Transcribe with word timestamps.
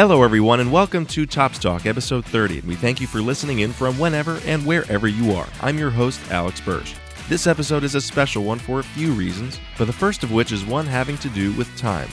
Hello, 0.00 0.22
everyone, 0.22 0.60
and 0.60 0.72
welcome 0.72 1.04
to 1.04 1.26
Topps 1.26 1.58
Talk, 1.58 1.84
episode 1.84 2.24
30. 2.24 2.60
And 2.60 2.68
we 2.68 2.74
thank 2.74 3.02
you 3.02 3.06
for 3.06 3.20
listening 3.20 3.58
in 3.58 3.70
from 3.70 3.98
whenever 3.98 4.40
and 4.46 4.64
wherever 4.64 5.06
you 5.06 5.32
are. 5.32 5.46
I'm 5.60 5.76
your 5.76 5.90
host, 5.90 6.18
Alex 6.30 6.58
Birsh. 6.58 6.96
This 7.28 7.46
episode 7.46 7.84
is 7.84 7.94
a 7.94 8.00
special 8.00 8.42
one 8.42 8.58
for 8.58 8.80
a 8.80 8.82
few 8.82 9.12
reasons, 9.12 9.60
but 9.76 9.84
the 9.84 9.92
first 9.92 10.22
of 10.22 10.32
which 10.32 10.52
is 10.52 10.64
one 10.64 10.86
having 10.86 11.18
to 11.18 11.28
do 11.28 11.52
with 11.52 11.68
time. 11.76 12.08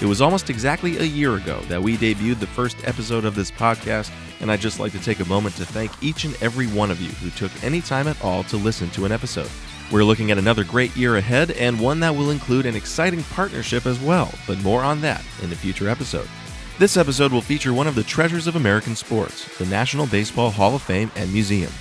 It 0.00 0.06
was 0.06 0.22
almost 0.22 0.50
exactly 0.50 0.98
a 0.98 1.02
year 1.02 1.34
ago 1.34 1.58
that 1.62 1.82
we 1.82 1.96
debuted 1.96 2.38
the 2.38 2.46
first 2.46 2.76
episode 2.86 3.24
of 3.24 3.34
this 3.34 3.50
podcast, 3.50 4.12
and 4.38 4.48
I'd 4.48 4.60
just 4.60 4.78
like 4.78 4.92
to 4.92 5.02
take 5.02 5.18
a 5.18 5.28
moment 5.28 5.56
to 5.56 5.66
thank 5.66 5.90
each 6.00 6.22
and 6.22 6.40
every 6.40 6.68
one 6.68 6.92
of 6.92 7.02
you 7.02 7.08
who 7.08 7.30
took 7.30 7.50
any 7.64 7.80
time 7.80 8.06
at 8.06 8.22
all 8.24 8.44
to 8.44 8.56
listen 8.56 8.88
to 8.90 9.04
an 9.04 9.10
episode. 9.10 9.50
We're 9.90 10.04
looking 10.04 10.30
at 10.30 10.38
another 10.38 10.62
great 10.62 10.96
year 10.96 11.16
ahead 11.16 11.50
and 11.50 11.80
one 11.80 11.98
that 12.00 12.14
will 12.14 12.30
include 12.30 12.66
an 12.66 12.76
exciting 12.76 13.24
partnership 13.24 13.84
as 13.84 13.98
well, 13.98 14.32
but 14.46 14.62
more 14.62 14.82
on 14.82 15.00
that 15.00 15.24
in 15.42 15.50
a 15.50 15.56
future 15.56 15.88
episode. 15.88 16.28
This 16.78 16.98
episode 16.98 17.32
will 17.32 17.40
feature 17.40 17.72
one 17.72 17.86
of 17.86 17.94
the 17.94 18.02
treasures 18.02 18.46
of 18.46 18.54
American 18.54 18.94
sports, 18.94 19.46
the 19.56 19.64
National 19.64 20.06
Baseball 20.06 20.50
Hall 20.50 20.74
of 20.74 20.82
Fame 20.82 21.10
and 21.16 21.32
Museum. 21.32 21.72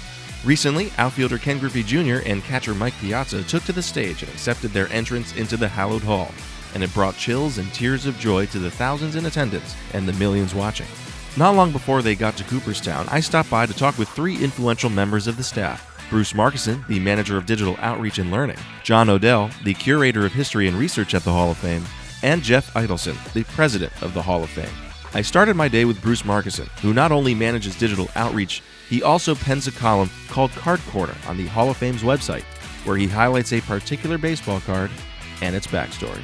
Recently, 0.45 0.89
outfielder 0.97 1.37
Ken 1.37 1.59
Griffey 1.59 1.83
Jr. 1.83 2.25
and 2.25 2.41
catcher 2.45 2.73
Mike 2.73 2.93
Piazza 3.01 3.43
took 3.43 3.63
to 3.63 3.73
the 3.73 3.81
stage 3.81 4.23
and 4.23 4.31
accepted 4.31 4.71
their 4.71 4.89
entrance 4.93 5.35
into 5.35 5.57
the 5.57 5.67
hallowed 5.67 6.03
hall, 6.03 6.31
and 6.73 6.81
it 6.81 6.93
brought 6.93 7.17
chills 7.17 7.57
and 7.57 7.73
tears 7.73 8.05
of 8.05 8.17
joy 8.19 8.45
to 8.45 8.59
the 8.59 8.71
thousands 8.71 9.17
in 9.17 9.25
attendance 9.25 9.75
and 9.91 10.07
the 10.07 10.13
millions 10.13 10.55
watching. 10.55 10.87
Not 11.35 11.55
long 11.55 11.73
before 11.73 12.01
they 12.01 12.15
got 12.15 12.37
to 12.37 12.45
Cooperstown, 12.45 13.05
I 13.11 13.19
stopped 13.19 13.49
by 13.49 13.65
to 13.65 13.73
talk 13.73 13.97
with 13.97 14.07
three 14.07 14.41
influential 14.41 14.89
members 14.89 15.27
of 15.27 15.35
the 15.35 15.43
staff 15.43 15.91
Bruce 16.09 16.31
Markusen, 16.31 16.87
the 16.87 17.01
manager 17.01 17.35
of 17.35 17.45
digital 17.45 17.75
outreach 17.79 18.17
and 18.17 18.31
learning, 18.31 18.59
John 18.81 19.09
Odell, 19.09 19.49
the 19.65 19.73
curator 19.73 20.25
of 20.25 20.31
history 20.31 20.69
and 20.69 20.77
research 20.77 21.13
at 21.13 21.25
the 21.25 21.33
Hall 21.33 21.51
of 21.51 21.57
Fame, 21.57 21.83
and 22.23 22.41
Jeff 22.41 22.73
Idelson, 22.75 23.17
the 23.33 23.43
president 23.43 23.91
of 24.01 24.13
the 24.13 24.21
Hall 24.21 24.41
of 24.41 24.49
Fame. 24.49 24.84
I 25.15 25.21
started 25.21 25.55
my 25.55 25.69
day 25.69 25.85
with 25.85 26.01
Bruce 26.01 26.23
Markusen, 26.23 26.67
who 26.81 26.93
not 26.93 27.13
only 27.13 27.33
manages 27.33 27.79
digital 27.79 28.09
outreach, 28.17 28.61
he 28.89 29.01
also 29.01 29.33
pens 29.33 29.65
a 29.65 29.71
column 29.71 30.09
called 30.27 30.51
Card 30.51 30.81
Corner 30.87 31.15
on 31.25 31.37
the 31.37 31.45
Hall 31.45 31.69
of 31.69 31.77
Fame's 31.77 32.03
website, 32.03 32.43
where 32.83 32.97
he 32.97 33.07
highlights 33.07 33.53
a 33.53 33.61
particular 33.61 34.17
baseball 34.17 34.59
card 34.59 34.91
and 35.41 35.55
its 35.55 35.67
backstory. 35.67 36.21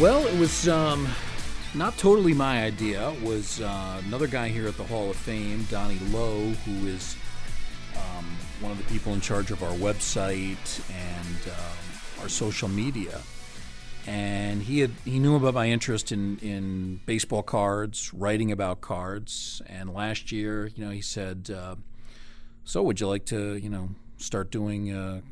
Well, 0.00 0.26
it 0.26 0.36
was 0.36 0.68
um, 0.68 1.06
not 1.74 1.96
totally 1.96 2.34
my 2.34 2.64
idea. 2.64 3.12
It 3.12 3.22
was 3.22 3.60
uh, 3.60 4.02
another 4.04 4.26
guy 4.26 4.48
here 4.48 4.66
at 4.66 4.76
the 4.76 4.82
Hall 4.82 5.10
of 5.10 5.16
Fame, 5.16 5.64
Donnie 5.70 6.00
Lowe, 6.10 6.48
who 6.64 6.88
is 6.88 7.16
one 8.60 8.72
of 8.72 8.78
the 8.78 8.84
people 8.84 9.12
in 9.14 9.20
charge 9.20 9.50
of 9.50 9.62
our 9.62 9.72
website 9.72 10.80
and 10.90 11.52
um, 11.52 12.22
our 12.22 12.28
social 12.28 12.68
media. 12.68 13.20
And 14.06 14.62
he 14.62 14.80
had 14.80 14.92
he 15.04 15.18
knew 15.18 15.36
about 15.36 15.54
my 15.54 15.68
interest 15.68 16.10
in, 16.10 16.38
in 16.38 17.00
baseball 17.06 17.42
cards, 17.42 18.12
writing 18.14 18.50
about 18.50 18.80
cards. 18.80 19.60
And 19.66 19.92
last 19.92 20.32
year, 20.32 20.66
you 20.66 20.84
know, 20.84 20.90
he 20.90 21.02
said, 21.02 21.50
uh, 21.54 21.76
"So, 22.64 22.82
would 22.82 22.98
you 22.98 23.08
like 23.08 23.26
to, 23.26 23.56
you 23.56 23.68
know, 23.68 23.90
start 24.16 24.50
doing 24.50 24.90
a 24.92 25.22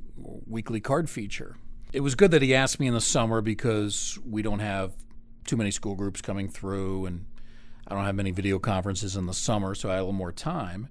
weekly 0.46 0.80
card 0.80 1.08
feature?" 1.08 1.56
it 1.92 2.00
was 2.00 2.14
good 2.14 2.30
that 2.32 2.42
he 2.42 2.54
asked 2.54 2.80
me 2.80 2.86
in 2.86 2.94
the 2.94 3.00
summer 3.00 3.40
because 3.40 4.18
we 4.28 4.42
don't 4.42 4.58
have 4.58 4.92
too 5.46 5.56
many 5.56 5.70
school 5.70 5.94
groups 5.94 6.20
coming 6.20 6.48
through 6.48 7.06
and 7.06 7.24
I 7.86 7.94
don't 7.94 8.04
have 8.04 8.14
many 8.14 8.30
video 8.30 8.58
conferences 8.58 9.16
in 9.16 9.24
the 9.24 9.32
summer, 9.32 9.74
so 9.74 9.88
I 9.88 9.94
had 9.94 10.00
a 10.00 10.02
little 10.02 10.12
more 10.12 10.32
time. 10.32 10.88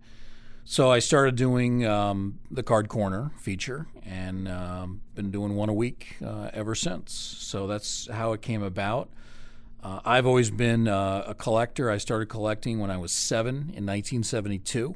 So 0.69 0.91
I 0.91 0.99
started 0.99 1.37
doing 1.37 1.85
um, 1.85 2.39
the 2.51 2.61
Card 2.61 2.89
Corner 2.89 3.31
feature 3.39 3.87
and 4.05 4.49
um, 4.49 4.99
been 5.15 5.31
doing 5.31 5.55
one 5.55 5.69
a 5.69 5.73
week 5.73 6.17
uh, 6.21 6.49
ever 6.51 6.75
since. 6.75 7.13
So 7.13 7.67
that's 7.67 8.09
how 8.11 8.33
it 8.33 8.41
came 8.41 8.61
about. 8.61 9.09
Uh, 9.81 10.01
I've 10.03 10.25
always 10.25 10.51
been 10.51 10.89
uh, 10.89 11.23
a 11.25 11.33
collector. 11.33 11.89
I 11.89 11.97
started 11.97 12.27
collecting 12.27 12.79
when 12.79 12.91
I 12.91 12.97
was 12.97 13.13
seven 13.13 13.53
in 13.53 13.85
1972. 13.85 14.93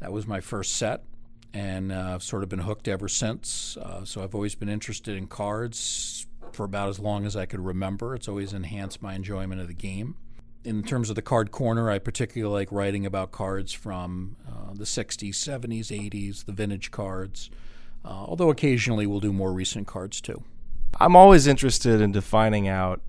That 0.00 0.10
was 0.10 0.26
my 0.26 0.40
first 0.40 0.74
set 0.74 1.04
and 1.52 1.92
uh, 1.92 2.14
I've 2.14 2.24
sort 2.24 2.42
of 2.42 2.48
been 2.48 2.58
hooked 2.58 2.88
ever 2.88 3.06
since. 3.08 3.76
Uh, 3.76 4.04
so 4.04 4.24
I've 4.24 4.34
always 4.34 4.56
been 4.56 4.68
interested 4.68 5.16
in 5.16 5.28
cards 5.28 6.26
for 6.50 6.64
about 6.64 6.88
as 6.88 6.98
long 6.98 7.26
as 7.26 7.36
I 7.36 7.46
could 7.46 7.60
remember. 7.60 8.16
It's 8.16 8.26
always 8.26 8.52
enhanced 8.52 9.00
my 9.00 9.14
enjoyment 9.14 9.60
of 9.60 9.68
the 9.68 9.74
game. 9.74 10.16
In 10.64 10.82
terms 10.82 11.10
of 11.10 11.16
the 11.16 11.22
card 11.22 11.50
corner, 11.50 11.90
I 11.90 11.98
particularly 11.98 12.52
like 12.52 12.72
writing 12.72 13.04
about 13.04 13.32
cards 13.32 13.72
from 13.72 14.36
uh, 14.48 14.72
the 14.72 14.84
60s, 14.84 15.34
70s, 15.34 15.88
80s, 15.88 16.46
the 16.46 16.52
vintage 16.52 16.90
cards, 16.90 17.50
uh, 18.04 18.08
although 18.08 18.50
occasionally 18.50 19.06
we'll 19.06 19.20
do 19.20 19.32
more 19.32 19.52
recent 19.52 19.86
cards 19.86 20.20
too. 20.20 20.42
I'm 20.98 21.16
always 21.16 21.46
interested 21.46 22.00
in 22.00 22.12
defining 22.12 22.68
out 22.68 23.02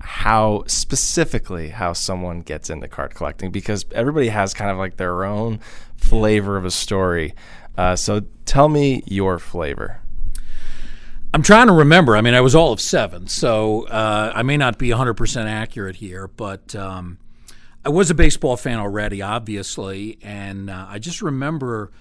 how 0.00 0.64
specifically 0.66 1.68
how 1.68 1.92
someone 1.92 2.40
gets 2.40 2.70
into 2.70 2.88
card 2.88 3.14
collecting 3.14 3.50
because 3.50 3.84
everybody 3.92 4.28
has 4.28 4.54
kind 4.54 4.70
of 4.70 4.78
like 4.78 4.96
their 4.96 5.24
own 5.24 5.60
flavor 5.96 6.56
of 6.56 6.64
a 6.64 6.70
story. 6.70 7.34
Uh, 7.76 7.94
so 7.96 8.22
tell 8.46 8.68
me 8.68 9.02
your 9.06 9.38
flavor. 9.38 10.00
I'm 11.32 11.42
trying 11.42 11.68
to 11.68 11.72
remember. 11.72 12.16
I 12.16 12.22
mean, 12.22 12.34
I 12.34 12.40
was 12.40 12.56
all 12.56 12.72
of 12.72 12.80
seven, 12.80 13.28
so 13.28 13.86
uh, 13.86 14.32
I 14.34 14.42
may 14.42 14.56
not 14.56 14.78
be 14.78 14.88
100% 14.88 15.44
accurate 15.44 15.96
here, 15.96 16.26
but 16.26 16.74
um, 16.74 17.18
I 17.84 17.88
was 17.90 18.10
a 18.10 18.14
baseball 18.14 18.56
fan 18.56 18.80
already, 18.80 19.22
obviously, 19.22 20.18
and 20.22 20.68
uh, 20.68 20.86
I 20.88 20.98
just 20.98 21.22
remember 21.22 21.92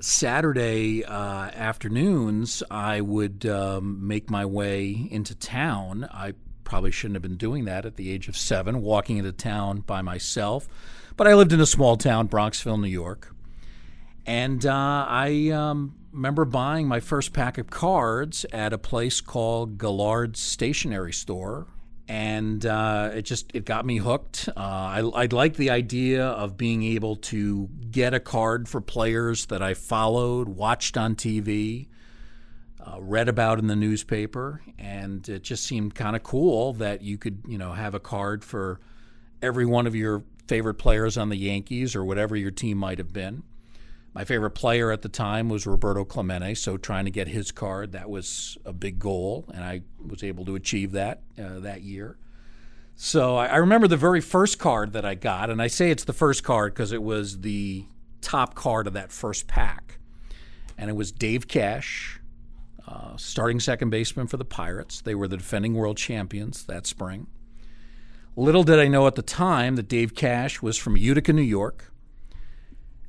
Saturday 0.00 1.04
uh, 1.04 1.50
afternoons 1.50 2.62
I 2.70 3.02
would 3.02 3.44
um, 3.44 4.06
make 4.06 4.30
my 4.30 4.46
way 4.46 5.06
into 5.10 5.34
town. 5.34 6.08
I 6.10 6.32
probably 6.64 6.92
shouldn't 6.92 7.16
have 7.16 7.22
been 7.22 7.36
doing 7.36 7.66
that 7.66 7.84
at 7.84 7.96
the 7.96 8.10
age 8.10 8.26
of 8.26 8.38
seven, 8.38 8.80
walking 8.80 9.18
into 9.18 9.32
town 9.32 9.80
by 9.80 10.00
myself, 10.00 10.66
but 11.18 11.26
I 11.26 11.34
lived 11.34 11.52
in 11.52 11.60
a 11.60 11.66
small 11.66 11.98
town, 11.98 12.26
Bronxville, 12.26 12.80
New 12.80 12.88
York. 12.88 13.34
And 14.24 14.64
uh, 14.64 15.06
I 15.08 15.50
um, 15.50 15.94
remember 16.16 16.46
buying 16.46 16.88
my 16.88 16.98
first 16.98 17.32
pack 17.34 17.58
of 17.58 17.68
cards 17.68 18.46
at 18.50 18.72
a 18.72 18.78
place 18.78 19.20
called 19.20 19.78
Gallard's 19.78 20.40
Stationery 20.40 21.12
Store. 21.12 21.66
And 22.08 22.64
uh, 22.64 23.10
it 23.14 23.22
just 23.22 23.50
it 23.54 23.64
got 23.64 23.84
me 23.84 23.98
hooked. 23.98 24.48
Uh, 24.56 24.60
I, 24.60 24.98
I 25.00 25.26
liked 25.26 25.56
the 25.56 25.70
idea 25.70 26.24
of 26.24 26.56
being 26.56 26.84
able 26.84 27.16
to 27.16 27.68
get 27.90 28.14
a 28.14 28.20
card 28.20 28.68
for 28.68 28.80
players 28.80 29.46
that 29.46 29.60
I 29.60 29.74
followed, 29.74 30.48
watched 30.48 30.96
on 30.96 31.16
TV, 31.16 31.88
uh, 32.80 33.00
read 33.00 33.28
about 33.28 33.58
in 33.58 33.66
the 33.66 33.74
newspaper, 33.74 34.62
and 34.78 35.28
it 35.28 35.42
just 35.42 35.64
seemed 35.64 35.96
kind 35.96 36.14
of 36.14 36.22
cool 36.22 36.74
that 36.74 37.02
you 37.02 37.18
could 37.18 37.42
you 37.48 37.58
know 37.58 37.72
have 37.72 37.94
a 37.94 38.00
card 38.00 38.44
for 38.44 38.78
every 39.42 39.66
one 39.66 39.88
of 39.88 39.96
your 39.96 40.22
favorite 40.46 40.74
players 40.74 41.18
on 41.18 41.28
the 41.28 41.36
Yankees 41.36 41.96
or 41.96 42.04
whatever 42.04 42.36
your 42.36 42.52
team 42.52 42.78
might 42.78 42.98
have 42.98 43.12
been. 43.12 43.42
My 44.16 44.24
favorite 44.24 44.52
player 44.52 44.90
at 44.92 45.02
the 45.02 45.10
time 45.10 45.50
was 45.50 45.66
Roberto 45.66 46.02
Clemente, 46.02 46.54
so 46.54 46.78
trying 46.78 47.04
to 47.04 47.10
get 47.10 47.28
his 47.28 47.52
card 47.52 47.92
that 47.92 48.08
was 48.08 48.56
a 48.64 48.72
big 48.72 48.98
goal, 48.98 49.44
and 49.52 49.62
I 49.62 49.82
was 50.02 50.24
able 50.24 50.46
to 50.46 50.54
achieve 50.54 50.92
that 50.92 51.20
uh, 51.38 51.60
that 51.60 51.82
year. 51.82 52.16
So 52.94 53.36
I, 53.36 53.48
I 53.48 53.56
remember 53.56 53.86
the 53.86 53.98
very 53.98 54.22
first 54.22 54.58
card 54.58 54.94
that 54.94 55.04
I 55.04 55.16
got, 55.16 55.50
and 55.50 55.60
I 55.60 55.66
say 55.66 55.90
it's 55.90 56.04
the 56.04 56.14
first 56.14 56.44
card 56.44 56.72
because 56.72 56.92
it 56.92 57.02
was 57.02 57.42
the 57.42 57.84
top 58.22 58.54
card 58.54 58.86
of 58.86 58.94
that 58.94 59.12
first 59.12 59.48
pack, 59.48 59.98
and 60.78 60.88
it 60.88 60.94
was 60.94 61.12
Dave 61.12 61.46
Cash, 61.46 62.18
uh, 62.88 63.18
starting 63.18 63.60
second 63.60 63.90
baseman 63.90 64.28
for 64.28 64.38
the 64.38 64.46
Pirates. 64.46 65.02
They 65.02 65.14
were 65.14 65.28
the 65.28 65.36
defending 65.36 65.74
world 65.74 65.98
champions 65.98 66.64
that 66.64 66.86
spring. 66.86 67.26
Little 68.34 68.62
did 68.62 68.78
I 68.78 68.88
know 68.88 69.06
at 69.06 69.14
the 69.14 69.20
time 69.20 69.76
that 69.76 69.88
Dave 69.88 70.14
Cash 70.14 70.62
was 70.62 70.78
from 70.78 70.96
Utica, 70.96 71.34
New 71.34 71.42
York 71.42 71.92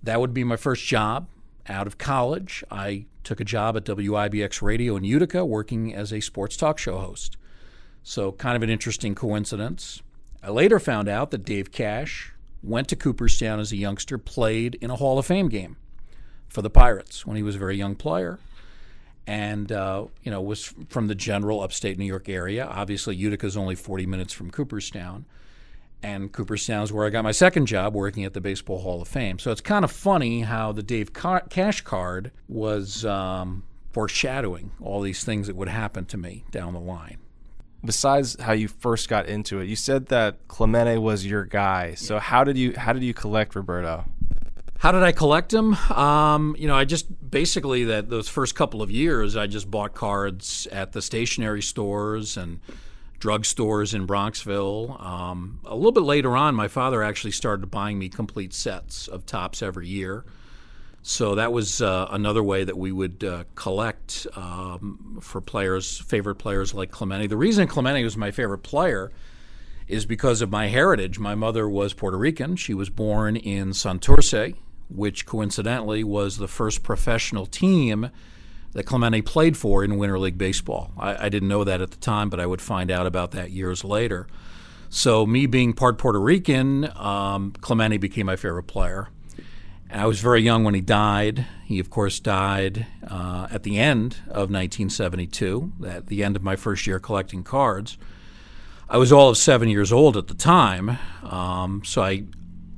that 0.04 0.20
would 0.20 0.34
be 0.34 0.44
my 0.44 0.56
first 0.56 0.86
job 0.86 1.28
out 1.68 1.88
of 1.88 1.98
college. 1.98 2.64
I 2.72 3.06
took 3.24 3.40
a 3.40 3.46
job 3.46 3.76
at 3.76 3.86
WIBX 3.86 4.62
Radio 4.62 4.96
in 4.96 5.04
Utica 5.04 5.44
working 5.46 5.94
as 5.94 6.14
a 6.14 6.22
sports 6.22 6.56
talk 6.56 6.78
show 6.78 6.98
host. 7.00 7.38
So, 8.04 8.32
kind 8.32 8.56
of 8.56 8.64
an 8.64 8.70
interesting 8.70 9.16
coincidence. 9.16 10.02
I 10.42 10.50
later 10.50 10.80
found 10.80 11.10
out 11.10 11.32
that 11.32 11.44
Dave 11.44 11.72
Cash 11.72 12.32
went 12.64 12.88
to 12.90 12.96
Cooperstown 12.96 13.60
as 13.60 13.72
a 13.72 13.78
youngster, 13.78 14.18
played 14.18 14.76
in 14.76 14.90
a 14.90 14.96
Hall 14.96 15.20
of 15.20 15.26
Fame 15.26 15.50
game 15.50 15.76
for 16.48 16.62
the 16.62 16.70
Pirates 16.70 17.26
when 17.26 17.36
he 17.36 17.44
was 17.44 17.56
a 17.56 17.60
very 17.60 17.76
young 17.76 17.96
player, 17.96 18.40
and 19.26 19.72
uh, 19.72 20.06
you 20.24 20.32
know 20.32 20.42
was 20.42 20.74
from 20.90 21.08
the 21.08 21.16
general 21.16 21.62
upstate 21.62 21.98
New 21.98 22.06
York 22.06 22.30
area. 22.30 22.66
Obviously, 22.66 23.16
Utica 23.16 23.46
is 23.46 23.58
only 23.58 23.76
40 23.76 24.06
minutes 24.06 24.34
from 24.34 24.52
Cooperstown, 24.52 25.26
and 26.04 26.32
Cooperstown 26.32 26.84
is 26.84 26.94
where 26.94 27.06
I 27.06 27.10
got 27.10 27.24
my 27.24 27.32
second 27.32 27.66
job 27.66 27.96
working 27.96 28.24
at 28.24 28.34
the 28.34 28.42
Baseball 28.42 28.80
Hall 28.80 29.02
of 29.02 29.08
Fame. 29.08 29.40
So 29.40 29.52
it's 29.52 29.62
kind 29.62 29.84
of 29.84 29.92
funny 29.92 30.42
how 30.42 30.72
the 30.72 30.84
Dave 30.84 31.12
Cash 31.14 31.82
card 31.82 32.32
was 32.48 33.04
um, 33.06 33.64
foreshadowing 33.92 34.72
all 34.82 35.02
these 35.02 35.24
things 35.24 35.48
that 35.48 35.56
would 35.56 35.70
happen 35.70 36.06
to 36.06 36.18
me 36.18 36.44
down 36.52 36.74
the 36.74 36.80
line. 36.80 37.18
Besides 37.84 38.40
how 38.42 38.54
you 38.54 38.68
first 38.68 39.08
got 39.08 39.28
into 39.28 39.60
it, 39.60 39.66
you 39.66 39.76
said 39.76 40.08
that 40.08 40.48
Clemente 40.48 40.98
was 40.98 41.26
your 41.26 41.46
guy. 41.46 41.94
So 41.94 42.16
yeah. 42.16 42.20
how 42.20 42.44
did 42.44 42.58
you 42.58 42.74
how 42.76 42.94
did 42.94 43.04
you 43.04 43.14
collect 43.14 43.56
Roberto? 43.56 44.06
How 44.80 44.92
did 44.92 45.04
I 45.04 45.12
collect 45.12 45.52
them? 45.52 45.74
Um, 45.92 46.56
you 46.60 46.68
know, 46.68 46.76
I 46.76 46.86
just 46.86 47.08
basically 47.32 47.84
that 47.86 48.10
those 48.10 48.30
first 48.30 48.56
couple 48.56 48.82
of 48.82 48.92
years, 48.92 49.36
I 49.36 49.48
just 49.48 49.72
bought 49.72 49.94
cards 49.94 50.68
at 50.72 50.92
the 50.92 51.02
stationery 51.02 51.62
stores 51.62 52.38
and 52.38 52.60
drugstores 53.20 53.94
in 53.94 54.08
Bronxville. 54.08 55.02
Um, 55.04 55.60
a 55.66 55.76
little 55.76 55.92
bit 55.92 56.04
later 56.04 56.36
on, 56.36 56.56
my 56.56 56.68
father 56.68 57.04
actually 57.04 57.32
started 57.32 57.68
buying 57.68 57.98
me 57.98 58.10
complete 58.10 58.54
sets 58.54 59.08
of 59.08 59.26
Topps 59.26 59.62
every 59.62 59.88
year. 59.88 60.24
So 61.02 61.36
that 61.36 61.54
was 61.54 61.82
uh, 61.82 62.08
another 62.12 62.44
way 62.44 62.64
that 62.64 62.78
we 62.78 62.92
would 62.92 63.24
uh, 63.24 63.46
collect 63.56 64.28
um, 64.36 65.20
for 65.22 65.40
players, 65.40 66.00
favorite 66.00 66.36
players 66.36 66.74
like 66.74 66.92
Clemente. 66.92 67.28
The 67.28 67.38
reason 67.38 67.68
Clemente 67.68 68.04
was 68.04 68.18
my 68.18 68.32
favorite 68.32 68.60
player 68.60 69.12
is 69.88 70.06
because 70.06 70.42
of 70.42 70.50
my 70.50 70.68
heritage. 70.68 71.18
My 71.18 71.34
mother 71.34 71.68
was 71.70 71.94
Puerto 71.94 72.18
Rican. 72.18 72.58
She 72.58 72.74
was 72.74 72.90
born 72.90 73.38
in 73.38 73.70
Santurce, 73.70 74.56
which 74.90 75.26
coincidentally 75.26 76.04
was 76.04 76.38
the 76.38 76.48
first 76.48 76.84
professional 76.84 77.46
team 77.46 78.10
that 78.78 78.86
Clemente 78.86 79.24
played 79.24 79.58
for 79.58 79.84
in 79.84 79.98
Winter 79.98 80.20
League 80.20 80.38
Baseball. 80.38 80.92
I, 81.00 81.26
I 81.26 81.30
didn't 81.30 81.50
know 81.50 81.64
that 81.64 81.82
at 81.82 81.90
the 81.90 81.98
time, 81.98 82.30
but 82.30 82.40
I 82.40 82.46
would 82.46 82.62
find 82.62 82.92
out 82.92 83.08
about 83.08 83.32
that 83.32 83.50
years 83.50 83.84
later. 83.84 84.28
So, 84.88 85.26
me 85.26 85.48
being 85.48 85.74
part 85.74 85.98
Puerto 85.98 86.20
Rican, 86.20 86.88
um, 86.96 87.54
Clemente 87.60 87.98
became 87.98 88.28
my 88.28 88.36
favorite 88.36 88.68
player. 88.68 89.10
And 89.90 90.00
I 90.00 90.06
was 90.06 90.20
very 90.20 90.44
young 90.44 90.64
when 90.64 90.76
he 90.76 90.82
died. 90.82 91.48
He, 91.66 91.80
of 91.80 91.90
course, 91.90 92.20
died 92.20 92.86
uh, 93.10 93.48
at 93.50 93.64
the 93.64 93.80
end 93.80 94.18
of 94.28 94.52
1972, 94.52 95.74
at 95.88 96.06
the 96.06 96.24
end 96.24 96.36
of 96.36 96.44
my 96.44 96.56
first 96.56 96.86
year 96.86 97.00
collecting 97.00 97.44
cards. 97.44 97.98
I 98.88 98.98
was 98.98 99.12
all 99.12 99.30
of 99.30 99.38
seven 99.38 99.70
years 99.70 99.92
old 99.92 100.16
at 100.16 100.28
the 100.28 100.36
time, 100.36 101.00
um, 101.24 101.82
so 101.84 102.04
I, 102.04 102.26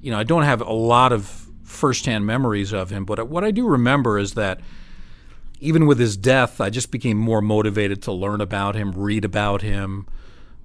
you 0.01 0.11
know, 0.11 0.17
I 0.17 0.23
don't 0.23 0.43
have 0.43 0.61
a 0.61 0.71
lot 0.71 1.11
of 1.11 1.45
firsthand 1.63 2.25
memories 2.25 2.71
of 2.71 2.89
him. 2.89 3.03
But 3.03 3.27
what 3.27 3.43
I 3.43 3.51
do 3.51 3.67
remember 3.67 4.17
is 4.17 4.35
that 4.35 4.61
even 5.59 5.85
with 5.85 5.99
his 5.99 6.15
death, 6.17 6.61
I 6.61 6.69
just 6.69 6.91
became 6.91 7.17
more 7.17 7.41
motivated 7.41 8.01
to 8.03 8.11
learn 8.11 8.41
about 8.41 8.75
him, 8.75 8.91
read 8.93 9.25
about 9.25 9.61
him, 9.61 10.07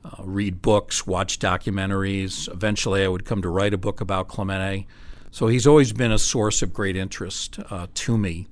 uh, 0.04 0.22
read 0.22 0.62
books, 0.62 1.06
watch 1.06 1.38
documentaries. 1.38 2.50
Eventually, 2.52 3.04
I 3.04 3.08
would 3.08 3.24
come 3.24 3.42
to 3.42 3.48
write 3.48 3.74
a 3.74 3.78
book 3.78 4.00
about 4.00 4.28
Clemente. 4.28 4.86
So 5.30 5.48
he's 5.48 5.66
always 5.66 5.92
been 5.92 6.12
a 6.12 6.18
source 6.18 6.62
of 6.62 6.72
great 6.72 6.96
interest 6.96 7.58
uh, 7.70 7.88
to 7.92 8.16
me, 8.16 8.46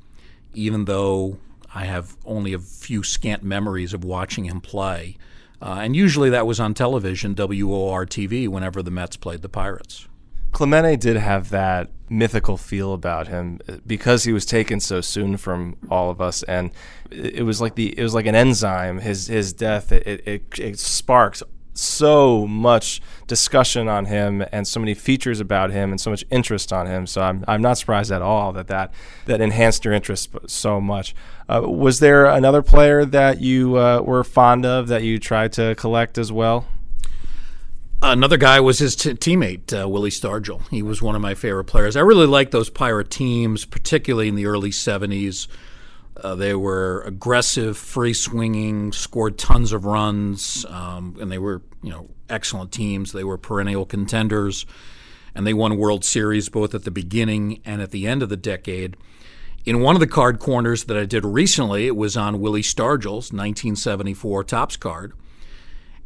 even 0.53 0.87
though 0.87 1.39
I 1.75 1.85
have 1.85 2.17
only 2.25 2.53
a 2.53 2.59
few 2.59 3.03
scant 3.03 3.45
memories 3.45 3.95
of 3.95 4.05
watching 4.05 4.47
him 4.47 4.61
play. 4.61 5.17
Uh, 5.61 5.79
and 5.81 5.95
usually 5.95 6.29
that 6.31 6.47
was 6.47 6.59
on 6.59 6.75
television, 6.75 7.37
WOR 7.37 8.05
TV, 8.05 8.49
whenever 8.49 8.83
the 8.83 8.91
Mets 8.91 9.17
played 9.17 9.43
the 9.43 9.49
Pirates. 9.49 10.09
Clemente 10.53 10.97
did 10.97 11.17
have 11.17 11.51
that 11.51 11.91
mythical 12.09 12.57
feel 12.57 12.93
about 12.93 13.29
him 13.29 13.59
uh, 13.69 13.79
because 13.87 14.25
he 14.25 14.33
was 14.33 14.45
taken 14.45 14.81
so 14.81 15.01
soon 15.01 15.37
from 15.37 15.77
all 15.91 16.11
of 16.11 16.21
us, 16.21 16.43
and 16.45 16.71
it 17.11 17.45
was 17.45 17.61
like 17.61 17.75
the 17.75 17.99
it 17.99 18.03
was 18.03 18.15
like 18.15 18.27
an 18.27 18.35
enzyme. 18.35 18.99
His 18.99 19.27
his 19.27 19.53
death 19.53 19.91
it 19.91 20.23
it, 20.27 20.59
it 20.59 20.79
sparks 20.79 21.43
so 21.75 22.47
much 22.47 23.01
discussion 23.27 23.89
on 23.89 24.07
him 24.07 24.45
and 24.53 24.67
so 24.67 24.79
many 24.79 24.95
features 24.95 25.41
about 25.41 25.71
him 25.71 25.91
and 25.91 26.01
so 26.01 26.11
much 26.11 26.25
interest 26.31 26.73
on 26.73 26.87
him. 26.87 27.07
So 27.07 27.23
I'm, 27.23 27.45
I'm 27.49 27.63
not 27.63 27.79
surprised 27.79 28.13
at 28.13 28.23
all 28.23 28.53
that 28.53 28.67
that, 28.67 28.93
that 29.27 29.41
enhanced 29.41 29.85
your 29.85 29.95
interest 29.95 30.31
so 30.47 30.81
much. 30.81 31.15
Uh, 31.49 31.63
was 31.65 32.01
there 32.01 32.27
another 32.27 32.63
player 32.63 33.05
that 33.05 33.41
you 33.41 33.79
uh, 33.79 34.01
were 34.01 34.25
fond 34.25 34.67
of 34.67 34.89
that 34.89 35.03
you 35.03 35.19
tried 35.19 35.53
to 35.55 35.75
collect 35.77 36.19
as 36.19 36.31
well? 36.31 36.67
Another 38.05 38.37
guy 38.37 38.59
was 38.59 38.81
his 38.81 38.97
t- 38.97 39.15
teammate, 39.15 39.73
uh, 39.73 39.89
Willie 39.89 40.11
Stargell. 40.11 40.69
He 40.71 40.83
was 40.83 41.01
one 41.01 41.15
of 41.15 41.23
my 41.23 41.35
favorite 41.35 41.65
players. 41.65 41.95
I 41.95 42.01
really 42.01 42.27
liked 42.27 42.51
those 42.51 42.69
Pirate 42.69 43.11
teams, 43.11 43.65
particularly 43.65 44.29
in 44.29 44.35
the 44.35 44.47
early 44.47 44.71
70s 44.71 45.47
uh, 46.17 46.35
they 46.35 46.55
were 46.55 47.03
aggressive, 47.03 47.77
free 47.77 48.15
swinging, 48.15 48.93
scored 48.93 49.39
tons 49.39 49.73
of 49.73 49.85
runs, 49.85 50.65
um, 50.69 51.17
and 51.21 51.31
they 51.31 51.39
were 51.39 51.63
you 51.83 51.91
know 51.91 52.09
excellent 52.29 52.73
teams. 52.73 53.13
They 53.13 53.25
were 53.25 53.39
perennial 53.39 53.87
contenders, 53.87 54.67
and 55.35 55.47
they 55.47 55.55
won 55.55 55.77
World 55.77 56.05
Series 56.05 56.49
both 56.49 56.75
at 56.75 56.85
the 56.85 56.91
beginning 56.91 57.61
and 57.65 57.81
at 57.81 57.91
the 57.91 58.07
end 58.07 58.23
of 58.23 58.29
the 58.29 58.37
decade. 58.37 58.97
In 59.65 59.81
one 59.81 59.95
of 59.95 60.01
the 60.01 60.09
card 60.09 60.39
corners 60.39 60.85
that 60.85 60.97
I 60.97 61.05
did 61.05 61.25
recently, 61.25 61.87
it 61.87 61.97
was 61.97 62.17
on 62.17 62.41
Willie 62.41 62.63
Stargell's 62.63 63.33
1974 63.33 64.45
Topps 64.45 64.77
card. 64.77 65.13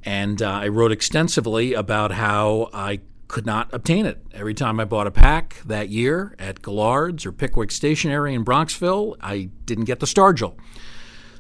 And 0.07 0.41
uh, 0.41 0.51
I 0.51 0.69
wrote 0.69 0.93
extensively 0.93 1.75
about 1.75 2.13
how 2.13 2.71
I 2.73 3.01
could 3.29 3.45
not 3.45 3.69
obtain 3.75 4.07
it. 4.07 4.25
Every 4.33 4.55
time 4.55 4.79
I 4.79 4.85
bought 4.85 5.09
a 5.09 5.11
pack 5.11 5.57
that 5.67 5.89
year 5.89 6.37
at 6.39 6.63
Gallard's 6.63 7.27
or 7.27 7.33
Pickwick 7.33 7.73
Stationery 7.73 8.33
in 8.33 8.45
Bronxville, 8.45 9.17
I 9.21 9.51
didn't 9.65 9.85
get 9.85 9.99
the 9.99 10.07
Stargell. 10.07 10.55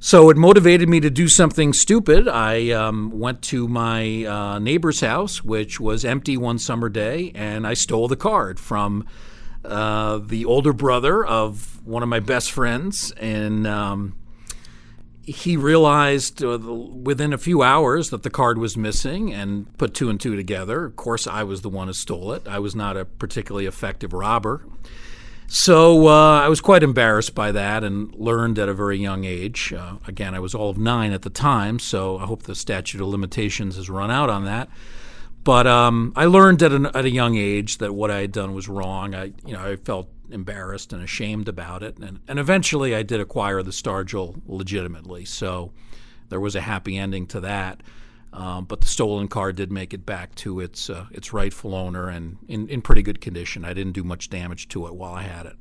So 0.00 0.28
it 0.30 0.36
motivated 0.36 0.88
me 0.88 1.00
to 1.00 1.10
do 1.10 1.28
something 1.28 1.72
stupid. 1.72 2.28
I 2.28 2.70
um, 2.70 3.10
went 3.18 3.40
to 3.42 3.66
my 3.68 4.24
uh, 4.24 4.58
neighbor's 4.58 5.00
house, 5.00 5.42
which 5.42 5.80
was 5.80 6.04
empty 6.04 6.36
one 6.36 6.58
summer 6.58 6.88
day, 6.88 7.32
and 7.34 7.66
I 7.66 7.74
stole 7.74 8.08
the 8.08 8.16
card 8.16 8.60
from 8.60 9.06
uh, 9.64 10.18
the 10.18 10.44
older 10.44 10.72
brother 10.72 11.24
of 11.24 11.84
one 11.86 12.02
of 12.02 12.08
my 12.08 12.20
best 12.20 12.52
friends. 12.52 13.12
And 13.12 13.66
um, 13.66 14.16
he 15.26 15.56
realized 15.56 16.42
uh, 16.42 16.56
within 16.58 17.32
a 17.32 17.38
few 17.38 17.62
hours 17.62 18.10
that 18.10 18.22
the 18.22 18.30
card 18.30 18.58
was 18.58 18.76
missing 18.76 19.34
and 19.34 19.76
put 19.76 19.92
two 19.92 20.08
and 20.08 20.20
two 20.20 20.36
together. 20.36 20.84
Of 20.84 20.94
course, 20.94 21.26
I 21.26 21.42
was 21.42 21.62
the 21.62 21.68
one 21.68 21.88
who 21.88 21.92
stole 21.92 22.32
it. 22.32 22.46
I 22.46 22.60
was 22.60 22.76
not 22.76 22.96
a 22.96 23.04
particularly 23.04 23.66
effective 23.66 24.12
robber. 24.12 24.64
So 25.48 26.06
uh, 26.08 26.40
I 26.40 26.48
was 26.48 26.60
quite 26.60 26.82
embarrassed 26.82 27.34
by 27.34 27.52
that 27.52 27.82
and 27.82 28.14
learned 28.14 28.58
at 28.58 28.68
a 28.68 28.74
very 28.74 28.98
young 28.98 29.24
age. 29.24 29.72
Uh, 29.72 29.96
again, 30.06 30.34
I 30.34 30.38
was 30.38 30.54
all 30.54 30.70
of 30.70 30.78
nine 30.78 31.12
at 31.12 31.22
the 31.22 31.30
time, 31.30 31.78
so 31.78 32.18
I 32.18 32.26
hope 32.26 32.44
the 32.44 32.54
statute 32.54 33.00
of 33.00 33.08
limitations 33.08 33.76
has 33.76 33.90
run 33.90 34.10
out 34.10 34.30
on 34.30 34.44
that. 34.44 34.68
But 35.42 35.68
um, 35.68 36.12
I 36.16 36.24
learned 36.24 36.62
at, 36.62 36.72
an, 36.72 36.86
at 36.86 37.04
a 37.04 37.10
young 37.10 37.36
age 37.36 37.78
that 37.78 37.92
what 37.92 38.10
I 38.10 38.20
had 38.22 38.32
done 38.32 38.54
was 38.54 38.68
wrong. 38.68 39.14
I, 39.14 39.32
you 39.44 39.52
know, 39.52 39.64
I 39.64 39.76
felt 39.76 40.08
embarrassed 40.30 40.92
and 40.92 41.02
ashamed 41.02 41.48
about 41.48 41.82
it. 41.82 41.98
And, 41.98 42.20
and 42.28 42.38
eventually 42.38 42.94
I 42.94 43.02
did 43.02 43.20
acquire 43.20 43.62
the 43.62 43.70
Stargell 43.70 44.40
legitimately. 44.46 45.24
So 45.24 45.72
there 46.28 46.40
was 46.40 46.54
a 46.54 46.60
happy 46.60 46.96
ending 46.96 47.26
to 47.28 47.40
that. 47.40 47.82
Um, 48.32 48.66
but 48.66 48.82
the 48.82 48.86
stolen 48.86 49.28
car 49.28 49.52
did 49.52 49.72
make 49.72 49.94
it 49.94 50.04
back 50.04 50.34
to 50.36 50.60
its 50.60 50.90
uh, 50.90 51.06
its 51.10 51.32
rightful 51.32 51.74
owner 51.74 52.08
and 52.08 52.36
in, 52.48 52.68
in 52.68 52.82
pretty 52.82 53.02
good 53.02 53.20
condition. 53.20 53.64
I 53.64 53.72
didn't 53.72 53.92
do 53.92 54.04
much 54.04 54.28
damage 54.28 54.68
to 54.68 54.86
it 54.86 54.94
while 54.94 55.14
I 55.14 55.22
had 55.22 55.46
it. 55.46 55.56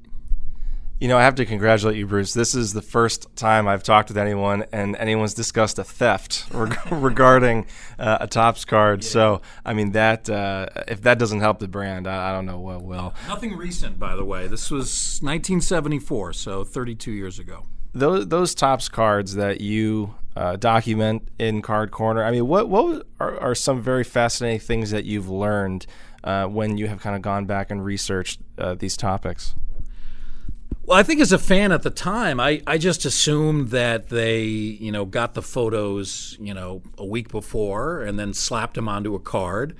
You 0.97 1.09
know, 1.09 1.17
I 1.17 1.23
have 1.23 1.35
to 1.35 1.45
congratulate 1.45 1.97
you, 1.97 2.07
Bruce. 2.07 2.33
This 2.33 2.55
is 2.55 2.71
the 2.71 2.81
first 2.81 3.35
time 3.35 3.67
I've 3.67 3.83
talked 3.83 4.07
with 4.07 4.17
anyone 4.17 4.63
and 4.71 4.95
anyone's 4.95 5.33
discussed 5.33 5.77
a 5.77 5.83
theft 5.83 6.45
reg- 6.51 6.77
regarding 6.91 7.65
uh, 7.99 8.19
a 8.21 8.27
Topps 8.27 8.63
card. 8.63 9.03
Yeah. 9.03 9.09
So, 9.09 9.41
I 9.65 9.73
mean, 9.73 9.91
that 9.91 10.29
uh, 10.29 10.67
if 10.87 11.01
that 11.01 11.19
doesn't 11.19 11.41
help 11.41 11.59
the 11.59 11.67
brand, 11.67 12.07
I, 12.07 12.29
I, 12.29 12.31
don't 12.31 12.45
know 12.45 12.61
what 12.61 12.81
will. 12.81 13.13
Nothing 13.27 13.57
recent, 13.57 13.99
by 13.99 14.15
the 14.15 14.23
way. 14.23 14.47
This 14.47 14.71
was 14.71 15.19
1974, 15.21 16.31
so 16.31 16.63
32 16.63 17.11
years 17.11 17.39
ago. 17.39 17.65
Those 17.91 18.29
those 18.29 18.55
Topps 18.55 18.87
cards 18.87 19.35
that 19.35 19.59
you 19.59 20.15
uh, 20.37 20.55
document 20.55 21.27
in 21.37 21.61
Card 21.61 21.91
Corner. 21.91 22.23
I 22.23 22.31
mean, 22.31 22.47
what 22.47 22.69
what 22.69 23.05
are, 23.19 23.37
are 23.41 23.55
some 23.55 23.81
very 23.81 24.05
fascinating 24.05 24.61
things 24.61 24.91
that 24.91 25.03
you've 25.03 25.29
learned 25.29 25.87
uh, 26.23 26.45
when 26.45 26.77
you 26.77 26.87
have 26.87 27.01
kind 27.01 27.17
of 27.17 27.21
gone 27.21 27.45
back 27.45 27.69
and 27.69 27.83
researched 27.83 28.39
uh, 28.57 28.75
these 28.75 28.95
topics? 28.95 29.55
Well, 30.85 30.99
I 30.99 31.01
think 31.01 31.19
as 31.19 31.31
a 31.31 31.39
fan 31.39 31.71
at 31.71 31.81
the 31.81 31.89
time, 31.89 32.39
I, 32.39 32.61
I 32.67 32.77
just 32.77 33.05
assumed 33.05 33.69
that 33.69 34.09
they, 34.09 34.43
you 34.43 34.91
know, 34.91 35.03
got 35.03 35.33
the 35.33 35.41
photos, 35.41 36.37
you 36.39 36.53
know, 36.53 36.83
a 36.99 37.05
week 37.05 37.29
before 37.29 38.03
and 38.03 38.19
then 38.19 38.35
slapped 38.35 38.75
them 38.75 38.87
onto 38.87 39.15
a 39.15 39.19
card, 39.19 39.75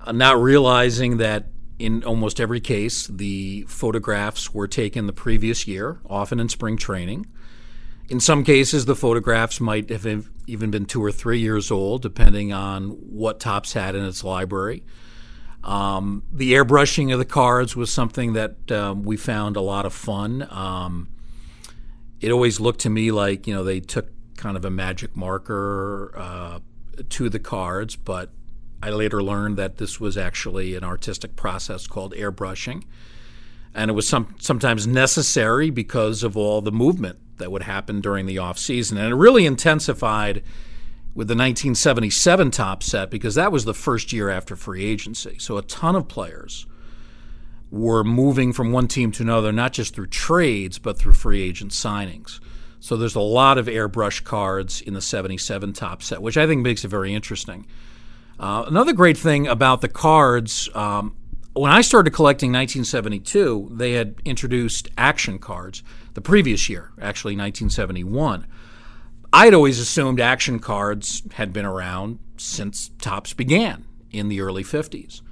uh, 0.00 0.10
not 0.10 0.42
realizing 0.42 1.18
that 1.18 1.46
in 1.78 2.02
almost 2.02 2.40
every 2.40 2.60
case, 2.60 3.06
the 3.06 3.62
photographs 3.68 4.52
were 4.52 4.66
taken 4.66 5.06
the 5.06 5.12
previous 5.12 5.68
year, 5.68 6.00
often 6.04 6.40
in 6.40 6.48
spring 6.48 6.76
training. 6.76 7.26
In 8.08 8.18
some 8.18 8.42
cases, 8.42 8.86
the 8.86 8.96
photographs 8.96 9.60
might 9.60 9.88
have 9.88 10.28
even 10.48 10.70
been 10.70 10.84
two 10.84 11.02
or 11.02 11.12
three 11.12 11.38
years 11.38 11.70
old, 11.70 12.02
depending 12.02 12.52
on 12.52 12.88
what 12.88 13.38
Topps 13.38 13.74
had 13.74 13.94
in 13.94 14.04
its 14.04 14.24
library. 14.24 14.82
Um, 15.64 16.24
the 16.30 16.52
airbrushing 16.52 17.10
of 17.10 17.18
the 17.18 17.24
cards 17.24 17.74
was 17.74 17.90
something 17.90 18.34
that 18.34 18.70
um, 18.70 19.02
we 19.02 19.16
found 19.16 19.56
a 19.56 19.62
lot 19.62 19.86
of 19.86 19.94
fun. 19.94 20.46
Um, 20.50 21.08
it 22.20 22.30
always 22.30 22.60
looked 22.60 22.80
to 22.80 22.90
me 22.90 23.10
like 23.10 23.46
you 23.46 23.54
know 23.54 23.64
they 23.64 23.80
took 23.80 24.08
kind 24.36 24.56
of 24.58 24.64
a 24.64 24.70
magic 24.70 25.16
marker 25.16 26.12
uh, 26.16 26.58
to 27.08 27.28
the 27.30 27.38
cards, 27.38 27.96
but 27.96 28.30
I 28.82 28.90
later 28.90 29.22
learned 29.22 29.56
that 29.56 29.78
this 29.78 29.98
was 29.98 30.18
actually 30.18 30.74
an 30.74 30.84
artistic 30.84 31.34
process 31.34 31.86
called 31.86 32.12
airbrushing, 32.12 32.84
and 33.74 33.90
it 33.90 33.94
was 33.94 34.06
some, 34.06 34.34
sometimes 34.38 34.86
necessary 34.86 35.70
because 35.70 36.22
of 36.22 36.36
all 36.36 36.60
the 36.60 36.72
movement 36.72 37.18
that 37.38 37.50
would 37.50 37.62
happen 37.62 38.02
during 38.02 38.26
the 38.26 38.36
off 38.36 38.58
season, 38.58 38.98
and 38.98 39.12
it 39.12 39.16
really 39.16 39.46
intensified 39.46 40.42
with 41.14 41.28
the 41.28 41.34
1977 41.34 42.50
Topps 42.50 42.86
set 42.86 43.10
because 43.10 43.36
that 43.36 43.52
was 43.52 43.64
the 43.64 43.74
first 43.74 44.12
year 44.12 44.28
after 44.28 44.56
free 44.56 44.84
agency. 44.84 45.36
So 45.38 45.56
a 45.56 45.62
ton 45.62 45.94
of 45.94 46.08
players 46.08 46.66
were 47.70 48.04
moving 48.04 48.52
from 48.52 48.72
one 48.72 48.88
team 48.88 49.12
to 49.12 49.22
another, 49.22 49.52
not 49.52 49.72
just 49.72 49.94
through 49.94 50.08
trades, 50.08 50.78
but 50.78 50.98
through 50.98 51.12
free 51.12 51.42
agent 51.42 51.72
signings. 51.72 52.40
So 52.80 52.96
there's 52.96 53.14
a 53.14 53.20
lot 53.20 53.58
of 53.58 53.66
airbrush 53.66 54.24
cards 54.24 54.80
in 54.80 54.94
the 54.94 55.00
77 55.00 55.72
Topps 55.72 56.06
set, 56.06 56.20
which 56.20 56.36
I 56.36 56.46
think 56.46 56.62
makes 56.62 56.84
it 56.84 56.88
very 56.88 57.14
interesting. 57.14 57.66
Uh, 58.38 58.64
another 58.66 58.92
great 58.92 59.16
thing 59.16 59.46
about 59.46 59.80
the 59.80 59.88
cards, 59.88 60.68
um, 60.74 61.16
when 61.54 61.70
I 61.70 61.80
started 61.80 62.10
collecting 62.10 62.50
1972, 62.50 63.70
they 63.72 63.92
had 63.92 64.16
introduced 64.24 64.88
action 64.98 65.38
cards 65.38 65.82
the 66.14 66.20
previous 66.20 66.68
year, 66.68 66.90
actually 67.00 67.34
1971. 67.34 68.46
I'd 69.34 69.52
always 69.52 69.80
assumed 69.80 70.20
action 70.20 70.60
cards 70.60 71.24
had 71.32 71.52
been 71.52 71.64
around 71.64 72.20
since 72.36 72.90
Topps 73.00 73.32
began 73.32 73.84
in 74.12 74.28
the 74.28 74.40
early 74.40 74.62
50s. 74.62 75.22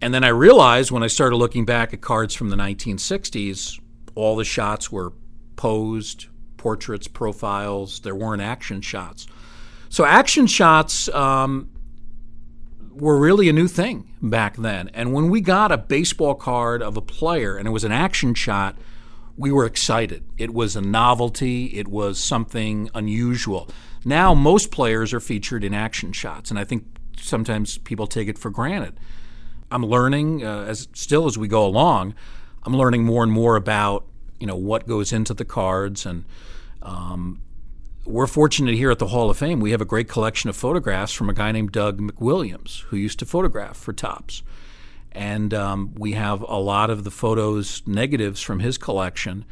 And 0.00 0.14
then 0.14 0.24
I 0.24 0.28
realized 0.28 0.90
when 0.90 1.02
I 1.02 1.06
started 1.08 1.36
looking 1.36 1.66
back 1.66 1.92
at 1.92 2.00
cards 2.00 2.34
from 2.34 2.48
the 2.48 2.56
1960s, 2.56 3.78
all 4.14 4.36
the 4.36 4.44
shots 4.44 4.90
were 4.90 5.12
posed, 5.56 6.28
portraits, 6.56 7.08
profiles. 7.08 8.00
There 8.00 8.14
weren't 8.14 8.40
action 8.40 8.80
shots. 8.80 9.26
So 9.90 10.06
action 10.06 10.46
shots 10.46 11.10
um, 11.10 11.68
were 12.90 13.18
really 13.18 13.50
a 13.50 13.52
new 13.52 13.68
thing 13.68 14.14
back 14.22 14.56
then. 14.56 14.88
And 14.94 15.12
when 15.12 15.28
we 15.28 15.42
got 15.42 15.70
a 15.70 15.76
baseball 15.76 16.36
card 16.36 16.82
of 16.82 16.96
a 16.96 17.02
player 17.02 17.58
and 17.58 17.68
it 17.68 17.70
was 17.70 17.84
an 17.84 17.92
action 17.92 18.32
shot, 18.32 18.78
we 19.40 19.50
were 19.50 19.64
excited. 19.64 20.22
It 20.36 20.52
was 20.52 20.76
a 20.76 20.82
novelty, 20.82 21.78
it 21.78 21.88
was 21.88 22.18
something 22.18 22.90
unusual. 22.94 23.70
Now, 24.04 24.34
most 24.34 24.70
players 24.70 25.14
are 25.14 25.20
featured 25.20 25.64
in 25.64 25.72
action 25.72 26.12
shots, 26.12 26.50
and 26.50 26.58
I 26.58 26.64
think 26.64 26.84
sometimes 27.18 27.78
people 27.78 28.06
take 28.06 28.28
it 28.28 28.38
for 28.38 28.50
granted. 28.50 29.00
I'm 29.70 29.84
learning 29.86 30.44
uh, 30.44 30.64
as 30.64 30.88
still 30.92 31.26
as 31.26 31.38
we 31.38 31.48
go 31.48 31.64
along. 31.64 32.14
I'm 32.64 32.76
learning 32.76 33.04
more 33.04 33.22
and 33.22 33.32
more 33.32 33.56
about 33.56 34.04
you 34.38 34.46
know 34.46 34.56
what 34.56 34.86
goes 34.86 35.10
into 35.10 35.32
the 35.32 35.46
cards, 35.46 36.04
and 36.04 36.24
um, 36.82 37.40
we're 38.04 38.26
fortunate 38.26 38.74
here 38.74 38.90
at 38.90 38.98
the 38.98 39.06
Hall 39.06 39.30
of 39.30 39.38
Fame. 39.38 39.60
We 39.60 39.70
have 39.70 39.80
a 39.80 39.86
great 39.86 40.08
collection 40.08 40.50
of 40.50 40.56
photographs 40.56 41.12
from 41.12 41.30
a 41.30 41.34
guy 41.34 41.50
named 41.50 41.72
Doug 41.72 41.98
McWilliams, 41.98 42.82
who 42.84 42.96
used 42.98 43.18
to 43.20 43.26
photograph 43.26 43.78
for 43.78 43.94
Topps. 43.94 44.42
And 45.12 45.52
um, 45.52 45.94
we 45.96 46.12
have 46.12 46.42
a 46.42 46.58
lot 46.58 46.90
of 46.90 47.04
the 47.04 47.10
photos, 47.10 47.82
negatives 47.86 48.40
from 48.40 48.60
his 48.60 48.78
collection, 48.78 49.44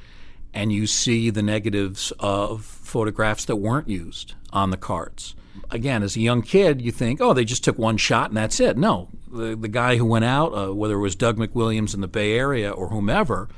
and 0.55 0.73
you 0.73 0.87
see 0.87 1.31
the 1.31 1.43
negatives 1.43 2.13
of 2.19 2.65
photographs 2.65 3.45
that 3.47 3.57
weren't 3.57 3.89
used 3.89 4.35
on 4.53 4.71
the 4.71 4.77
cards. 4.77 5.35
Again, 5.71 6.03
as 6.03 6.17
a 6.17 6.21
young 6.21 6.43
kid, 6.43 6.81
you 6.81 6.93
think, 6.93 7.21
oh, 7.21 7.35
they 7.35 7.45
just 7.45 7.65
took 7.65 7.79
one 7.79 7.97
shot 7.97 8.31
and 8.31 8.37
that's 8.37 8.61
it. 8.61 8.77
No, 8.77 9.09
the, 9.31 9.57
the 9.57 9.69
guy 9.69 9.97
who 9.97 10.05
went 10.05 10.25
out, 10.25 10.55
uh, 10.55 10.75
whether 10.75 10.95
it 10.95 11.01
was 11.01 11.17
Doug 11.17 11.37
McWilliams 11.37 11.95
in 11.95 12.01
the 12.01 12.09
Bay 12.09 12.39
Area 12.39 12.71
or 12.71 12.89
whomever, 12.89 13.49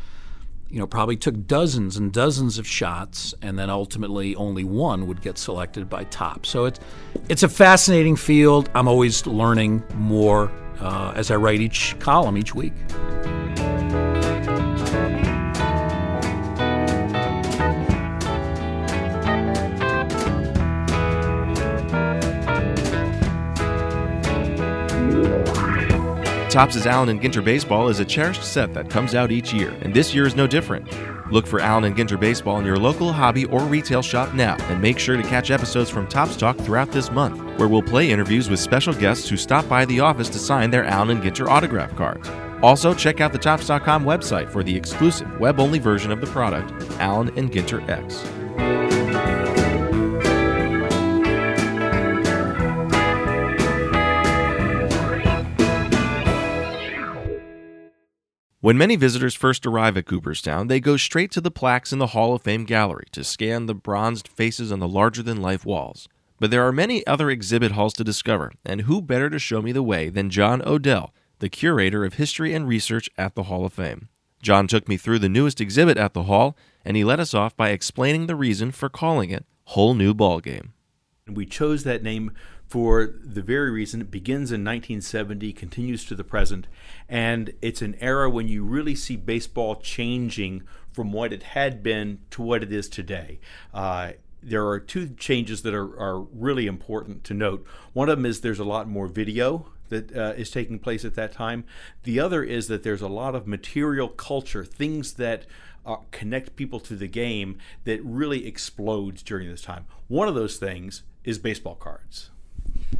you 0.70 0.78
know, 0.78 0.86
probably 0.86 1.16
took 1.16 1.46
dozens 1.46 1.96
and 1.96 2.12
dozens 2.12 2.56
of 2.58 2.66
shots, 2.66 3.34
and 3.42 3.58
then 3.58 3.68
ultimately 3.68 4.36
only 4.36 4.62
one 4.62 5.06
would 5.08 5.20
get 5.20 5.36
selected 5.36 5.90
by 5.90 6.04
Topps. 6.04 6.48
So 6.48 6.64
it's 6.64 6.78
it's 7.28 7.42
a 7.42 7.48
fascinating 7.48 8.14
field. 8.14 8.70
I'm 8.74 8.86
always 8.86 9.26
learning 9.26 9.82
more 9.94 10.50
uh, 10.80 11.12
as 11.14 11.30
I 11.30 11.36
write 11.36 11.60
each 11.60 11.96
column 11.98 12.36
each 12.36 12.54
week. 12.54 12.72
Topps' 26.50 26.84
Allen 26.84 27.08
and 27.10 27.22
Ginter 27.22 27.44
Baseball 27.44 27.88
is 27.88 28.00
a 28.00 28.04
cherished 28.04 28.42
set 28.42 28.74
that 28.74 28.90
comes 28.90 29.14
out 29.14 29.30
each 29.30 29.52
year, 29.52 29.70
and 29.82 29.94
this 29.94 30.12
year 30.12 30.26
is 30.26 30.34
no 30.34 30.48
different. 30.48 30.88
Look 31.30 31.46
for 31.46 31.60
Allen 31.60 31.84
and 31.84 31.96
Ginter 31.96 32.18
Baseball 32.18 32.58
in 32.58 32.66
your 32.66 32.76
local 32.76 33.12
hobby 33.12 33.44
or 33.46 33.60
retail 33.60 34.02
shop 34.02 34.34
now, 34.34 34.56
and 34.68 34.82
make 34.82 34.98
sure 34.98 35.16
to 35.16 35.22
catch 35.22 35.50
episodes 35.50 35.88
from 35.88 36.06
Topps 36.06 36.36
Talk 36.36 36.58
throughout 36.58 36.90
this 36.90 37.10
month, 37.10 37.40
where 37.58 37.68
we'll 37.68 37.82
play 37.82 38.10
interviews 38.10 38.50
with 38.50 38.58
special 38.58 38.92
guests 38.92 39.28
who 39.28 39.36
stop 39.36 39.68
by 39.68 39.84
the 39.84 40.00
office 40.00 40.28
to 40.30 40.38
sign 40.38 40.70
their 40.70 40.84
Allen 40.84 41.10
and 41.10 41.22
Ginter 41.22 41.48
autograph 41.48 41.94
cards. 41.96 42.28
Also, 42.62 42.92
check 42.92 43.20
out 43.20 43.32
the 43.32 43.38
Topps.com 43.38 44.04
website 44.04 44.50
for 44.50 44.62
the 44.62 44.76
exclusive 44.76 45.40
web-only 45.40 45.78
version 45.78 46.10
of 46.10 46.20
the 46.20 46.26
product, 46.26 46.72
Allen 47.00 47.30
and 47.36 47.50
Ginter 47.50 47.88
X. 47.88 48.89
When 58.62 58.76
many 58.76 58.94
visitors 58.94 59.34
first 59.34 59.64
arrive 59.64 59.96
at 59.96 60.04
Cooperstown, 60.04 60.66
they 60.66 60.80
go 60.80 60.98
straight 60.98 61.30
to 61.30 61.40
the 61.40 61.50
plaques 61.50 61.94
in 61.94 61.98
the 61.98 62.08
Hall 62.08 62.34
of 62.34 62.42
Fame 62.42 62.66
gallery 62.66 63.06
to 63.12 63.24
scan 63.24 63.64
the 63.64 63.74
bronzed 63.74 64.28
faces 64.28 64.70
on 64.70 64.80
the 64.80 64.88
larger 64.88 65.22
than 65.22 65.40
life 65.40 65.64
walls. 65.64 66.10
But 66.38 66.50
there 66.50 66.66
are 66.66 66.72
many 66.72 67.06
other 67.06 67.30
exhibit 67.30 67.72
halls 67.72 67.94
to 67.94 68.04
discover, 68.04 68.52
and 68.62 68.82
who 68.82 69.00
better 69.00 69.30
to 69.30 69.38
show 69.38 69.62
me 69.62 69.72
the 69.72 69.82
way 69.82 70.10
than 70.10 70.28
John 70.28 70.60
Odell, 70.66 71.14
the 71.38 71.48
curator 71.48 72.04
of 72.04 72.14
history 72.14 72.52
and 72.52 72.68
research 72.68 73.08
at 73.16 73.34
the 73.34 73.44
Hall 73.44 73.64
of 73.64 73.72
Fame. 73.72 74.10
John 74.42 74.66
took 74.66 74.88
me 74.88 74.98
through 74.98 75.20
the 75.20 75.30
newest 75.30 75.62
exhibit 75.62 75.96
at 75.96 76.12
the 76.12 76.24
Hall, 76.24 76.54
and 76.84 76.98
he 76.98 77.04
led 77.04 77.18
us 77.18 77.32
off 77.32 77.56
by 77.56 77.70
explaining 77.70 78.26
the 78.26 78.36
reason 78.36 78.72
for 78.72 78.90
calling 78.90 79.30
it 79.30 79.46
Whole 79.68 79.94
New 79.94 80.12
Ballgame. 80.12 80.72
We 81.26 81.46
chose 81.46 81.84
that 81.84 82.02
name 82.02 82.32
for 82.70 83.12
the 83.24 83.42
very 83.42 83.68
reason 83.68 84.00
it 84.00 84.12
begins 84.12 84.52
in 84.52 84.60
1970, 84.60 85.52
continues 85.54 86.04
to 86.04 86.14
the 86.14 86.22
present, 86.22 86.68
and 87.08 87.52
it's 87.60 87.82
an 87.82 87.96
era 88.00 88.30
when 88.30 88.46
you 88.46 88.62
really 88.62 88.94
see 88.94 89.16
baseball 89.16 89.74
changing 89.74 90.62
from 90.92 91.10
what 91.10 91.32
it 91.32 91.42
had 91.42 91.82
been 91.82 92.20
to 92.30 92.40
what 92.40 92.62
it 92.62 92.72
is 92.72 92.88
today. 92.88 93.40
Uh, 93.74 94.12
there 94.40 94.68
are 94.68 94.78
two 94.78 95.08
changes 95.08 95.62
that 95.62 95.74
are, 95.74 95.98
are 95.98 96.20
really 96.20 96.68
important 96.68 97.24
to 97.24 97.34
note. 97.34 97.66
One 97.92 98.08
of 98.08 98.18
them 98.18 98.24
is 98.24 98.40
there's 98.40 98.60
a 98.60 98.64
lot 98.64 98.88
more 98.88 99.08
video 99.08 99.66
that 99.88 100.16
uh, 100.16 100.34
is 100.36 100.48
taking 100.48 100.78
place 100.78 101.04
at 101.04 101.16
that 101.16 101.32
time. 101.32 101.64
The 102.04 102.20
other 102.20 102.44
is 102.44 102.68
that 102.68 102.84
there's 102.84 103.02
a 103.02 103.08
lot 103.08 103.34
of 103.34 103.48
material 103.48 104.08
culture, 104.08 104.64
things 104.64 105.14
that 105.14 105.44
uh, 105.84 105.96
connect 106.12 106.54
people 106.54 106.78
to 106.78 106.94
the 106.94 107.08
game 107.08 107.58
that 107.82 108.00
really 108.04 108.46
explodes 108.46 109.24
during 109.24 109.48
this 109.48 109.62
time. 109.62 109.86
One 110.06 110.28
of 110.28 110.36
those 110.36 110.56
things 110.56 111.02
is 111.24 111.40
baseball 111.40 111.74
cards. 111.74 112.30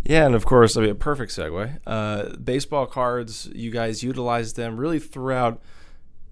Yeah, 0.05 0.27
and 0.27 0.35
of 0.35 0.47
course, 0.47 0.77
I 0.77 0.83
mean, 0.83 0.91
a 0.91 0.95
perfect 0.95 1.33
segue. 1.33 1.79
Uh, 1.87 2.37
baseball 2.37 2.87
cards, 2.87 3.49
you 3.55 3.71
guys 3.71 4.03
utilize 4.03 4.55
them 4.55 4.77
really 4.77 4.99
throughout 4.99 5.61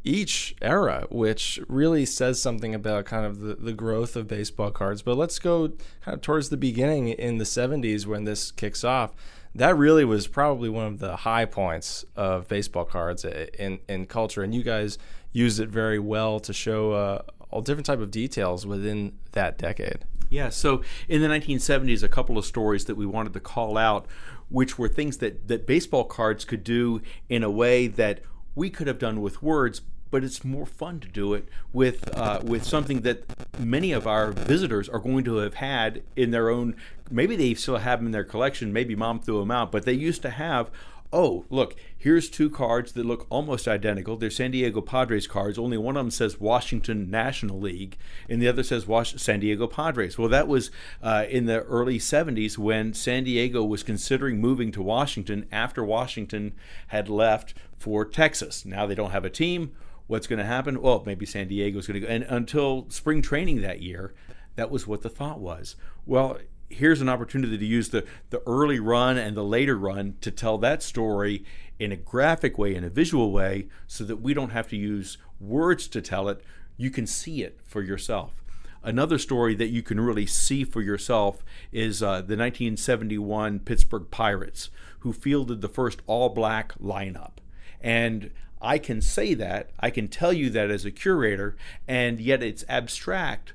each 0.04 0.54
era, 0.62 1.06
which 1.10 1.60
really 1.68 2.06
says 2.06 2.40
something 2.40 2.74
about 2.74 3.04
kind 3.04 3.26
of 3.26 3.40
the, 3.40 3.54
the 3.56 3.72
growth 3.72 4.16
of 4.16 4.26
baseball 4.26 4.70
cards. 4.70 5.02
But 5.02 5.16
let's 5.16 5.38
go 5.38 5.68
kind 6.02 6.14
of 6.14 6.22
towards 6.22 6.48
the 6.48 6.56
beginning 6.56 7.08
in 7.08 7.38
the 7.38 7.44
70s 7.44 8.06
when 8.06 8.24
this 8.24 8.50
kicks 8.50 8.84
off. 8.84 9.12
That 9.54 9.76
really 9.76 10.04
was 10.04 10.26
probably 10.26 10.68
one 10.68 10.86
of 10.86 10.98
the 10.98 11.16
high 11.16 11.44
points 11.44 12.04
of 12.16 12.48
baseball 12.48 12.84
cards 12.84 13.24
in, 13.24 13.80
in 13.88 14.06
culture. 14.06 14.42
And 14.42 14.54
you 14.54 14.62
guys 14.62 14.98
used 15.32 15.60
it 15.60 15.68
very 15.68 15.98
well 15.98 16.38
to 16.40 16.52
show 16.52 16.92
uh, 16.92 17.22
all 17.50 17.60
different 17.60 17.86
type 17.86 18.00
of 18.00 18.10
details 18.10 18.66
within 18.66 19.18
that 19.32 19.58
decade. 19.58 20.04
Yeah, 20.30 20.50
so 20.50 20.82
in 21.08 21.22
the 21.22 21.28
1970s, 21.28 22.02
a 22.02 22.08
couple 22.08 22.36
of 22.36 22.44
stories 22.44 22.84
that 22.84 22.96
we 22.96 23.06
wanted 23.06 23.32
to 23.32 23.40
call 23.40 23.78
out, 23.78 24.06
which 24.48 24.78
were 24.78 24.88
things 24.88 25.18
that, 25.18 25.48
that 25.48 25.66
baseball 25.66 26.04
cards 26.04 26.44
could 26.44 26.64
do 26.64 27.00
in 27.28 27.42
a 27.42 27.50
way 27.50 27.86
that 27.86 28.20
we 28.54 28.70
could 28.70 28.86
have 28.86 28.98
done 28.98 29.22
with 29.22 29.42
words, 29.42 29.80
but 30.10 30.24
it's 30.24 30.44
more 30.44 30.66
fun 30.66 31.00
to 31.00 31.08
do 31.08 31.34
it 31.34 31.48
with 31.72 32.16
uh, 32.16 32.40
with 32.42 32.64
something 32.64 33.02
that 33.02 33.24
many 33.58 33.92
of 33.92 34.06
our 34.06 34.32
visitors 34.32 34.88
are 34.88 34.98
going 34.98 35.22
to 35.24 35.36
have 35.36 35.54
had 35.54 36.02
in 36.16 36.30
their 36.30 36.48
own. 36.48 36.74
Maybe 37.10 37.36
they 37.36 37.54
still 37.54 37.76
have 37.76 37.98
them 37.98 38.06
in 38.06 38.12
their 38.12 38.24
collection. 38.24 38.72
Maybe 38.72 38.96
mom 38.96 39.20
threw 39.20 39.40
them 39.40 39.50
out, 39.50 39.70
but 39.70 39.84
they 39.84 39.92
used 39.92 40.22
to 40.22 40.30
have 40.30 40.70
oh, 41.12 41.44
look, 41.48 41.74
here's 41.96 42.28
two 42.28 42.50
cards 42.50 42.92
that 42.92 43.06
look 43.06 43.26
almost 43.30 43.66
identical. 43.66 44.16
They're 44.16 44.30
San 44.30 44.50
Diego 44.50 44.80
Padres 44.80 45.26
cards. 45.26 45.58
Only 45.58 45.78
one 45.78 45.96
of 45.96 46.04
them 46.04 46.10
says 46.10 46.40
Washington 46.40 47.10
National 47.10 47.58
League, 47.58 47.96
and 48.28 48.42
the 48.42 48.48
other 48.48 48.62
says 48.62 48.86
Was- 48.86 49.20
San 49.20 49.40
Diego 49.40 49.66
Padres. 49.66 50.18
Well, 50.18 50.28
that 50.28 50.48
was 50.48 50.70
uh, 51.02 51.24
in 51.28 51.46
the 51.46 51.62
early 51.62 51.98
70s 51.98 52.58
when 52.58 52.92
San 52.92 53.24
Diego 53.24 53.64
was 53.64 53.82
considering 53.82 54.40
moving 54.40 54.70
to 54.72 54.82
Washington 54.82 55.46
after 55.50 55.84
Washington 55.84 56.54
had 56.88 57.08
left 57.08 57.54
for 57.78 58.04
Texas. 58.04 58.64
Now 58.64 58.86
they 58.86 58.94
don't 58.94 59.12
have 59.12 59.24
a 59.24 59.30
team. 59.30 59.72
What's 60.06 60.26
going 60.26 60.38
to 60.38 60.44
happen? 60.44 60.80
Well, 60.80 61.02
maybe 61.04 61.26
San 61.26 61.48
Diego's 61.48 61.86
going 61.86 62.00
to 62.00 62.06
go. 62.06 62.12
And 62.12 62.24
until 62.24 62.86
spring 62.88 63.20
training 63.20 63.60
that 63.60 63.82
year, 63.82 64.14
that 64.56 64.70
was 64.70 64.86
what 64.86 65.02
the 65.02 65.10
thought 65.10 65.38
was. 65.38 65.76
Well, 66.06 66.38
here's 66.70 67.00
an 67.00 67.08
opportunity 67.08 67.56
to 67.56 67.66
use 67.66 67.90
the, 67.90 68.04
the 68.30 68.42
early 68.46 68.78
run 68.78 69.16
and 69.16 69.36
the 69.36 69.44
later 69.44 69.76
run 69.76 70.16
to 70.20 70.30
tell 70.30 70.58
that 70.58 70.82
story 70.82 71.44
in 71.78 71.92
a 71.92 71.96
graphic 71.96 72.58
way, 72.58 72.74
in 72.74 72.84
a 72.84 72.90
visual 72.90 73.32
way, 73.32 73.68
so 73.86 74.04
that 74.04 74.16
we 74.16 74.34
don't 74.34 74.50
have 74.50 74.68
to 74.68 74.76
use 74.76 75.18
words 75.40 75.86
to 75.88 76.02
tell 76.02 76.28
it. 76.28 76.42
You 76.76 76.90
can 76.90 77.06
see 77.06 77.42
it 77.42 77.60
for 77.64 77.82
yourself. 77.82 78.42
Another 78.82 79.18
story 79.18 79.54
that 79.56 79.68
you 79.68 79.82
can 79.82 80.00
really 80.00 80.26
see 80.26 80.64
for 80.64 80.80
yourself 80.80 81.44
is 81.72 82.02
uh, 82.02 82.22
the 82.22 82.36
1971 82.36 83.60
Pittsburgh 83.60 84.06
Pirates, 84.10 84.70
who 85.00 85.12
fielded 85.12 85.60
the 85.60 85.68
first 85.68 86.00
all 86.06 86.28
black 86.28 86.76
lineup. 86.78 87.38
And 87.80 88.30
I 88.60 88.78
can 88.78 89.00
say 89.00 89.34
that, 89.34 89.70
I 89.78 89.90
can 89.90 90.08
tell 90.08 90.32
you 90.32 90.50
that 90.50 90.70
as 90.70 90.84
a 90.84 90.90
curator, 90.90 91.56
and 91.86 92.20
yet 92.20 92.42
it's 92.42 92.64
abstract 92.68 93.52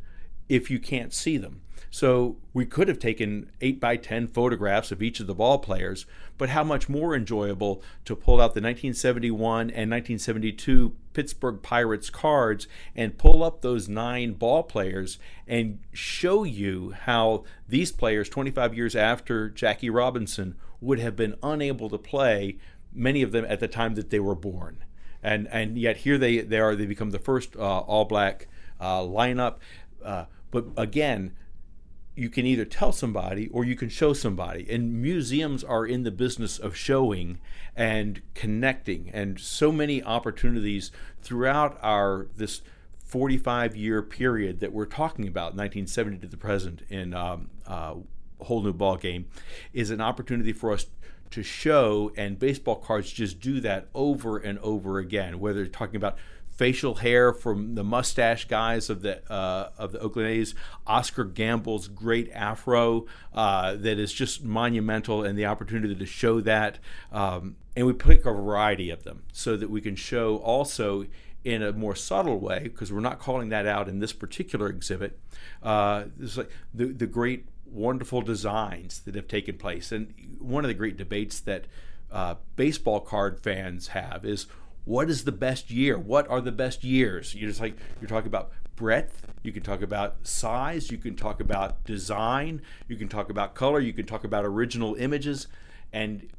if 0.48 0.70
you 0.70 0.79
can't 0.79 1.13
see 1.13 1.38
them. 1.38 1.62
So 1.90 2.38
we 2.54 2.66
could 2.66 2.88
have 2.88 3.00
taken 3.00 3.50
8 3.62 3.80
by 3.80 3.98
10 3.98 4.28
photographs 4.28 4.92
of 4.92 5.02
each 5.02 5.20
of 5.20 5.28
the 5.28 5.36
ball 5.36 5.60
players, 5.60 6.06
but 6.38 6.50
how 6.50 6.63
much 6.63 6.90
more 6.90 7.16
enjoyable 7.16 7.82
to 8.06 8.16
pull 8.16 8.36
out 8.36 8.54
the 8.54 8.62
1971 8.62 9.70
and 9.70 9.92
1972 9.92 10.96
Pittsburgh 11.13 11.62
Pirates 11.62 12.10
cards 12.10 12.68
and 12.96 13.18
pull 13.18 13.44
up 13.44 13.62
those 13.62 13.88
nine 13.88 14.34
ball 14.34 14.63
players 14.63 15.20
and 15.48 15.80
show 15.92 16.44
you 16.44 16.92
how 16.92 17.44
these 17.68 17.92
players 17.92 18.30
25 18.30 18.74
years 18.74 18.96
after 18.96 19.50
Jackie 19.50 19.90
Robinson 19.90 20.56
would 20.82 21.00
have 21.00 21.16
been 21.16 21.36
unable 21.44 21.90
to 21.90 21.98
play 21.98 22.58
many 22.94 23.22
of 23.22 23.32
them 23.32 23.46
at 23.48 23.60
the 23.60 23.68
time 23.68 23.96
that 23.96 24.10
they 24.10 24.20
were 24.20 24.36
born. 24.36 24.84
And 25.22 25.48
and 25.48 25.78
yet 25.78 25.98
here 25.98 26.18
they, 26.18 26.40
they 26.40 26.60
are 26.60 26.75
they 26.75 26.86
become 26.86 27.12
the 27.12 27.20
first 27.20 27.56
uh, 27.56 27.80
all 27.80 28.04
black 28.06 28.48
uh, 28.82 29.00
lineup 29.00 29.56
uh, 30.04 30.25
but 30.52 30.66
again 30.78 31.34
you 32.15 32.29
can 32.29 32.46
either 32.46 32.65
tell 32.65 32.91
somebody 32.91 33.48
or 33.50 33.65
you 33.65 33.75
can 33.75 33.89
show 33.89 34.13
somebody. 34.13 34.67
And 34.70 35.01
museums 35.01 35.63
are 35.63 35.86
in 35.86 36.03
the 36.03 36.12
business 36.12 36.60
of 36.60 36.75
showing 36.75 37.39
and 37.75 38.22
connecting, 38.36 39.10
and 39.12 39.39
so 39.39 39.72
many 39.72 40.03
opportunities 40.03 40.91
throughout 41.22 41.77
our 41.82 42.27
this 42.36 42.62
45 43.13 43.75
year 43.75 44.01
period 44.01 44.60
that 44.60 44.74
we're 44.74 44.86
talking 44.86 45.27
about, 45.27 45.55
1970 45.55 46.20
to 46.20 46.27
the 46.27 46.38
present, 46.38 46.82
in 46.89 47.13
um, 47.13 47.50
uh, 47.67 47.96
a 48.39 48.43
whole 48.43 48.62
new 48.62 48.74
ball 48.74 48.98
game, 48.98 49.27
is 49.72 49.89
an 49.89 50.01
opportunity 50.01 50.53
for 50.53 50.72
us 50.72 50.88
to 51.32 51.43
show. 51.43 52.12
And 52.15 52.38
baseball 52.38 52.75
cards 52.75 53.12
just 53.12 53.39
do 53.39 53.60
that 53.62 53.88
over 53.93 54.38
and 54.38 54.60
over 54.60 55.00
again. 55.00 55.39
Whether 55.39 55.65
talking 55.67 55.96
about 55.96 56.17
facial 56.63 56.96
hair 56.96 57.34
from 57.34 57.75
the 57.75 57.84
mustache 57.84 58.48
guys 58.48 58.89
of 58.89 59.01
the 59.01 59.20
uh, 59.29 59.70
of 59.77 59.91
the 59.91 60.00
Oakland 60.00 60.29
A's. 60.29 60.55
Oscar 60.88 61.25
Gamble's 61.25 61.89
great 61.89 62.32
afro 62.32 63.05
uh, 63.34 63.75
that 63.75 64.00
is 64.00 64.13
just 64.13 64.46
monumental, 64.46 65.25
and 65.25 65.38
the 65.38 65.46
opportunity 65.46 65.93
to 65.93 66.05
show 66.05 66.39
that. 66.39 66.79
Um, 67.12 67.58
and 67.75 67.86
we 67.86 67.91
pick 67.91 68.25
a 68.25 68.32
variety 68.32 68.91
of 68.91 69.03
them 69.03 69.24
so 69.34 69.58
that 69.58 69.70
we 69.70 69.82
can 69.82 69.98
show 69.98 70.38
also 70.38 71.05
in 71.43 71.62
a 71.62 71.74
more 71.74 71.98
subtle 71.98 72.39
way 72.39 72.60
because 72.63 72.93
we're 72.93 73.01
not 73.01 73.20
calling 73.20 73.50
that 73.50 73.65
out 73.65 73.89
in 73.89 74.00
this 74.00 74.13
particular 74.13 74.70
exhibit. 74.70 75.20
Uh, 75.62 76.05
like 76.38 76.50
the 76.74 76.86
the 76.86 77.08
great 77.08 77.46
wonderful 77.65 78.22
designs 78.22 79.01
that 79.01 79.15
have 79.15 79.27
taken 79.27 79.58
place, 79.58 79.91
and 79.91 80.13
one 80.39 80.63
of 80.63 80.70
the 80.70 80.74
great 80.74 80.96
debates 80.96 81.41
that 81.41 81.65
uh, 82.10 82.36
baseball 82.55 83.01
card 83.01 83.38
fans 83.41 83.88
have 83.89 84.24
is 84.24 84.46
what 84.86 85.10
is 85.10 85.24
the 85.24 85.32
best 85.32 85.72
year? 85.72 85.98
What 85.98 86.28
are 86.30 86.42
the 86.42 86.52
best 86.52 86.84
years? 86.84 87.34
You're 87.34 87.50
just 87.50 87.62
like 87.62 87.78
you're 88.02 88.10
talking 88.10 88.28
about 88.28 88.52
breadth, 88.75 89.28
you 89.44 89.52
can 89.52 89.63
talk 89.63 89.82
about 89.82 90.28
size, 90.28 90.92
you 90.92 90.98
can 90.98 91.16
talk 91.16 91.40
about 91.40 91.84
design, 91.84 92.62
you 92.88 92.96
can 92.96 93.08
talk 93.08 93.30
about 93.30 93.54
color, 93.56 93.80
you 93.80 93.94
can 93.94 94.06
talk 94.06 94.24
about 94.24 94.46
original 94.46 94.96
images, 94.96 95.48
and 95.92 96.30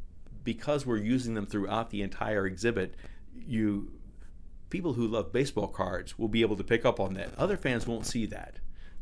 because 0.43 0.85
we're 0.85 0.99
using 0.99 1.35
them 1.35 1.47
throughout 1.47 1.91
the 1.91 2.03
entire 2.03 2.47
exhibit, 2.47 2.95
you 3.35 3.91
people 4.71 4.95
who 4.95 5.07
love 5.07 5.33
baseball 5.33 5.69
cards 5.69 6.19
will 6.19 6.29
be 6.29 6.43
able 6.43 6.57
to 6.57 6.65
pick 6.65 6.85
up 6.85 6.99
on 6.99 7.15
that. 7.15 7.31
Other 7.39 7.57
fans 7.57 7.87
won't 7.87 8.07
see 8.07 8.27
that. 8.27 8.57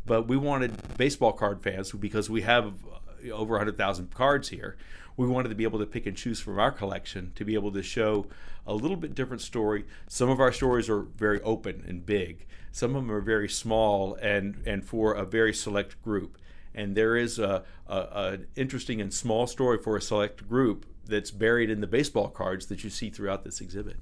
But 0.04 0.28
we 0.28 0.36
wanted 0.36 0.96
baseball 0.98 1.32
card 1.32 1.62
fans 1.62 1.92
because 1.92 2.28
we 2.28 2.42
have 2.42 2.74
uh, 2.84 3.30
over 3.30 3.52
100,000 3.52 4.12
cards 4.12 4.48
here 4.50 4.76
we 5.16 5.26
wanted 5.26 5.48
to 5.48 5.54
be 5.54 5.64
able 5.64 5.78
to 5.78 5.86
pick 5.86 6.06
and 6.06 6.16
choose 6.16 6.40
from 6.40 6.58
our 6.58 6.70
collection 6.70 7.32
to 7.34 7.44
be 7.44 7.54
able 7.54 7.72
to 7.72 7.82
show 7.82 8.26
a 8.66 8.74
little 8.74 8.96
bit 8.96 9.14
different 9.14 9.42
story. 9.42 9.84
Some 10.08 10.30
of 10.30 10.40
our 10.40 10.52
stories 10.52 10.88
are 10.88 11.02
very 11.02 11.40
open 11.42 11.84
and 11.86 12.04
big. 12.04 12.46
Some 12.70 12.96
of 12.96 13.02
them 13.02 13.12
are 13.12 13.20
very 13.20 13.48
small 13.48 14.14
and 14.14 14.62
and 14.66 14.84
for 14.84 15.12
a 15.14 15.24
very 15.24 15.52
select 15.52 16.00
group. 16.02 16.38
And 16.74 16.96
there 16.96 17.16
is 17.16 17.38
a, 17.38 17.64
a, 17.86 17.96
a 17.96 18.38
interesting 18.56 19.00
and 19.00 19.12
small 19.12 19.46
story 19.46 19.78
for 19.78 19.96
a 19.96 20.00
select 20.00 20.48
group 20.48 20.86
that's 21.04 21.30
buried 21.30 21.68
in 21.68 21.80
the 21.80 21.86
baseball 21.86 22.28
cards 22.28 22.66
that 22.66 22.82
you 22.82 22.88
see 22.88 23.10
throughout 23.10 23.44
this 23.44 23.60
exhibit 23.60 23.96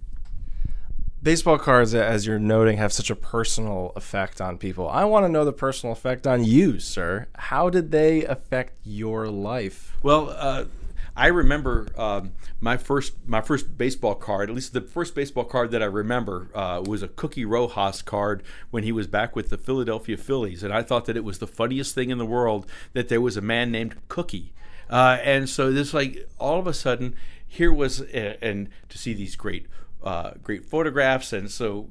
baseball 1.22 1.58
cards, 1.58 1.94
as 1.94 2.26
you're 2.26 2.38
noting, 2.38 2.78
have 2.78 2.92
such 2.92 3.10
a 3.10 3.16
personal 3.16 3.92
effect 3.96 4.40
on 4.40 4.58
people. 4.58 4.88
I 4.88 5.04
want 5.04 5.24
to 5.26 5.28
know 5.28 5.44
the 5.44 5.52
personal 5.52 5.92
effect 5.92 6.26
on 6.26 6.44
you, 6.44 6.78
sir. 6.78 7.26
How 7.34 7.70
did 7.70 7.90
they 7.90 8.24
affect 8.24 8.78
your 8.84 9.28
life? 9.28 9.96
Well, 10.02 10.30
uh, 10.30 10.64
I 11.20 11.26
remember 11.26 11.86
um, 11.98 12.32
my 12.62 12.78
first 12.78 13.12
my 13.26 13.42
first 13.42 13.76
baseball 13.76 14.14
card. 14.14 14.48
At 14.48 14.54
least 14.54 14.72
the 14.72 14.80
first 14.80 15.14
baseball 15.14 15.44
card 15.44 15.70
that 15.72 15.82
I 15.82 15.86
remember 15.86 16.48
uh, 16.54 16.82
was 16.86 17.02
a 17.02 17.08
Cookie 17.08 17.44
Rojas 17.44 18.00
card 18.00 18.42
when 18.70 18.84
he 18.84 18.90
was 18.90 19.06
back 19.06 19.36
with 19.36 19.50
the 19.50 19.58
Philadelphia 19.58 20.16
Phillies, 20.16 20.62
and 20.62 20.72
I 20.72 20.82
thought 20.82 21.04
that 21.04 21.18
it 21.18 21.24
was 21.24 21.38
the 21.38 21.46
funniest 21.46 21.94
thing 21.94 22.08
in 22.08 22.16
the 22.16 22.24
world 22.24 22.66
that 22.94 23.10
there 23.10 23.20
was 23.20 23.36
a 23.36 23.42
man 23.42 23.70
named 23.70 23.96
Cookie. 24.08 24.54
Uh, 24.88 25.18
and 25.22 25.46
so 25.46 25.70
this 25.70 25.92
like 25.92 26.26
all 26.38 26.58
of 26.58 26.66
a 26.66 26.72
sudden 26.72 27.14
here 27.46 27.70
was 27.70 28.00
and 28.00 28.70
to 28.88 28.96
see 28.96 29.12
these 29.12 29.36
great 29.36 29.66
uh, 30.02 30.30
great 30.42 30.64
photographs 30.64 31.34
and 31.34 31.50
so 31.50 31.90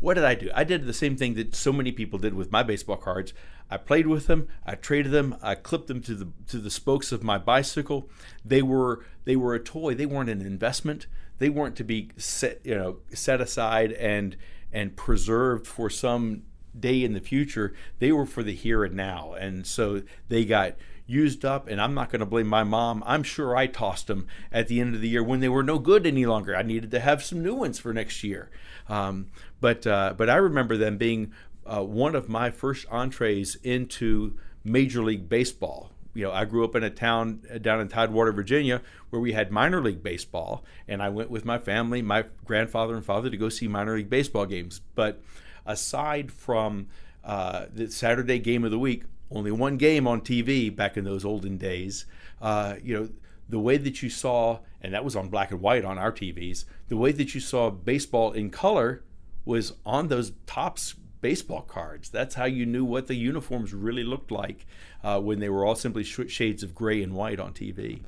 what 0.00 0.14
did 0.14 0.24
I 0.24 0.34
do? 0.34 0.50
I 0.54 0.64
did 0.64 0.86
the 0.86 0.92
same 0.92 1.16
thing 1.16 1.34
that 1.34 1.54
so 1.54 1.72
many 1.72 1.92
people 1.92 2.18
did 2.18 2.34
with 2.34 2.52
my 2.52 2.62
baseball 2.62 2.96
cards. 2.96 3.32
I 3.70 3.76
played 3.78 4.06
with 4.06 4.26
them. 4.26 4.48
I 4.64 4.74
traded 4.74 5.12
them. 5.12 5.36
I 5.42 5.54
clipped 5.54 5.88
them 5.88 6.00
to 6.02 6.14
the 6.14 6.28
to 6.48 6.58
the 6.58 6.70
spokes 6.70 7.12
of 7.12 7.22
my 7.22 7.38
bicycle. 7.38 8.08
They 8.44 8.62
were 8.62 9.04
they 9.24 9.36
were 9.36 9.54
a 9.54 9.60
toy. 9.60 9.94
They 9.94 10.06
weren't 10.06 10.30
an 10.30 10.42
investment. 10.42 11.06
They 11.38 11.48
weren't 11.48 11.76
to 11.76 11.84
be 11.84 12.10
set 12.16 12.60
you 12.64 12.74
know 12.74 12.98
set 13.12 13.40
aside 13.40 13.92
and 13.92 14.36
and 14.72 14.96
preserved 14.96 15.66
for 15.66 15.88
some 15.88 16.42
day 16.78 17.02
in 17.02 17.14
the 17.14 17.20
future. 17.20 17.74
They 17.98 18.12
were 18.12 18.26
for 18.26 18.42
the 18.42 18.54
here 18.54 18.84
and 18.84 18.94
now. 18.94 19.32
And 19.32 19.66
so 19.66 20.02
they 20.28 20.44
got 20.44 20.74
used 21.06 21.44
up 21.44 21.68
and 21.68 21.80
I'm 21.80 21.94
not 21.94 22.10
going 22.10 22.20
to 22.20 22.26
blame 22.26 22.48
my 22.48 22.64
mom. 22.64 23.02
I'm 23.06 23.22
sure 23.22 23.56
I 23.56 23.66
tossed 23.66 24.08
them 24.08 24.26
at 24.52 24.68
the 24.68 24.80
end 24.80 24.94
of 24.94 25.00
the 25.00 25.08
year 25.08 25.22
when 25.22 25.40
they 25.40 25.48
were 25.48 25.62
no 25.62 25.78
good 25.78 26.06
any 26.06 26.26
longer. 26.26 26.56
I 26.56 26.62
needed 26.62 26.90
to 26.90 27.00
have 27.00 27.22
some 27.22 27.42
new 27.42 27.54
ones 27.54 27.78
for 27.78 27.92
next 27.92 28.24
year. 28.24 28.50
Um, 28.88 29.28
but 29.60 29.86
uh, 29.86 30.14
but 30.16 30.28
I 30.28 30.36
remember 30.36 30.76
them 30.76 30.96
being 30.96 31.32
uh, 31.64 31.82
one 31.82 32.14
of 32.14 32.28
my 32.28 32.50
first 32.50 32.86
entrees 32.90 33.56
into 33.62 34.36
Major 34.64 35.02
League 35.02 35.28
Baseball. 35.28 35.90
You 36.14 36.24
know, 36.24 36.32
I 36.32 36.44
grew 36.46 36.64
up 36.64 36.74
in 36.74 36.82
a 36.82 36.90
town 36.90 37.42
uh, 37.52 37.58
down 37.58 37.80
in 37.80 37.88
Tidewater, 37.88 38.32
Virginia, 38.32 38.82
where 39.10 39.20
we 39.20 39.32
had 39.32 39.50
minor 39.50 39.82
league 39.82 40.02
baseball, 40.02 40.64
and 40.88 41.02
I 41.02 41.08
went 41.08 41.30
with 41.30 41.44
my 41.44 41.58
family, 41.58 42.00
my 42.00 42.24
grandfather 42.44 42.94
and 42.94 43.04
father, 43.04 43.28
to 43.28 43.36
go 43.36 43.48
see 43.48 43.68
minor 43.68 43.96
league 43.96 44.10
baseball 44.10 44.46
games. 44.46 44.80
But 44.94 45.20
aside 45.66 46.32
from 46.32 46.88
uh, 47.24 47.66
the 47.72 47.90
Saturday 47.90 48.38
game 48.38 48.64
of 48.64 48.70
the 48.70 48.78
week, 48.78 49.02
only 49.30 49.50
one 49.50 49.76
game 49.76 50.06
on 50.06 50.20
TV 50.20 50.74
back 50.74 50.96
in 50.96 51.04
those 51.04 51.24
olden 51.24 51.56
days. 51.56 52.06
Uh, 52.40 52.76
you 52.82 52.94
know, 52.94 53.08
the 53.48 53.58
way 53.58 53.76
that 53.76 54.02
you 54.02 54.10
saw, 54.10 54.60
and 54.80 54.92
that 54.94 55.04
was 55.04 55.16
on 55.16 55.28
black 55.28 55.50
and 55.50 55.60
white 55.60 55.84
on 55.84 55.98
our 55.98 56.12
TVs, 56.12 56.64
the 56.88 56.96
way 56.96 57.12
that 57.12 57.34
you 57.34 57.40
saw 57.40 57.70
baseball 57.70 58.32
in 58.32 58.50
color 58.50 59.02
was 59.44 59.74
on 59.84 60.08
those 60.08 60.32
Topps 60.46 60.94
baseball 61.20 61.62
cards. 61.62 62.08
That's 62.08 62.34
how 62.34 62.44
you 62.44 62.66
knew 62.66 62.84
what 62.84 63.06
the 63.06 63.14
uniforms 63.14 63.72
really 63.72 64.04
looked 64.04 64.30
like 64.30 64.66
uh, 65.02 65.20
when 65.20 65.38
they 65.40 65.48
were 65.48 65.64
all 65.64 65.74
simply 65.74 66.04
sh- 66.04 66.28
shades 66.28 66.62
of 66.62 66.74
gray 66.74 67.02
and 67.02 67.14
white 67.14 67.40
on 67.40 67.52
TV. 67.52 68.02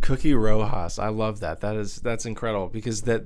Cookie 0.00 0.34
Rojas, 0.34 0.98
I 0.98 1.08
love 1.08 1.40
that. 1.40 1.60
That 1.60 1.76
is 1.76 1.96
that's 1.96 2.26
incredible 2.26 2.68
because 2.68 3.02
that 3.02 3.24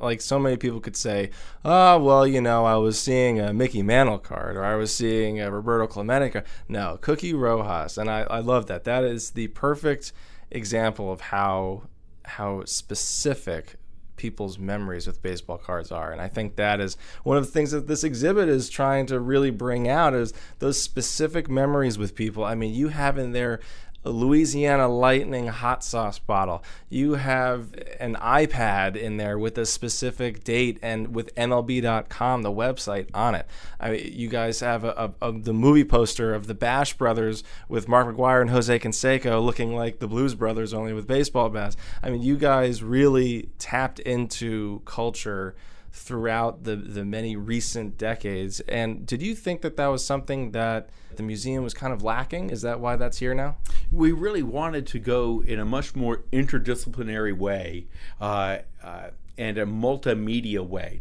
like 0.00 0.20
so 0.20 0.38
many 0.38 0.56
people 0.56 0.80
could 0.80 0.96
say, 0.96 1.30
oh 1.64 1.98
well, 1.98 2.26
you 2.26 2.40
know, 2.40 2.64
I 2.64 2.76
was 2.76 2.98
seeing 2.98 3.40
a 3.40 3.52
Mickey 3.52 3.82
Mantle 3.82 4.18
card 4.18 4.56
or 4.56 4.64
I 4.64 4.74
was 4.74 4.94
seeing 4.94 5.40
a 5.40 5.50
Roberto 5.50 5.86
Clemente 5.86 6.30
card. 6.30 6.44
No, 6.68 6.98
Cookie 7.00 7.34
Rojas, 7.34 7.98
and 7.98 8.10
I, 8.10 8.22
I 8.22 8.40
love 8.40 8.66
that. 8.66 8.84
That 8.84 9.04
is 9.04 9.30
the 9.30 9.48
perfect 9.48 10.12
example 10.50 11.12
of 11.12 11.20
how 11.20 11.82
how 12.24 12.64
specific 12.64 13.76
people's 14.16 14.58
memories 14.58 15.06
with 15.06 15.22
baseball 15.22 15.56
cards 15.56 15.90
are. 15.90 16.12
And 16.12 16.20
I 16.20 16.28
think 16.28 16.56
that 16.56 16.78
is 16.78 16.98
one 17.24 17.38
of 17.38 17.46
the 17.46 17.50
things 17.50 17.70
that 17.70 17.86
this 17.86 18.04
exhibit 18.04 18.50
is 18.50 18.68
trying 18.68 19.06
to 19.06 19.18
really 19.18 19.50
bring 19.50 19.88
out 19.88 20.12
is 20.12 20.34
those 20.58 20.80
specific 20.80 21.48
memories 21.48 21.96
with 21.96 22.14
people. 22.14 22.44
I 22.44 22.54
mean, 22.54 22.74
you 22.74 22.88
have 22.88 23.16
in 23.16 23.32
there 23.32 23.60
Louisiana 24.04 24.88
Lightning 24.88 25.48
hot 25.48 25.84
sauce 25.84 26.18
bottle. 26.18 26.62
You 26.88 27.14
have 27.14 27.74
an 27.98 28.14
iPad 28.16 28.96
in 28.96 29.18
there 29.18 29.38
with 29.38 29.58
a 29.58 29.66
specific 29.66 30.42
date 30.42 30.78
and 30.82 31.14
with 31.14 31.34
MLB.com, 31.34 32.42
the 32.42 32.50
website 32.50 33.08
on 33.12 33.34
it. 33.34 33.46
I 33.78 33.90
mean, 33.90 34.12
you 34.12 34.28
guys 34.28 34.60
have 34.60 34.84
a, 34.84 35.12
a, 35.20 35.28
a, 35.28 35.32
the 35.32 35.52
movie 35.52 35.84
poster 35.84 36.34
of 36.34 36.46
the 36.46 36.54
Bash 36.54 36.94
Brothers 36.94 37.44
with 37.68 37.88
Mark 37.88 38.08
McGwire 38.08 38.40
and 38.40 38.50
Jose 38.50 38.78
Canseco 38.78 39.42
looking 39.44 39.74
like 39.74 39.98
the 39.98 40.08
Blues 40.08 40.34
Brothers, 40.34 40.72
only 40.72 40.92
with 40.92 41.06
baseball 41.06 41.50
bats. 41.50 41.76
I 42.02 42.10
mean, 42.10 42.22
you 42.22 42.36
guys 42.36 42.82
really 42.82 43.50
tapped 43.58 44.00
into 44.00 44.82
culture 44.84 45.54
throughout 45.92 46.64
the, 46.64 46.76
the 46.76 47.04
many 47.04 47.36
recent 47.36 47.98
decades. 47.98 48.60
And 48.60 49.06
did 49.06 49.22
you 49.22 49.34
think 49.34 49.62
that 49.62 49.76
that 49.76 49.86
was 49.88 50.04
something 50.04 50.52
that 50.52 50.90
the 51.16 51.22
museum 51.22 51.64
was 51.64 51.74
kind 51.74 51.92
of 51.92 52.02
lacking? 52.02 52.50
Is 52.50 52.62
that 52.62 52.80
why 52.80 52.96
that's 52.96 53.18
here 53.18 53.34
now? 53.34 53.56
We 53.90 54.12
really 54.12 54.42
wanted 54.42 54.86
to 54.88 54.98
go 54.98 55.42
in 55.44 55.58
a 55.58 55.64
much 55.64 55.96
more 55.96 56.22
interdisciplinary 56.32 57.36
way. 57.36 57.86
Uh, 58.20 58.58
uh, 58.82 59.10
and 59.40 59.56
a 59.56 59.64
multimedia 59.64 60.60
way. 60.60 61.00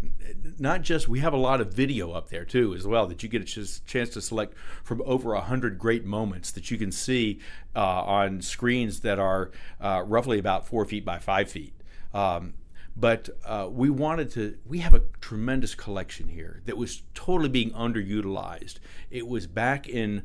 Not 0.57 0.81
just 0.81 1.09
we 1.09 1.19
have 1.19 1.33
a 1.33 1.37
lot 1.37 1.59
of 1.59 1.73
video 1.73 2.11
up 2.11 2.29
there 2.29 2.45
too 2.45 2.73
as 2.73 2.87
well 2.87 3.05
that 3.07 3.21
you 3.21 3.27
get 3.27 3.41
a 3.41 3.45
ch- 3.45 3.85
chance 3.85 4.09
to 4.11 4.21
select 4.21 4.53
from 4.81 5.01
over 5.05 5.33
a 5.33 5.41
hundred 5.41 5.77
great 5.77 6.05
moments 6.05 6.49
that 6.51 6.71
you 6.71 6.77
can 6.77 6.89
see 6.89 7.41
uh, 7.75 7.79
on 7.79 8.41
screens 8.41 9.01
that 9.01 9.19
are 9.19 9.51
uh, 9.81 10.03
roughly 10.05 10.39
about 10.39 10.65
four 10.65 10.85
feet 10.85 11.03
by 11.03 11.19
five 11.19 11.51
feet. 11.51 11.73
Um, 12.13 12.53
but 12.99 13.29
uh, 13.45 13.67
we 13.71 13.89
wanted 13.89 14.29
to 14.31 14.57
we 14.65 14.79
have 14.79 14.93
a 14.93 15.01
tremendous 15.21 15.73
collection 15.75 16.27
here 16.27 16.61
that 16.65 16.77
was 16.77 17.03
totally 17.13 17.49
being 17.49 17.71
underutilized. 17.71 18.75
It 19.09 19.27
was 19.27 19.47
back 19.47 19.87
in 19.87 20.23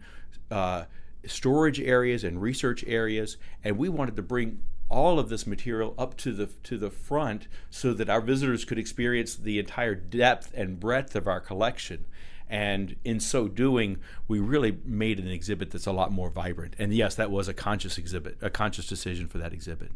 uh, 0.51 0.85
storage 1.27 1.81
areas 1.81 2.25
and 2.25 2.43
research 2.43 2.85
areas 2.87 3.37
and 3.63 3.79
we 3.79 3.89
wanted 3.89 4.17
to 4.17 4.23
bring 4.23 4.61
all 4.89 5.19
of 5.19 5.29
this 5.29 5.47
material 5.47 5.95
up 5.97 6.17
to 6.19 6.33
the 6.33 6.47
to 6.65 6.77
the 6.77 6.91
front 6.91 7.49
so 7.71 7.95
that 7.95 8.11
our 8.11 8.21
visitors 8.21 8.65
could 8.65 8.79
experience 8.79 9.37
the 9.37 9.59
entire 9.59 9.95
depth 9.95 10.53
and 10.55 10.81
breadth 10.81 11.15
of 11.15 11.27
our 11.27 11.41
collection. 11.41 12.05
And 12.49 12.97
in 13.05 13.21
so 13.21 13.49
doing 13.49 13.99
we 14.27 14.41
really 14.41 14.79
made 14.85 15.19
an 15.19 15.29
exhibit 15.29 15.71
that's 15.71 15.87
a 15.87 15.93
lot 15.93 16.11
more 16.11 16.29
vibrant. 16.29 16.75
And 16.79 16.93
yes 16.93 17.15
that 17.15 17.31
was 17.31 17.47
a 17.47 17.55
conscious 17.55 17.99
exhibit 17.99 18.37
a 18.43 18.51
conscious 18.51 18.87
decision 18.87 19.29
for 19.29 19.39
that 19.39 19.53
exhibit 19.53 19.93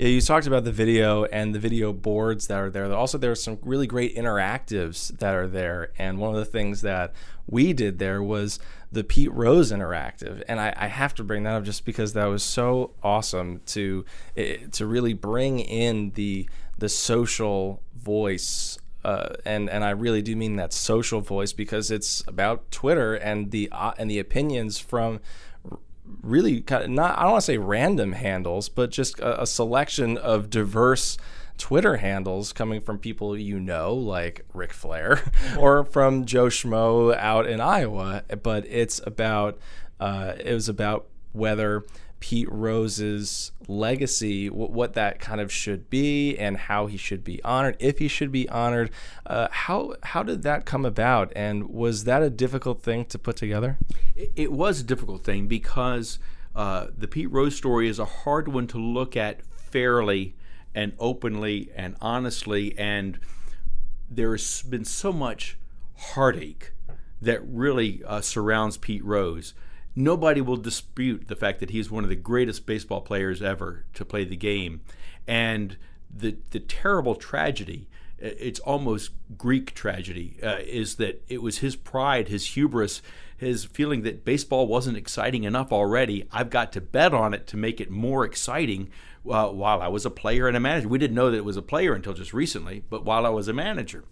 yeah, 0.00 0.08
you 0.08 0.22
talked 0.22 0.46
about 0.46 0.64
the 0.64 0.72
video 0.72 1.24
and 1.26 1.54
the 1.54 1.58
video 1.58 1.92
boards 1.92 2.46
that 2.46 2.58
are 2.58 2.70
there. 2.70 2.90
Also, 2.90 3.18
there 3.18 3.32
are 3.32 3.34
some 3.34 3.58
really 3.60 3.86
great 3.86 4.16
interactives 4.16 5.08
that 5.18 5.34
are 5.34 5.46
there. 5.46 5.92
And 5.98 6.18
one 6.18 6.30
of 6.30 6.38
the 6.38 6.46
things 6.46 6.80
that 6.80 7.12
we 7.46 7.74
did 7.74 7.98
there 7.98 8.22
was 8.22 8.58
the 8.90 9.04
Pete 9.04 9.30
Rose 9.30 9.70
interactive, 9.70 10.42
and 10.48 10.58
I, 10.58 10.72
I 10.74 10.86
have 10.86 11.14
to 11.16 11.22
bring 11.22 11.42
that 11.42 11.54
up 11.54 11.64
just 11.64 11.84
because 11.84 12.14
that 12.14 12.24
was 12.24 12.42
so 12.42 12.92
awesome 13.02 13.60
to 13.66 14.06
eh, 14.38 14.56
to 14.72 14.86
really 14.86 15.12
bring 15.12 15.60
in 15.60 16.12
the 16.12 16.48
the 16.78 16.88
social 16.88 17.82
voice 17.94 18.78
uh, 19.04 19.34
and 19.44 19.70
and 19.70 19.82
I 19.82 19.90
really 19.90 20.20
do 20.20 20.36
mean 20.36 20.56
that 20.56 20.72
social 20.72 21.20
voice 21.20 21.52
because 21.52 21.90
it's 21.90 22.22
about 22.26 22.70
Twitter 22.70 23.14
and 23.14 23.50
the 23.50 23.68
uh, 23.72 23.92
and 23.98 24.10
the 24.10 24.18
opinions 24.18 24.78
from 24.78 25.20
really 26.22 26.60
kind 26.60 26.84
of 26.84 26.90
not 26.90 27.18
I 27.18 27.22
don't 27.22 27.32
want 27.32 27.42
to 27.42 27.46
say 27.46 27.58
random 27.58 28.12
handles, 28.12 28.68
but 28.68 28.90
just 28.90 29.18
a, 29.20 29.42
a, 29.42 29.46
selection 29.46 30.16
of 30.18 30.50
diverse 30.50 31.16
Twitter 31.58 31.98
handles 31.98 32.52
coming 32.52 32.80
from 32.80 32.98
people 32.98 33.36
you 33.36 33.60
know, 33.60 33.94
like 33.94 34.44
Ric 34.54 34.72
Flair, 34.72 35.22
or 35.58 35.84
from 35.84 36.24
Joe 36.24 36.46
Schmo 36.46 37.16
out 37.16 37.46
in 37.46 37.60
Iowa. 37.60 38.24
But 38.42 38.66
it's 38.66 39.00
about 39.06 39.58
uh, 39.98 40.34
it 40.38 40.54
was 40.54 40.68
about 40.68 41.06
whether 41.32 41.84
Pete 42.20 42.50
Rose's 42.50 43.52
legacy, 43.66 44.48
w- 44.48 44.70
what 44.70 44.94
that 44.94 45.18
kind 45.18 45.40
of 45.40 45.50
should 45.50 45.88
be, 45.90 46.36
and 46.38 46.56
how 46.56 46.86
he 46.86 46.96
should 46.96 47.24
be 47.24 47.42
honored, 47.42 47.76
if 47.80 47.98
he 47.98 48.08
should 48.08 48.30
be 48.30 48.48
honored. 48.50 48.90
Uh, 49.26 49.48
how 49.50 49.94
how 50.02 50.22
did 50.22 50.42
that 50.42 50.66
come 50.66 50.84
about, 50.84 51.32
and 51.34 51.68
was 51.68 52.04
that 52.04 52.22
a 52.22 52.30
difficult 52.30 52.82
thing 52.82 53.04
to 53.06 53.18
put 53.18 53.36
together? 53.36 53.78
It, 54.14 54.32
it 54.36 54.52
was 54.52 54.80
a 54.80 54.84
difficult 54.84 55.24
thing 55.24 55.48
because 55.48 56.18
uh, 56.54 56.88
the 56.96 57.08
Pete 57.08 57.30
Rose 57.30 57.56
story 57.56 57.88
is 57.88 57.98
a 57.98 58.04
hard 58.04 58.48
one 58.48 58.66
to 58.68 58.78
look 58.78 59.16
at 59.16 59.42
fairly 59.42 60.36
and 60.74 60.92
openly 60.98 61.70
and 61.74 61.96
honestly, 62.00 62.78
and 62.78 63.18
there's 64.10 64.62
been 64.62 64.84
so 64.84 65.12
much 65.12 65.56
heartache 65.96 66.72
that 67.22 67.40
really 67.46 68.02
uh, 68.06 68.20
surrounds 68.20 68.76
Pete 68.76 69.04
Rose 69.04 69.54
nobody 69.94 70.40
will 70.40 70.56
dispute 70.56 71.28
the 71.28 71.36
fact 71.36 71.60
that 71.60 71.70
he's 71.70 71.90
one 71.90 72.04
of 72.04 72.10
the 72.10 72.16
greatest 72.16 72.66
baseball 72.66 73.00
players 73.00 73.42
ever 73.42 73.84
to 73.94 74.04
play 74.04 74.24
the 74.24 74.36
game. 74.36 74.80
And 75.26 75.76
the, 76.14 76.36
the 76.50 76.60
terrible 76.60 77.14
tragedy, 77.14 77.88
it's 78.18 78.60
almost 78.60 79.10
Greek 79.36 79.74
tragedy, 79.74 80.36
uh, 80.42 80.58
is 80.60 80.96
that 80.96 81.22
it 81.28 81.42
was 81.42 81.58
his 81.58 81.76
pride, 81.76 82.28
his 82.28 82.46
hubris, 82.46 83.02
his 83.36 83.64
feeling 83.64 84.02
that 84.02 84.24
baseball 84.24 84.66
wasn't 84.66 84.96
exciting 84.96 85.44
enough 85.44 85.72
already. 85.72 86.26
I've 86.30 86.50
got 86.50 86.72
to 86.72 86.80
bet 86.80 87.14
on 87.14 87.32
it 87.32 87.46
to 87.48 87.56
make 87.56 87.80
it 87.80 87.90
more 87.90 88.24
exciting. 88.24 88.90
Uh, 89.28 89.48
while 89.48 89.82
I 89.82 89.88
was 89.88 90.06
a 90.06 90.10
player 90.10 90.48
and 90.48 90.56
a 90.56 90.60
manager, 90.60 90.88
we 90.88 90.96
didn't 90.98 91.14
know 91.14 91.30
that 91.30 91.36
it 91.36 91.44
was 91.44 91.58
a 91.58 91.62
player 91.62 91.94
until 91.94 92.14
just 92.14 92.32
recently. 92.32 92.84
But 92.88 93.04
while 93.04 93.26
I 93.26 93.28
was 93.28 93.48
a 93.48 93.52
manager, 93.52 94.04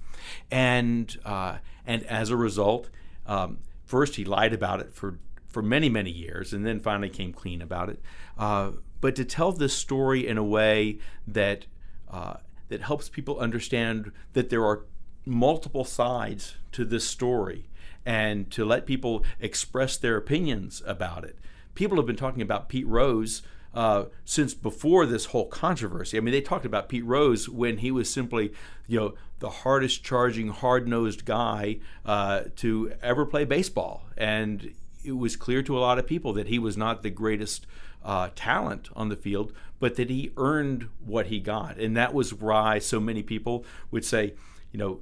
and 0.50 1.16
uh, 1.24 1.58
and 1.86 2.02
as 2.04 2.28
a 2.28 2.36
result, 2.36 2.90
um, 3.26 3.58
first 3.86 4.16
he 4.16 4.24
lied 4.24 4.52
about 4.52 4.80
it 4.80 4.92
for 4.92 5.18
for 5.48 5.62
many, 5.62 5.88
many 5.88 6.10
years 6.10 6.52
and 6.52 6.64
then 6.66 6.80
finally 6.80 7.08
came 7.08 7.32
clean 7.32 7.62
about 7.62 7.88
it. 7.88 8.00
Uh, 8.36 8.72
but 9.00 9.16
to 9.16 9.24
tell 9.24 9.52
this 9.52 9.74
story 9.74 10.26
in 10.26 10.38
a 10.38 10.44
way 10.44 10.98
that 11.26 11.66
uh, 12.10 12.34
that 12.68 12.82
helps 12.82 13.08
people 13.08 13.38
understand 13.38 14.12
that 14.32 14.50
there 14.50 14.64
are 14.64 14.84
multiple 15.24 15.84
sides 15.84 16.56
to 16.72 16.84
this 16.84 17.04
story 17.04 17.68
and 18.04 18.50
to 18.50 18.64
let 18.64 18.86
people 18.86 19.24
express 19.40 19.96
their 19.96 20.16
opinions 20.16 20.82
about 20.86 21.24
it. 21.24 21.38
People 21.74 21.96
have 21.96 22.06
been 22.06 22.16
talking 22.16 22.42
about 22.42 22.68
Pete 22.68 22.86
Rose 22.86 23.42
uh, 23.74 24.04
since 24.24 24.54
before 24.54 25.06
this 25.06 25.26
whole 25.26 25.46
controversy. 25.46 26.16
I 26.16 26.20
mean, 26.20 26.32
they 26.32 26.40
talked 26.40 26.64
about 26.64 26.88
Pete 26.88 27.04
Rose 27.04 27.48
when 27.48 27.78
he 27.78 27.90
was 27.90 28.10
simply, 28.10 28.52
you 28.86 28.98
know, 28.98 29.14
the 29.40 29.50
hardest 29.50 30.02
charging, 30.02 30.48
hard 30.48 30.88
nosed 30.88 31.24
guy 31.24 31.78
uh, 32.04 32.44
to 32.56 32.92
ever 33.02 33.26
play 33.26 33.44
baseball. 33.44 34.04
And 34.16 34.74
it 35.04 35.16
was 35.16 35.36
clear 35.36 35.62
to 35.62 35.76
a 35.76 35.80
lot 35.80 35.98
of 35.98 36.06
people 36.06 36.32
that 36.34 36.48
he 36.48 36.58
was 36.58 36.76
not 36.76 37.02
the 37.02 37.10
greatest 37.10 37.66
uh, 38.04 38.30
talent 38.34 38.88
on 38.94 39.08
the 39.08 39.16
field, 39.16 39.52
but 39.78 39.96
that 39.96 40.10
he 40.10 40.32
earned 40.36 40.88
what 41.04 41.26
he 41.26 41.40
got. 41.40 41.78
And 41.78 41.96
that 41.96 42.14
was 42.14 42.32
why 42.34 42.78
so 42.78 43.00
many 43.00 43.22
people 43.22 43.64
would 43.90 44.04
say, 44.04 44.34
you 44.72 44.78
know, 44.78 45.00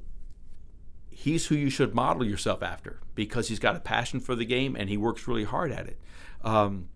he's 1.11 1.47
who 1.47 1.55
you 1.55 1.71
should 1.71 1.95
model 1.95 2.25
yourself 2.25 2.63
after 2.63 3.01
because 3.15 3.49
he's 3.49 3.59
got 3.59 3.77
a 3.77 3.81
passion 3.81 4.21
for 4.21 4.35
the 4.35 4.45
game 4.45 4.77
and 4.77 4.89
he 4.89 4.97
works 4.97 5.27
really 5.27 5.45
hard 5.45 5.73
at 5.73 5.87
it. 5.87 5.99
Um, 6.43 6.89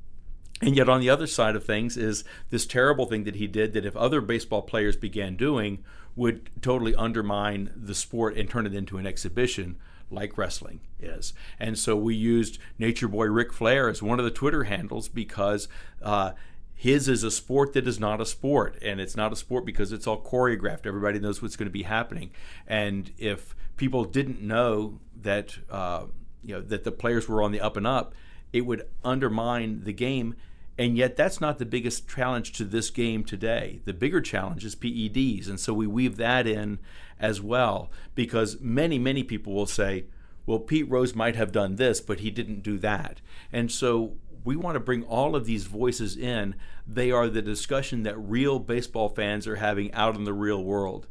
and 0.62 0.76
yet, 0.76 0.90
on 0.90 1.00
the 1.00 1.08
other 1.08 1.26
side 1.26 1.56
of 1.56 1.64
things, 1.64 1.96
is 1.96 2.22
this 2.50 2.66
terrible 2.66 3.06
thing 3.06 3.24
that 3.24 3.36
he 3.36 3.46
did 3.46 3.72
that 3.72 3.86
if 3.86 3.96
other 3.96 4.20
baseball 4.20 4.60
players 4.60 4.94
began 4.94 5.36
doing 5.36 5.82
would 6.14 6.50
totally 6.60 6.94
undermine 6.94 7.72
the 7.74 7.94
sport 7.94 8.36
and 8.36 8.50
turn 8.50 8.66
it 8.66 8.74
into 8.74 8.98
an 8.98 9.06
exhibition 9.06 9.76
like 10.11 10.37
wrestling 10.37 10.81
is. 10.99 11.33
And 11.59 11.79
so 11.79 11.96
we 11.96 12.14
used 12.14 12.59
Nature 12.79 13.09
Boy 13.09 13.27
Ric 13.27 13.53
Flair 13.53 13.88
as 13.88 14.03
one 14.03 14.18
of 14.18 14.25
the 14.25 14.31
Twitter 14.31 14.64
handles 14.64 15.09
because 15.09 15.68
uh, 16.03 16.33
his 16.75 17.09
is 17.09 17.23
a 17.25 17.31
sport 17.31 17.73
that 17.75 17.87
is 17.87 18.01
not 18.01 18.20
a 18.20 18.27
sport. 18.27 18.77
And 18.83 19.01
it's 19.01 19.16
not 19.16 19.33
a 19.33 19.37
sport 19.37 19.64
because 19.64 19.92
it's 19.92 20.07
all 20.07 20.20
choreographed. 20.20 20.87
Everybody 20.87 21.18
knows 21.18 21.42
what's 21.42 21.57
going 21.57 21.68
to 21.68 21.73
be 21.73 21.83
happening. 21.85 22.31
And 22.66 23.12
if 23.18 23.55
people 23.77 24.05
didn't 24.05 24.40
know 24.40 24.99
that, 25.23 25.59
uh, 25.70 26.05
you 26.42 26.55
know, 26.55 26.61
that 26.62 26.85
the 26.85 26.92
players 26.92 27.29
were 27.29 27.42
on 27.42 27.53
the 27.53 27.61
up 27.61 27.77
and 27.77 27.87
up, 27.87 28.14
it 28.53 28.62
would 28.62 28.87
undermine 29.05 29.85
the 29.85 29.92
game. 29.92 30.35
And 30.81 30.97
yet, 30.97 31.14
that's 31.14 31.43
not 31.43 31.59
the 31.59 31.66
biggest 31.66 32.09
challenge 32.09 32.53
to 32.53 32.64
this 32.64 32.88
game 32.88 33.23
today. 33.23 33.83
The 33.85 33.93
bigger 33.93 34.23
challenge 34.23 34.64
is 34.64 34.75
PEDs. 34.75 35.47
And 35.47 35.61
so 35.61 35.75
we 35.75 35.87
weave 35.87 36.16
that 36.16 36.47
in 36.47 36.79
as 37.19 37.38
well, 37.38 37.90
because 38.14 38.59
many, 38.62 38.99
many 38.99 39.23
people 39.23 39.53
will 39.53 39.66
say, 39.66 40.07
well, 40.47 40.59
Pete 40.59 40.88
Rose 40.88 41.14
might 41.14 41.37
have 41.37 41.53
done 41.53 41.77
this, 41.77 42.01
but 42.01 42.21
he 42.21 42.31
didn't 42.31 42.62
do 42.62 42.79
that. 42.79 43.21
And 43.53 43.71
so 43.71 44.14
we 44.43 44.57
want 44.57 44.75
to 44.75 44.81
bring 44.81 45.03
all 45.03 45.37
of 45.37 45.45
these 45.45 45.64
voices 45.64 46.16
in. 46.16 46.55
They 46.87 47.11
are 47.11 47.29
the 47.29 47.43
discussion 47.43 48.03
that 48.05 48.16
real 48.16 48.59
baseball 48.59 49.11
fans 49.11 49.47
are 49.47 49.57
having 49.57 49.93
out 49.93 50.16
in 50.16 50.25
the 50.25 50.33
real 50.33 50.64
world. 50.64 51.07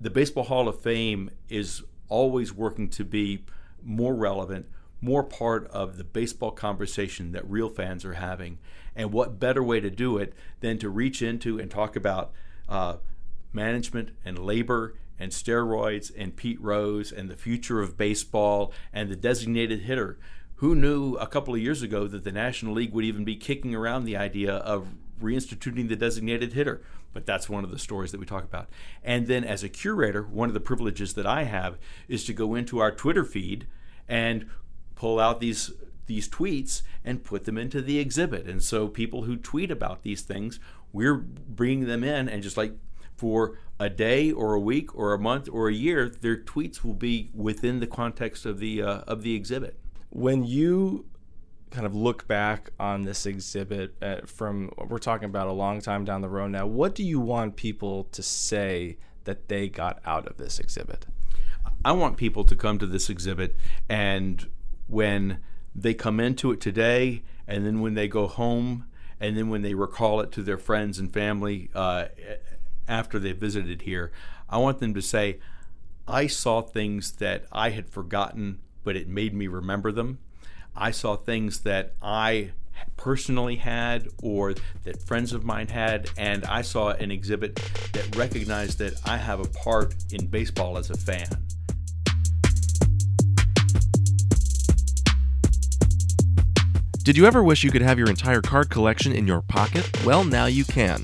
The 0.00 0.10
Baseball 0.10 0.42
Hall 0.42 0.66
of 0.66 0.80
Fame 0.80 1.30
is 1.48 1.84
always 2.08 2.52
working 2.52 2.88
to 2.88 3.04
be 3.04 3.44
more 3.80 4.16
relevant, 4.16 4.66
more 5.02 5.24
part 5.24 5.66
of 5.66 5.98
the 5.98 6.04
baseball 6.04 6.52
conversation 6.52 7.32
that 7.32 7.48
real 7.50 7.68
fans 7.68 8.04
are 8.04 8.14
having. 8.14 8.58
And 8.94 9.12
what 9.12 9.40
better 9.40 9.62
way 9.62 9.80
to 9.80 9.90
do 9.90 10.16
it 10.16 10.32
than 10.60 10.78
to 10.78 10.88
reach 10.88 11.20
into 11.20 11.58
and 11.58 11.70
talk 11.70 11.96
about 11.96 12.32
uh, 12.68 12.96
management 13.52 14.10
and 14.24 14.38
labor 14.38 14.94
and 15.18 15.32
steroids 15.32 16.10
and 16.16 16.36
Pete 16.36 16.60
Rose 16.60 17.12
and 17.12 17.28
the 17.28 17.36
future 17.36 17.80
of 17.80 17.96
baseball 17.96 18.72
and 18.92 19.10
the 19.10 19.16
designated 19.16 19.82
hitter. 19.82 20.18
Who 20.56 20.74
knew 20.74 21.16
a 21.16 21.26
couple 21.26 21.54
of 21.54 21.60
years 21.60 21.82
ago 21.82 22.06
that 22.06 22.24
the 22.24 22.32
National 22.32 22.74
League 22.74 22.92
would 22.92 23.04
even 23.04 23.24
be 23.24 23.36
kicking 23.36 23.74
around 23.74 24.04
the 24.04 24.16
idea 24.16 24.54
of 24.54 24.94
reinstituting 25.20 25.88
the 25.88 25.96
designated 25.96 26.52
hitter? 26.52 26.82
But 27.12 27.26
that's 27.26 27.48
one 27.48 27.64
of 27.64 27.70
the 27.70 27.78
stories 27.78 28.12
that 28.12 28.20
we 28.20 28.26
talk 28.26 28.44
about. 28.44 28.68
And 29.02 29.26
then, 29.26 29.44
as 29.44 29.62
a 29.62 29.68
curator, 29.68 30.22
one 30.22 30.48
of 30.48 30.54
the 30.54 30.60
privileges 30.60 31.14
that 31.14 31.26
I 31.26 31.44
have 31.44 31.78
is 32.08 32.24
to 32.24 32.32
go 32.32 32.54
into 32.54 32.78
our 32.78 32.90
Twitter 32.90 33.24
feed 33.24 33.66
and 34.08 34.46
pull 35.02 35.18
out 35.18 35.40
these 35.40 35.72
these 36.06 36.28
tweets 36.28 36.82
and 37.04 37.24
put 37.24 37.44
them 37.44 37.58
into 37.58 37.82
the 37.82 37.98
exhibit. 37.98 38.46
And 38.46 38.62
so, 38.62 38.86
people 38.86 39.24
who 39.24 39.36
tweet 39.36 39.68
about 39.68 40.04
these 40.04 40.22
things, 40.22 40.60
we're 40.92 41.16
bringing 41.16 41.88
them 41.88 42.04
in 42.04 42.28
and 42.28 42.40
just 42.40 42.56
like 42.56 42.74
for 43.16 43.58
a 43.80 43.90
day 43.90 44.30
or 44.30 44.54
a 44.54 44.60
week 44.60 44.94
or 44.96 45.12
a 45.12 45.18
month 45.18 45.48
or 45.50 45.68
a 45.68 45.74
year, 45.74 46.08
their 46.08 46.36
tweets 46.36 46.84
will 46.84 46.94
be 46.94 47.30
within 47.34 47.80
the 47.80 47.86
context 47.88 48.46
of 48.46 48.60
the 48.60 48.80
uh, 48.80 48.98
of 49.08 49.22
the 49.22 49.34
exhibit. 49.34 49.76
When 50.10 50.44
you 50.44 51.06
kind 51.72 51.86
of 51.86 51.96
look 51.96 52.28
back 52.28 52.70
on 52.78 53.02
this 53.02 53.26
exhibit 53.26 53.96
uh, 54.00 54.20
from 54.24 54.70
we're 54.88 54.98
talking 54.98 55.24
about 55.24 55.48
a 55.48 55.52
long 55.52 55.80
time 55.80 56.04
down 56.04 56.20
the 56.20 56.28
road 56.28 56.52
now, 56.52 56.68
what 56.68 56.94
do 56.94 57.02
you 57.02 57.18
want 57.18 57.56
people 57.56 58.04
to 58.12 58.22
say 58.22 58.98
that 59.24 59.48
they 59.48 59.68
got 59.68 59.98
out 60.06 60.28
of 60.28 60.36
this 60.36 60.60
exhibit? 60.60 61.06
I 61.84 61.90
want 61.90 62.16
people 62.16 62.44
to 62.44 62.54
come 62.54 62.78
to 62.78 62.86
this 62.86 63.10
exhibit 63.10 63.56
and 63.88 64.46
when 64.86 65.38
they 65.74 65.94
come 65.94 66.20
into 66.20 66.52
it 66.52 66.60
today 66.60 67.22
and 67.46 67.66
then 67.66 67.80
when 67.80 67.94
they 67.94 68.08
go 68.08 68.26
home 68.26 68.86
and 69.20 69.36
then 69.36 69.48
when 69.48 69.62
they 69.62 69.74
recall 69.74 70.20
it 70.20 70.32
to 70.32 70.42
their 70.42 70.58
friends 70.58 70.98
and 70.98 71.12
family 71.12 71.70
uh, 71.74 72.06
after 72.88 73.18
they 73.18 73.32
visited 73.32 73.82
here, 73.82 74.12
I 74.48 74.58
want 74.58 74.78
them 74.80 74.94
to 74.94 75.02
say, 75.02 75.38
I 76.06 76.26
saw 76.26 76.60
things 76.60 77.12
that 77.12 77.44
I 77.52 77.70
had 77.70 77.88
forgotten, 77.88 78.58
but 78.84 78.96
it 78.96 79.08
made 79.08 79.34
me 79.34 79.46
remember 79.46 79.92
them. 79.92 80.18
I 80.74 80.90
saw 80.90 81.16
things 81.16 81.60
that 81.60 81.94
I 82.02 82.50
personally 82.96 83.56
had 83.56 84.08
or 84.22 84.54
that 84.84 85.02
friends 85.02 85.32
of 85.32 85.44
mine 85.44 85.68
had, 85.68 86.10
and 86.16 86.44
I 86.44 86.62
saw 86.62 86.90
an 86.90 87.10
exhibit 87.10 87.56
that 87.92 88.16
recognized 88.16 88.78
that 88.78 88.94
I 89.04 89.18
have 89.18 89.40
a 89.40 89.48
part 89.48 89.94
in 90.12 90.26
baseball 90.26 90.78
as 90.78 90.90
a 90.90 90.96
fan. 90.96 91.28
Did 97.04 97.16
you 97.16 97.26
ever 97.26 97.42
wish 97.42 97.64
you 97.64 97.72
could 97.72 97.82
have 97.82 97.98
your 97.98 98.08
entire 98.08 98.40
card 98.40 98.70
collection 98.70 99.10
in 99.10 99.26
your 99.26 99.42
pocket? 99.42 99.90
Well, 100.04 100.22
now 100.22 100.46
you 100.46 100.64
can. 100.64 101.02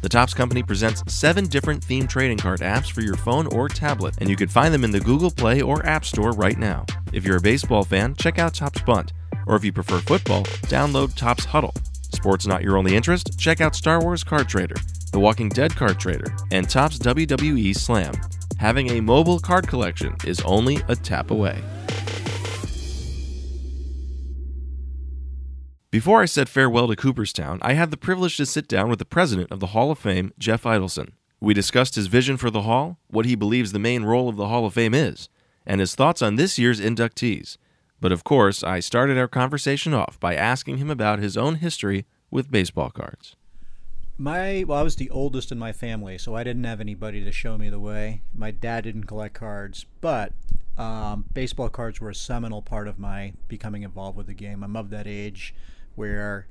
The 0.00 0.08
Topps 0.08 0.32
Company 0.32 0.62
presents 0.62 1.02
seven 1.12 1.48
different 1.48 1.82
theme 1.82 2.06
trading 2.06 2.38
card 2.38 2.60
apps 2.60 2.88
for 2.92 3.00
your 3.00 3.16
phone 3.16 3.48
or 3.48 3.68
tablet, 3.68 4.14
and 4.18 4.30
you 4.30 4.36
can 4.36 4.46
find 4.46 4.72
them 4.72 4.84
in 4.84 4.92
the 4.92 5.00
Google 5.00 5.32
Play 5.32 5.60
or 5.60 5.84
App 5.84 6.04
Store 6.04 6.30
right 6.30 6.56
now. 6.56 6.86
If 7.12 7.24
you're 7.24 7.38
a 7.38 7.40
baseball 7.40 7.82
fan, 7.82 8.14
check 8.14 8.38
out 8.38 8.54
Topps 8.54 8.82
Bunt, 8.82 9.12
or 9.48 9.56
if 9.56 9.64
you 9.64 9.72
prefer 9.72 9.98
football, 9.98 10.44
download 10.68 11.16
Topps 11.16 11.44
Huddle. 11.44 11.74
Sports 12.12 12.46
not 12.46 12.62
your 12.62 12.76
only 12.76 12.94
interest? 12.94 13.36
Check 13.36 13.60
out 13.60 13.74
Star 13.74 14.00
Wars 14.00 14.22
Card 14.22 14.48
Trader, 14.48 14.76
The 15.10 15.18
Walking 15.18 15.48
Dead 15.48 15.74
Card 15.74 15.98
Trader, 15.98 16.32
and 16.52 16.70
Topps 16.70 17.00
WWE 17.00 17.74
Slam. 17.74 18.14
Having 18.58 18.90
a 18.90 19.00
mobile 19.00 19.40
card 19.40 19.66
collection 19.66 20.14
is 20.24 20.40
only 20.42 20.78
a 20.86 20.94
tap 20.94 21.32
away. 21.32 21.60
Before 25.94 26.20
I 26.20 26.24
said 26.24 26.48
farewell 26.48 26.88
to 26.88 26.96
Cooperstown, 26.96 27.60
I 27.62 27.74
had 27.74 27.92
the 27.92 27.96
privilege 27.96 28.36
to 28.38 28.46
sit 28.46 28.66
down 28.66 28.88
with 28.88 28.98
the 28.98 29.04
president 29.04 29.52
of 29.52 29.60
the 29.60 29.68
Hall 29.68 29.92
of 29.92 29.98
Fame, 30.00 30.32
Jeff 30.40 30.64
Idelson. 30.64 31.12
We 31.38 31.54
discussed 31.54 31.94
his 31.94 32.08
vision 32.08 32.36
for 32.36 32.50
the 32.50 32.62
Hall, 32.62 32.98
what 33.06 33.26
he 33.26 33.36
believes 33.36 33.70
the 33.70 33.78
main 33.78 34.02
role 34.02 34.28
of 34.28 34.34
the 34.34 34.48
Hall 34.48 34.66
of 34.66 34.74
Fame 34.74 34.92
is, 34.92 35.28
and 35.64 35.80
his 35.80 35.94
thoughts 35.94 36.20
on 36.20 36.34
this 36.34 36.58
year's 36.58 36.80
inductees. 36.80 37.58
But 38.00 38.10
of 38.10 38.24
course, 38.24 38.64
I 38.64 38.80
started 38.80 39.16
our 39.16 39.28
conversation 39.28 39.94
off 39.94 40.18
by 40.18 40.34
asking 40.34 40.78
him 40.78 40.90
about 40.90 41.20
his 41.20 41.36
own 41.36 41.54
history 41.54 42.06
with 42.28 42.50
baseball 42.50 42.90
cards. 42.90 43.36
My 44.18 44.64
well, 44.66 44.80
I 44.80 44.82
was 44.82 44.96
the 44.96 45.10
oldest 45.10 45.52
in 45.52 45.60
my 45.60 45.70
family, 45.70 46.18
so 46.18 46.34
I 46.34 46.42
didn't 46.42 46.64
have 46.64 46.80
anybody 46.80 47.22
to 47.22 47.30
show 47.30 47.56
me 47.56 47.70
the 47.70 47.78
way. 47.78 48.22
My 48.34 48.50
dad 48.50 48.82
didn't 48.82 49.04
collect 49.04 49.34
cards, 49.34 49.86
but 50.00 50.32
um, 50.76 51.26
baseball 51.32 51.68
cards 51.68 52.00
were 52.00 52.10
a 52.10 52.16
seminal 52.16 52.62
part 52.62 52.88
of 52.88 52.98
my 52.98 53.34
becoming 53.46 53.84
involved 53.84 54.16
with 54.18 54.26
the 54.26 54.34
game. 54.34 54.64
I'm 54.64 54.74
of 54.74 54.90
that 54.90 55.06
age 55.06 55.54
where 55.94 56.46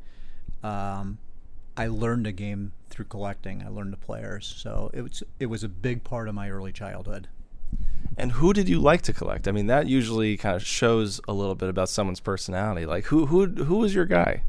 um, 0.64 1.18
I 1.76 1.88
learned 1.88 2.28
a 2.28 2.32
game 2.32 2.74
through 2.90 3.06
collecting. 3.06 3.64
I 3.64 3.70
learned 3.70 3.94
the 3.94 3.98
players, 3.98 4.54
so 4.58 4.92
it 4.94 5.02
was 5.02 5.24
it 5.40 5.48
was 5.48 5.64
a 5.64 5.70
big 5.70 6.04
part 6.04 6.28
of 6.28 6.36
my 6.36 6.50
early 6.50 6.72
childhood. 6.72 7.28
And 8.16 8.34
who 8.34 8.54
did 8.54 8.70
you 8.70 8.80
like 8.80 9.02
to 9.04 9.14
collect? 9.14 9.48
I 9.48 9.52
mean, 9.52 9.68
that 9.68 9.88
usually 9.88 10.38
kind 10.38 10.56
of 10.56 10.64
shows 10.64 11.20
a 11.28 11.34
little 11.34 11.56
bit 11.56 11.70
about 11.70 11.90
someone's 11.90 12.20
personality. 12.20 12.86
Like 12.86 13.06
who 13.06 13.26
who 13.26 13.48
who 13.48 13.78
was 13.78 13.96
your 13.96 14.06
guy? 14.06 14.44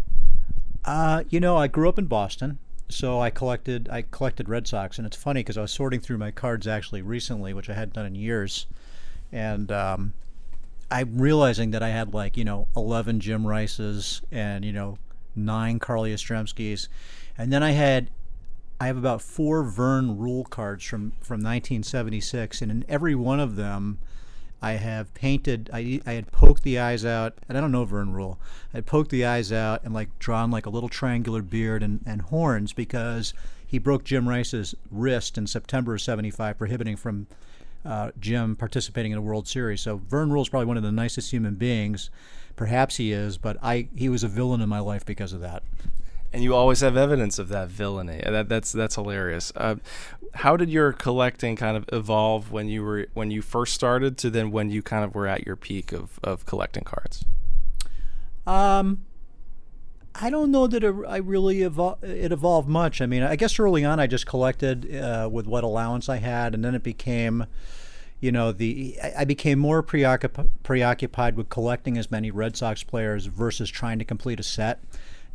Uh, 0.85 1.25
you 1.31 1.41
know, 1.41 1.57
I 1.57 1.67
grew 1.67 1.89
up 1.89 1.99
in 1.99 2.05
Boston, 2.05 2.59
so 2.91 3.21
I 3.21 3.31
collected 3.31 3.89
I 3.91 4.03
collected 4.03 4.49
Red 4.49 4.69
Sox, 4.69 4.99
and 4.99 5.07
it's 5.07 5.17
funny 5.17 5.41
because 5.41 5.57
I 5.57 5.63
was 5.63 5.73
sorting 5.73 6.01
through 6.01 6.19
my 6.19 6.31
cards 6.31 6.67
actually 6.67 7.01
recently, 7.01 7.55
which 7.55 7.71
I 7.71 7.75
hadn't 7.75 7.95
done 7.95 8.07
in 8.07 8.15
years, 8.15 8.67
and 9.33 9.73
um, 9.73 10.13
I'm 10.95 11.19
realizing 11.19 11.73
that 11.73 11.83
I 11.83 11.89
had 11.89 12.15
like 12.15 12.37
you 12.37 12.45
know 12.45 12.69
11 12.77 13.19
Jim 13.19 13.45
Rices 13.45 14.23
and 14.31 14.65
you 14.65 14.73
know 14.73 14.97
nine 15.35 15.81
Carl 15.81 16.05
Yastrzemskis, 16.05 16.87
and 17.37 17.53
then 17.53 17.65
I 17.65 17.73
had 17.73 18.11
I 18.81 18.87
have 18.87 18.97
about 18.97 19.21
four 19.21 19.65
Vern 19.65 20.17
Ruhle 20.17 20.49
cards 20.49 20.85
from 20.85 21.11
from 21.21 21.41
1976, 21.41 22.63
and 22.63 22.71
in 22.71 22.85
every 22.89 23.15
one 23.15 23.41
of 23.41 23.57
them. 23.57 23.99
I 24.63 24.75
have 24.75 25.13
painted. 25.13 25.69
I, 25.75 26.01
I 26.07 26.13
had 26.13 26.33
poked 26.33 26.63
the 26.63 26.79
eyes 26.79 27.05
out, 27.05 27.37
and 27.47 27.59
I 27.59 27.61
don't 27.61 27.73
know 27.73 27.85
Vern 27.85 28.15
Ruhle. 28.15 28.39
I 28.73 28.79
had 28.79 28.87
poked 28.87 29.11
the 29.11 29.27
eyes 29.27 29.53
out 29.53 29.85
and 29.85 29.93
like 29.93 30.19
drawn 30.19 30.51
like 30.51 30.65
a 30.65 30.71
little 30.71 30.89
triangular 30.89 31.43
beard 31.43 31.83
and, 31.83 32.01
and 32.07 32.23
horns 32.23 32.73
because 32.73 33.35
he 33.67 33.77
broke 33.77 34.05
Jim 34.05 34.27
Rice's 34.27 34.75
wrist 34.91 35.37
in 35.37 35.47
September 35.47 35.93
of 35.93 36.01
'75, 36.01 36.57
prohibiting 36.57 36.97
from 36.97 37.27
uh, 37.85 38.11
Jim 38.19 38.57
participating 38.57 39.13
in 39.13 39.19
a 39.19 39.23
World 39.23 39.47
Series. 39.47 39.81
So 39.81 39.97
Vern 39.97 40.31
Ruhle 40.31 40.43
is 40.43 40.49
probably 40.49 40.67
one 40.67 40.77
of 40.77 40.83
the 40.83 40.93
nicest 40.93 41.31
human 41.31 41.55
beings. 41.55 42.11
Perhaps 42.57 42.97
he 42.97 43.13
is, 43.13 43.37
but 43.39 43.57
I 43.63 43.89
he 43.95 44.09
was 44.09 44.23
a 44.23 44.29
villain 44.29 44.61
in 44.61 44.69
my 44.69 44.79
life 44.79 45.05
because 45.05 45.33
of 45.33 45.41
that. 45.41 45.63
And 46.33 46.43
you 46.43 46.55
always 46.55 46.81
have 46.81 46.97
evidence 46.97 47.39
of 47.39 47.49
that 47.51 47.69
villainy. 47.69 48.21
That, 48.25 48.49
that's 48.49 48.73
that's 48.73 48.97
hilarious. 48.97 49.53
Uh, 49.57 49.77
how 50.35 50.57
did 50.57 50.69
your 50.69 50.93
collecting 50.93 51.55
kind 51.57 51.77
of 51.77 51.89
evolve 51.93 52.51
when 52.51 52.69
you 52.69 52.83
were 52.83 53.07
when 53.15 53.31
you 53.31 53.43
first 53.43 53.75
started 53.75 54.19
to 54.19 54.31
then 54.31 54.51
when 54.51 54.71
you 54.71 54.83
kind 54.83 55.05
of 55.05 55.15
were 55.15 55.29
at 55.29 55.47
your 55.47 55.57
peak 55.57 55.93
of, 55.93 56.19
of 56.25 56.45
collecting 56.47 56.85
cards? 56.85 57.25
Um, 58.47 59.05
I 60.15 60.31
don't 60.31 60.51
know 60.51 60.67
that 60.69 60.85
it, 60.85 60.95
I 61.09 61.17
really 61.17 61.59
evol- 61.59 62.03
it 62.03 62.31
evolved 62.31 62.69
much. 62.69 63.01
I 63.01 63.07
mean, 63.07 63.23
I 63.23 63.35
guess 63.37 63.59
early 63.59 63.85
on 63.85 63.99
I 63.99 64.07
just 64.07 64.27
collected 64.27 64.95
uh, 64.95 65.29
with 65.31 65.47
what 65.47 65.65
allowance 65.65 66.09
I 66.09 66.19
had, 66.19 66.55
and 66.55 66.65
then 66.65 66.75
it 66.75 66.85
became, 66.85 67.47
you 68.21 68.31
know, 68.31 68.53
the 68.53 68.97
I 69.17 69.25
became 69.25 69.59
more 69.59 69.83
preoccup- 69.83 70.51
preoccupied 70.63 71.37
with 71.37 71.49
collecting 71.49 71.99
as 71.99 72.11
many 72.11 72.31
Red 72.31 72.57
Sox 72.57 72.85
players 72.85 73.27
versus 73.27 73.71
trying 73.71 73.99
to 73.99 74.05
complete 74.05 74.39
a 74.39 74.45
set. 74.45 74.81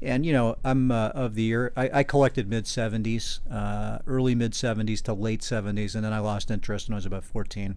And 0.02 0.26
you 0.26 0.32
know, 0.32 0.56
I'm 0.64 0.92
uh, 0.92 1.10
of 1.10 1.36
the 1.36 1.44
year. 1.44 1.74
I, 1.76 1.90
I 2.00 2.04
collected 2.04 2.50
mid 2.50 2.64
'70s, 2.64 3.40
uh, 3.52 4.00
early 4.08 4.34
mid 4.34 4.54
'70s 4.54 5.02
to 5.04 5.14
late 5.14 5.42
'70s, 5.42 5.94
and 5.94 6.06
then 6.06 6.14
I 6.14 6.20
lost 6.20 6.50
interest 6.50 6.88
when 6.88 6.94
I 6.94 7.00
was 7.00 7.06
about 7.06 7.26
14, 7.26 7.76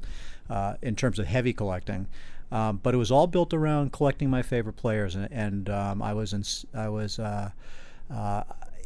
uh, 0.49 0.75
in 0.83 0.95
terms 0.95 1.19
of 1.19 1.27
heavy 1.27 1.53
collecting. 1.53 2.07
Um, 2.53 2.81
but 2.83 2.93
it 2.93 2.99
was 2.99 3.11
all 3.11 3.27
built 3.27 3.55
around 3.55 3.93
collecting 3.93 4.29
my 4.29 4.43
favorite 4.43 4.77
players, 4.77 5.15
and, 5.15 5.27
and 5.33 5.71
um, 5.71 6.03
I 6.03 6.13
was 6.13 6.35
in, 6.35 6.45
I 6.79 6.89
was. 6.91 7.19
Uh, 7.19 7.51
uh, 8.15 8.45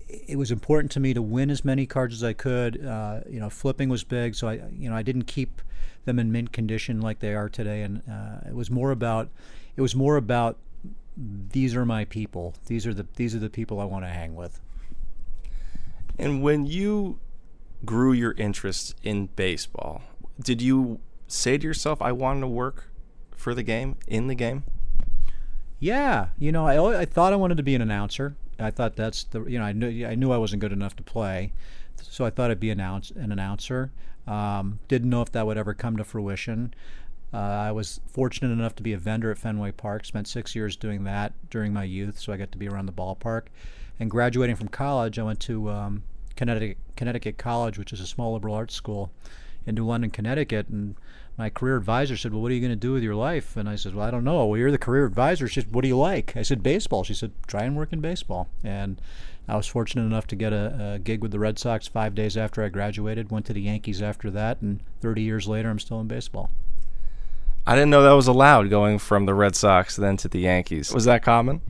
it 0.09 0.39
was 0.39 0.53
important 0.53 0.93
to 0.93 1.01
me 1.01 1.13
to 1.13 1.21
win 1.21 1.51
as 1.51 1.65
many 1.65 1.85
cards 1.85 2.15
as 2.15 2.23
I 2.23 2.33
could. 2.33 2.87
Uh, 2.87 3.23
you 3.29 3.41
know, 3.41 3.51
flipping 3.51 3.89
was 3.89 4.05
big, 4.05 4.37
so 4.37 4.47
I, 4.47 4.63
you 4.79 4.89
know, 4.89 4.95
I 4.95 5.03
didn't 5.03 5.25
keep 5.25 5.61
them 6.05 6.21
in 6.21 6.31
mint 6.31 6.53
condition 6.53 7.01
like 7.01 7.19
they 7.19 7.35
are 7.35 7.49
today, 7.49 7.83
and 7.83 8.03
uh, 8.09 8.49
it 8.49 8.55
was 8.55 8.71
more 8.71 8.93
about, 8.93 9.31
it 9.75 9.81
was 9.81 9.97
more 9.97 10.17
about, 10.17 10.59
these 11.17 11.75
are 11.75 11.85
my 11.85 12.05
people. 12.05 12.55
These 12.67 12.87
are 12.87 12.95
the 12.95 13.07
these 13.17 13.35
are 13.35 13.41
the 13.41 13.51
people 13.51 13.81
I 13.81 13.85
want 13.85 14.05
to 14.05 14.11
hang 14.11 14.37
with. 14.37 14.61
And 16.19 16.41
when 16.41 16.67
you 16.67 17.19
grew 17.85 18.13
your 18.13 18.33
interest 18.33 18.95
in 19.03 19.27
baseball, 19.35 20.03
did 20.41 20.63
you 20.63 21.01
say 21.27 21.59
to 21.59 21.67
yourself, 21.67 22.01
"I 22.01 22.13
wanted 22.13 22.43
to 22.43 22.49
work 22.49 22.91
for 23.37 23.55
the 23.55 23.63
game 23.63 23.97
in 24.07 24.27
the 24.27 24.35
game? 24.35 24.65
Yeah, 25.79 26.29
you 26.39 26.53
know, 26.53 26.67
I 26.67 27.03
I 27.03 27.05
thought 27.05 27.33
I 27.33 27.37
wanted 27.37 27.59
to 27.59 27.63
be 27.63 27.75
an 27.75 27.83
announcer. 27.83 28.37
I 28.59 28.71
thought 28.71 28.97
that's 28.97 29.25
the 29.25 29.45
you 29.45 29.59
know 29.59 29.65
I 29.65 29.73
knew 29.73 30.07
I 30.07 30.15
knew 30.15 30.33
I 30.33 30.39
wasn't 30.39 30.61
good 30.61 30.73
enough 30.73 30.97
to 30.97 31.03
play, 31.03 31.53
so 32.01 32.25
I 32.25 32.31
thought 32.31 32.51
I'd 32.51 32.61
be 32.61 32.71
announce 32.71 33.11
an 33.11 33.31
announcer. 33.31 33.93
Um, 34.27 34.81
didn't 34.89 35.11
know 35.11 35.23
if 35.23 35.31
that 35.33 35.47
would 35.47 35.59
ever 35.59 35.75
come 35.75 35.97
to 35.99 36.05
fruition. 36.05 36.75
Uh, 37.33 37.37
I 37.37 37.73
was 37.73 38.01
fortunate 38.07 38.53
enough 38.53 38.75
to 38.77 38.83
be 38.83 38.93
a 38.93 38.99
vendor 38.99 39.31
at 39.31 39.39
Fenway 39.39 39.73
Park. 39.73 40.05
Spent 40.05 40.27
six 40.27 40.55
years 40.55 40.77
doing 40.77 41.05
that 41.05 41.35
during 41.51 41.73
my 41.73 41.85
youth, 41.85 42.19
so 42.19 42.33
I 42.33 42.37
got 42.37 42.53
to 42.53 42.59
be 42.59 42.69
around 42.69 42.87
the 42.87 42.93
ballpark. 42.93 43.47
And 44.01 44.11
graduating 44.11 44.57
from 44.57 44.69
college, 44.69 45.19
I 45.19 45.23
went 45.23 45.41
to 45.41 45.71
um, 45.71 46.03
Connecticut 46.37 46.79
Connecticut 46.97 47.37
College, 47.37 47.79
which 47.79 47.93
is 47.93 48.01
a 48.01 48.07
small 48.07 48.33
liberal 48.33 48.55
arts 48.55 48.75
school 48.75 49.11
in 49.67 49.75
New 49.75 49.85
London, 49.85 50.11
Connecticut, 50.11 50.69
and 50.69 50.97
my 51.37 51.51
career 51.51 51.77
advisor 51.77 52.17
said, 52.17 52.33
"Well, 52.33 52.41
what 52.41 52.51
are 52.51 52.55
you 52.55 52.61
going 52.61 52.71
to 52.71 52.77
do 52.77 52.93
with 52.93 53.03
your 53.03 53.15
life?" 53.15 53.57
And 53.57 53.69
I 53.69 53.77
said, 53.77 53.95
"Well, 53.95 54.07
I 54.07 54.11
don't 54.11 54.25
know." 54.25 54.47
Well, 54.47 54.59
you're 54.59 54.71
the 54.71 54.79
career 54.79 55.05
advisor. 55.05 55.49
She 55.49 55.61
said, 55.61 55.75
"What 55.75 55.83
do 55.83 55.89
you 55.89 55.99
like?" 55.99 56.37
I 56.37 56.43
said, 56.43 56.63
"Baseball." 56.63 57.05
She 57.05 57.15
said, 57.15 57.33
"Try 57.47 57.65
and 57.65 57.77
work 57.77 57.93
in 57.93 58.01
baseball." 58.01 58.49
And 58.65 59.01
I 59.49 59.57
was 59.57 59.67
fortunate 59.67 60.05
enough 60.05 60.27
to 60.29 60.37
get 60.37 60.53
a, 60.53 60.95
a 60.95 60.99
gig 60.99 61.23
with 61.23 61.33
the 61.33 61.39
Red 61.39 61.59
Sox 61.59 61.87
five 61.87 62.15
days 62.15 62.37
after 62.37 62.63
I 62.63 62.69
graduated. 62.69 63.31
Went 63.31 63.47
to 63.47 63.53
the 63.53 63.63
Yankees 63.63 64.01
after 64.01 64.31
that, 64.31 64.61
and 64.63 64.81
30 65.01 65.23
years 65.23 65.47
later, 65.47 65.69
I'm 65.69 65.79
still 65.79 66.01
in 66.01 66.09
baseball. 66.09 66.51
I 67.67 67.75
didn't 67.75 67.91
know 67.91 68.03
that 68.03 68.13
was 68.13 68.29
allowed 68.29 68.71
going 68.71 68.99
from 68.99 69.27
the 69.27 69.35
Red 69.35 69.57
Sox 69.57 69.97
then 69.97 70.17
to 70.19 70.29
the 70.29 70.41
Yankees. 70.41 70.93
Was 70.93 71.05
that 71.05 71.23
common? 71.23 71.61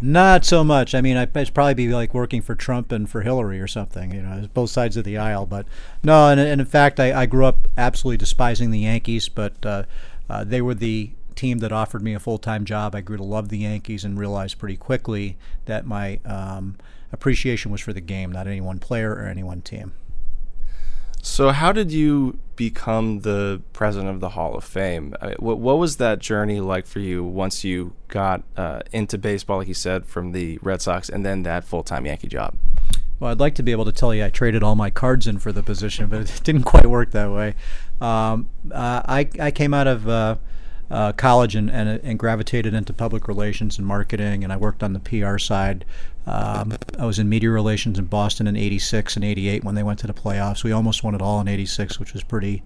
Not 0.00 0.44
so 0.44 0.62
much. 0.62 0.94
I 0.94 1.00
mean, 1.00 1.16
I'd 1.16 1.32
probably 1.32 1.74
be 1.74 1.88
like 1.88 2.12
working 2.12 2.42
for 2.42 2.54
Trump 2.54 2.92
and 2.92 3.08
for 3.08 3.22
Hillary 3.22 3.60
or 3.60 3.66
something, 3.66 4.12
you 4.12 4.20
know, 4.20 4.46
both 4.52 4.68
sides 4.68 4.96
of 4.98 5.04
the 5.04 5.16
aisle. 5.16 5.46
But 5.46 5.66
no, 6.02 6.28
and, 6.28 6.38
and 6.38 6.60
in 6.60 6.66
fact, 6.66 7.00
I, 7.00 7.22
I, 7.22 7.26
grew 7.26 7.46
up 7.46 7.66
absolutely 7.78 8.18
despising 8.18 8.70
the 8.70 8.80
Yankees, 8.80 9.30
but 9.30 9.54
uh, 9.64 9.84
uh, 10.28 10.44
they 10.44 10.60
were 10.60 10.74
the 10.74 11.12
team 11.34 11.58
that 11.58 11.72
offered 11.72 12.02
me 12.02 12.12
a 12.12 12.18
full 12.18 12.36
time 12.36 12.66
job. 12.66 12.94
I 12.94 13.00
grew 13.00 13.16
to 13.16 13.22
love 13.22 13.48
the 13.48 13.58
Yankees 13.58 14.04
and 14.04 14.18
realized 14.18 14.58
pretty 14.58 14.76
quickly 14.76 15.38
that 15.64 15.86
my 15.86 16.20
um, 16.26 16.76
appreciation 17.10 17.72
was 17.72 17.80
for 17.80 17.94
the 17.94 18.00
game, 18.02 18.32
not 18.32 18.46
any 18.46 18.60
one 18.60 18.78
player 18.78 19.14
or 19.14 19.26
any 19.26 19.42
one 19.42 19.62
team. 19.62 19.92
So, 21.26 21.50
how 21.50 21.72
did 21.72 21.90
you 21.90 22.38
become 22.54 23.20
the 23.20 23.60
president 23.72 24.10
of 24.10 24.20
the 24.20 24.30
Hall 24.30 24.54
of 24.54 24.62
Fame? 24.62 25.12
What, 25.38 25.58
what 25.58 25.76
was 25.76 25.96
that 25.96 26.20
journey 26.20 26.60
like 26.60 26.86
for 26.86 27.00
you 27.00 27.24
once 27.24 27.64
you 27.64 27.94
got 28.06 28.44
uh, 28.56 28.82
into 28.92 29.18
baseball, 29.18 29.58
like 29.58 29.66
you 29.66 29.74
said, 29.74 30.06
from 30.06 30.30
the 30.30 30.60
Red 30.62 30.80
Sox, 30.80 31.08
and 31.08 31.26
then 31.26 31.42
that 31.42 31.64
full 31.64 31.82
time 31.82 32.06
Yankee 32.06 32.28
job? 32.28 32.54
Well, 33.18 33.32
I'd 33.32 33.40
like 33.40 33.56
to 33.56 33.64
be 33.64 33.72
able 33.72 33.84
to 33.86 33.92
tell 33.92 34.14
you 34.14 34.24
I 34.24 34.30
traded 34.30 34.62
all 34.62 34.76
my 34.76 34.88
cards 34.88 35.26
in 35.26 35.40
for 35.40 35.50
the 35.50 35.64
position, 35.64 36.06
but 36.06 36.20
it 36.22 36.40
didn't 36.44 36.62
quite 36.62 36.86
work 36.86 37.10
that 37.10 37.30
way. 37.32 37.54
Um, 38.00 38.48
uh, 38.70 39.02
I, 39.04 39.28
I 39.40 39.50
came 39.50 39.74
out 39.74 39.88
of 39.88 40.08
uh, 40.08 40.36
uh, 40.90 41.12
college 41.12 41.54
and, 41.54 41.70
and, 41.70 42.00
and, 42.04 42.18
gravitated 42.18 42.72
into 42.72 42.92
public 42.92 43.26
relations 43.26 43.78
and 43.78 43.86
marketing, 43.86 44.44
and 44.44 44.52
I 44.52 44.56
worked 44.56 44.82
on 44.82 44.92
the 44.92 45.00
PR 45.00 45.38
side. 45.38 45.84
Um, 46.26 46.76
I 46.98 47.06
was 47.06 47.18
in 47.18 47.28
media 47.28 47.50
relations 47.50 47.98
in 47.98 48.04
Boston 48.06 48.46
in 48.46 48.56
'86 48.56 49.16
and 49.16 49.24
'88 49.24 49.64
when 49.64 49.74
they 49.74 49.82
went 49.82 49.98
to 50.00 50.06
the 50.06 50.14
playoffs. 50.14 50.62
We 50.62 50.72
almost 50.72 51.02
won 51.02 51.14
it 51.14 51.22
all 51.22 51.40
in 51.40 51.48
'86, 51.48 51.98
which 51.98 52.12
was 52.12 52.22
pretty 52.22 52.62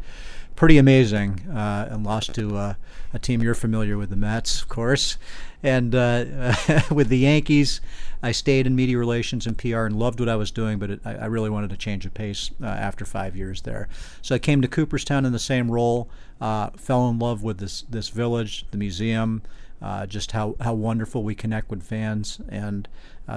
pretty 0.57 0.79
amazing, 0.79 1.41
uh, 1.51 1.89
and 1.91 2.05
lost 2.05 2.35
to 2.35 2.57
uh, 2.57 2.75
a 3.13 3.19
team 3.19 3.43
you're 3.43 3.55
familiar 3.55 3.97
with, 3.97 4.11
the 4.11 4.17
Mets, 4.17 4.63
of 4.63 4.69
course. 4.69 5.17
And 5.63 5.95
uh, 5.95 6.55
with 6.91 7.09
the 7.09 7.19
Yankees, 7.19 7.81
I 8.23 8.33
stayed 8.33 8.67
in 8.67 8.77
media 8.77 8.99
relations 8.99 9.47
and 9.47 9.57
PR 9.57 9.85
and 9.85 9.99
loved 9.99 10.21
what 10.21 10.29
I 10.29 10.37
was 10.37 10.51
doing, 10.51 10.79
but 10.79 10.91
it, 10.91 11.01
I, 11.05 11.15
I, 11.15 11.25
really 11.27 11.51
wanted 11.51 11.71
to 11.71 11.77
change 11.77 12.05
the 12.05 12.11
pace 12.11 12.51
uh, 12.63 12.67
after 12.67 13.05
five 13.05 13.37
years 13.37 13.63
there. 13.63 13.89
So 14.23 14.35
I 14.35 14.39
came 14.39 14.61
to 14.63 14.69
Cooperstown 14.69 15.25
in 15.25 15.33
the 15.33 15.39
same 15.39 15.71
role, 15.71 16.09
uh, 16.41 16.71
fell 16.71 17.09
in 17.09 17.19
love 17.19 17.43
with 17.43 17.59
this 17.59 17.83
this 17.89 18.09
village, 18.09 18.67
the 18.71 18.79
museum. 18.79 19.43
Uh, 19.83 20.05
just 20.05 20.33
how, 20.33 20.57
how 20.61 20.75
wonderful 20.75 21.23
we 21.23 21.35
connect 21.35 21.71
with 21.71 21.83
fans 21.83 22.39
and 22.51 22.87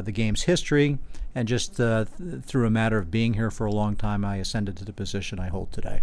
the 0.02 0.12
game's 0.12 0.44
history. 0.44 0.98
And 1.34 1.48
just 1.48 1.78
th- 1.78 2.10
through 2.42 2.68
a 2.68 2.70
matter 2.70 2.98
of 2.98 3.10
being 3.10 3.36
here 3.36 3.50
for 3.50 3.66
a 3.66 3.72
long 3.72 3.96
time, 3.96 4.26
I 4.26 4.38
ascended 4.38 4.76
to 4.78 4.84
the 4.84 4.92
position 4.92 5.40
I 5.40 5.48
hold 5.48 5.72
today. 5.72 6.02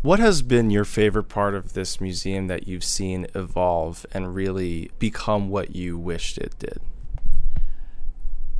What 0.00 0.20
has 0.20 0.42
been 0.42 0.70
your 0.70 0.84
favorite 0.84 1.24
part 1.24 1.56
of 1.56 1.72
this 1.72 2.00
museum 2.00 2.46
that 2.46 2.68
you've 2.68 2.84
seen 2.84 3.26
evolve 3.34 4.06
and 4.12 4.32
really 4.32 4.92
become 5.00 5.48
what 5.48 5.74
you 5.74 5.98
wished 5.98 6.38
it 6.38 6.56
did? 6.60 6.80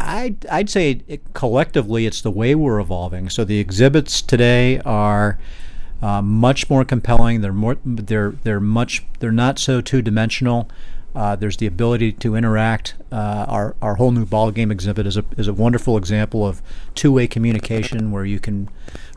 I'd, 0.01 0.45
I'd 0.47 0.69
say 0.69 1.03
it, 1.07 1.35
collectively 1.35 2.07
it's 2.07 2.21
the 2.23 2.31
way 2.33 2.57
we're 2.57 2.81
evolving. 2.81 3.29
So 3.29 3.45
the 3.45 3.61
exhibits 3.61 4.21
today 4.21 4.81
are 4.81 5.39
uh, 6.03 6.23
much 6.23 6.69
more 6.69 6.85
compelling. 6.85 7.41
They're 7.41 7.53
more 7.53 7.77
they're 7.85 8.31
they're 8.43 8.61
much 8.61 9.05
they're 9.21 9.31
not 9.31 9.61
so 9.61 9.81
two 9.81 10.03
dimensional. 10.03 10.69
Uh, 11.15 11.37
there's 11.37 11.57
the 11.57 11.67
ability 11.67 12.13
to 12.13 12.35
interact. 12.35 12.95
Uh, 13.11 13.45
our, 13.49 13.77
our 13.81 13.95
whole 13.97 14.11
new 14.11 14.27
ball 14.27 14.51
game 14.51 14.71
exhibit 14.71 15.07
is 15.07 15.17
a, 15.17 15.25
is 15.37 15.49
a 15.49 15.55
wonderful 15.55 15.97
example 15.97 16.47
of 16.47 16.63
two-way 16.95 17.27
communication 17.27 18.13
where 18.13 18.25
you 18.25 18.39
can 18.39 18.69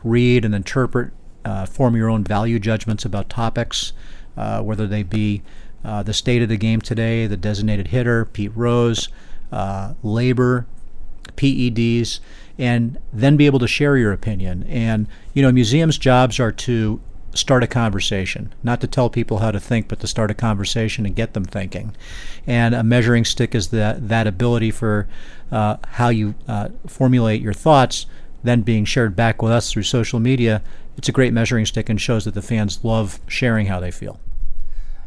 read 0.02 0.44
and 0.44 0.54
interpret 0.54 1.12
uh, 1.44 1.66
form 1.66 1.96
your 1.96 2.08
own 2.08 2.24
value 2.24 2.58
judgments 2.58 3.04
about 3.04 3.28
topics, 3.28 3.92
uh, 4.36 4.62
whether 4.62 4.86
they 4.86 5.02
be 5.02 5.42
uh, 5.84 6.02
the 6.02 6.12
state 6.12 6.42
of 6.42 6.48
the 6.48 6.56
game 6.56 6.80
today, 6.80 7.26
the 7.26 7.36
designated 7.36 7.88
hitter, 7.88 8.24
Pete 8.24 8.52
Rose, 8.54 9.08
uh, 9.50 9.94
labor, 10.02 10.66
PEDs, 11.36 12.20
and 12.58 12.98
then 13.12 13.36
be 13.36 13.46
able 13.46 13.58
to 13.58 13.66
share 13.66 13.96
your 13.96 14.12
opinion. 14.12 14.64
And, 14.68 15.06
you 15.34 15.42
know, 15.42 15.50
museums' 15.50 15.98
jobs 15.98 16.38
are 16.38 16.52
to 16.52 17.00
start 17.34 17.62
a 17.62 17.66
conversation, 17.66 18.52
not 18.62 18.80
to 18.80 18.86
tell 18.86 19.08
people 19.08 19.38
how 19.38 19.50
to 19.50 19.58
think, 19.58 19.88
but 19.88 20.00
to 20.00 20.06
start 20.06 20.30
a 20.30 20.34
conversation 20.34 21.06
and 21.06 21.16
get 21.16 21.32
them 21.32 21.44
thinking. 21.44 21.96
And 22.46 22.74
a 22.74 22.82
measuring 22.82 23.24
stick 23.24 23.54
is 23.54 23.68
that, 23.68 24.08
that 24.08 24.26
ability 24.26 24.70
for 24.70 25.08
uh, 25.50 25.78
how 25.92 26.10
you 26.10 26.34
uh, 26.46 26.68
formulate 26.86 27.40
your 27.40 27.54
thoughts 27.54 28.06
then 28.42 28.62
being 28.62 28.84
shared 28.84 29.14
back 29.14 29.42
with 29.42 29.52
us 29.52 29.72
through 29.72 29.82
social 29.82 30.20
media 30.20 30.62
it's 30.96 31.08
a 31.08 31.12
great 31.12 31.32
measuring 31.32 31.66
stick 31.66 31.88
and 31.88 32.00
shows 32.00 32.24
that 32.24 32.34
the 32.34 32.42
fans 32.42 32.84
love 32.84 33.20
sharing 33.26 33.66
how 33.66 33.80
they 33.80 33.90
feel. 33.90 34.20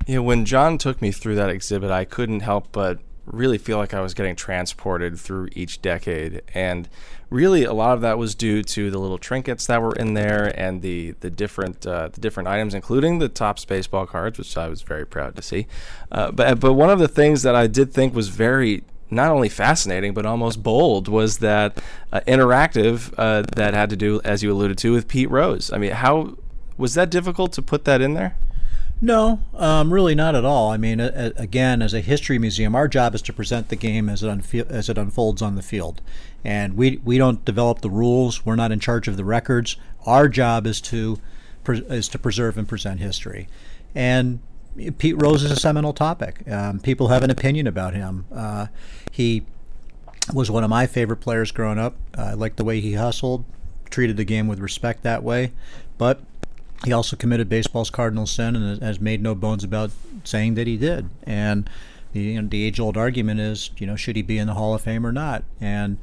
Yeah, 0.07 0.19
when 0.19 0.45
John 0.45 0.77
took 0.77 1.01
me 1.01 1.11
through 1.11 1.35
that 1.35 1.49
exhibit, 1.49 1.91
I 1.91 2.05
couldn't 2.05 2.41
help 2.41 2.71
but 2.71 2.99
really 3.25 3.57
feel 3.57 3.77
like 3.77 3.93
I 3.93 4.01
was 4.01 4.13
getting 4.13 4.35
transported 4.35 5.19
through 5.19 5.49
each 5.53 5.81
decade. 5.81 6.43
And 6.53 6.87
really, 7.31 7.63
a 7.63 7.73
lot 7.73 7.93
of 7.95 8.01
that 8.01 8.19
was 8.19 8.35
due 8.35 8.61
to 8.61 8.91
the 8.91 8.99
little 8.99 9.17
trinkets 9.17 9.65
that 9.65 9.81
were 9.81 9.93
in 9.93 10.13
there 10.13 10.53
and 10.59 10.83
the 10.83 11.11
the 11.21 11.31
different 11.31 11.87
uh, 11.87 12.09
the 12.09 12.21
different 12.21 12.47
items, 12.47 12.75
including 12.75 13.17
the 13.17 13.29
Topps 13.29 13.65
baseball 13.65 14.05
cards, 14.05 14.37
which 14.37 14.55
I 14.55 14.67
was 14.67 14.83
very 14.83 15.07
proud 15.07 15.35
to 15.37 15.41
see. 15.41 15.65
Uh, 16.11 16.31
but 16.31 16.59
but 16.59 16.73
one 16.73 16.91
of 16.91 16.99
the 16.99 17.07
things 17.07 17.41
that 17.41 17.55
I 17.55 17.65
did 17.65 17.91
think 17.91 18.13
was 18.13 18.27
very 18.27 18.83
not 19.09 19.31
only 19.31 19.49
fascinating 19.49 20.13
but 20.13 20.25
almost 20.25 20.63
bold 20.63 21.07
was 21.07 21.39
that 21.39 21.81
uh, 22.11 22.21
interactive 22.27 23.13
uh, 23.17 23.43
that 23.55 23.73
had 23.73 23.89
to 23.89 23.95
do, 23.95 24.21
as 24.23 24.43
you 24.43 24.51
alluded 24.51 24.77
to, 24.79 24.91
with 24.91 25.07
Pete 25.07 25.29
Rose. 25.29 25.71
I 25.71 25.77
mean, 25.77 25.91
how 25.91 26.37
was 26.77 26.93
that 26.95 27.09
difficult 27.09 27.53
to 27.53 27.61
put 27.61 27.85
that 27.85 28.01
in 28.01 28.13
there? 28.13 28.35
No, 29.01 29.41
um, 29.53 29.91
really 29.91 30.15
not 30.15 30.35
at 30.35 30.45
all. 30.45 30.71
I 30.71 30.77
mean, 30.77 31.01
uh, 31.01 31.31
again, 31.35 31.81
as 31.81 31.93
a 31.93 31.99
history 31.99 32.39
museum, 32.39 32.75
our 32.75 32.87
job 32.87 33.13
is 33.13 33.21
to 33.23 33.33
present 33.33 33.67
the 33.67 33.75
game 33.75 34.07
as 34.07 34.23
it, 34.23 34.67
as 34.69 34.89
it 34.89 34.97
unfolds 34.97 35.41
on 35.41 35.55
the 35.55 35.61
field, 35.61 36.01
and 36.45 36.77
we 36.77 37.01
we 37.03 37.17
don't 37.17 37.43
develop 37.43 37.81
the 37.81 37.89
rules. 37.89 38.45
We're 38.45 38.55
not 38.55 38.71
in 38.71 38.79
charge 38.79 39.09
of 39.09 39.17
the 39.17 39.25
records. 39.25 39.75
Our 40.05 40.29
job 40.29 40.65
is 40.65 40.79
to 40.81 41.19
pre- 41.65 41.85
is 41.89 42.07
to 42.09 42.19
preserve 42.19 42.57
and 42.57 42.67
present 42.67 43.01
history, 43.01 43.49
and 43.93 44.39
Pete 44.97 45.21
Rose 45.21 45.43
is 45.43 45.51
a 45.51 45.55
seminal 45.55 45.93
topic. 45.93 46.49
Um, 46.49 46.79
people 46.79 47.07
have 47.07 47.23
an 47.23 47.29
opinion 47.29 47.67
about 47.67 47.93
him. 47.93 48.25
Uh, 48.33 48.67
he 49.11 49.45
was 50.33 50.51
one 50.51 50.63
of 50.63 50.69
my 50.69 50.87
favorite 50.87 51.17
players 51.17 51.51
growing 51.51 51.79
up. 51.79 51.95
I 52.17 52.33
liked 52.33 52.57
the 52.57 52.65
way 52.65 52.81
he 52.81 52.93
hustled, 52.93 53.45
treated 53.89 54.17
the 54.17 54.25
game 54.25 54.47
with 54.47 54.59
respect 54.59 55.03
that 55.03 55.23
way. 55.23 55.53
But 55.97 56.21
he 56.83 56.91
also 56.91 57.15
committed 57.15 57.47
baseball's 57.47 57.89
cardinal 57.89 58.27
sin 58.27 58.55
and 58.55 58.81
has 58.81 58.99
made 58.99 59.21
no 59.21 59.33
bones 59.33 59.63
about 59.63 59.91
saying 60.23 60.55
that 60.55 60.67
he 60.67 60.77
did. 60.77 61.09
And 61.23 61.69
the, 62.11 62.21
you 62.21 62.41
know, 62.41 62.47
the 62.47 62.63
age-old 62.63 62.97
argument 62.97 63.39
is, 63.39 63.71
you 63.77 63.87
know, 63.87 63.95
should 63.95 64.15
he 64.15 64.21
be 64.21 64.37
in 64.37 64.47
the 64.47 64.55
Hall 64.55 64.73
of 64.73 64.81
Fame 64.81 65.05
or 65.05 65.11
not? 65.11 65.43
And 65.61 65.97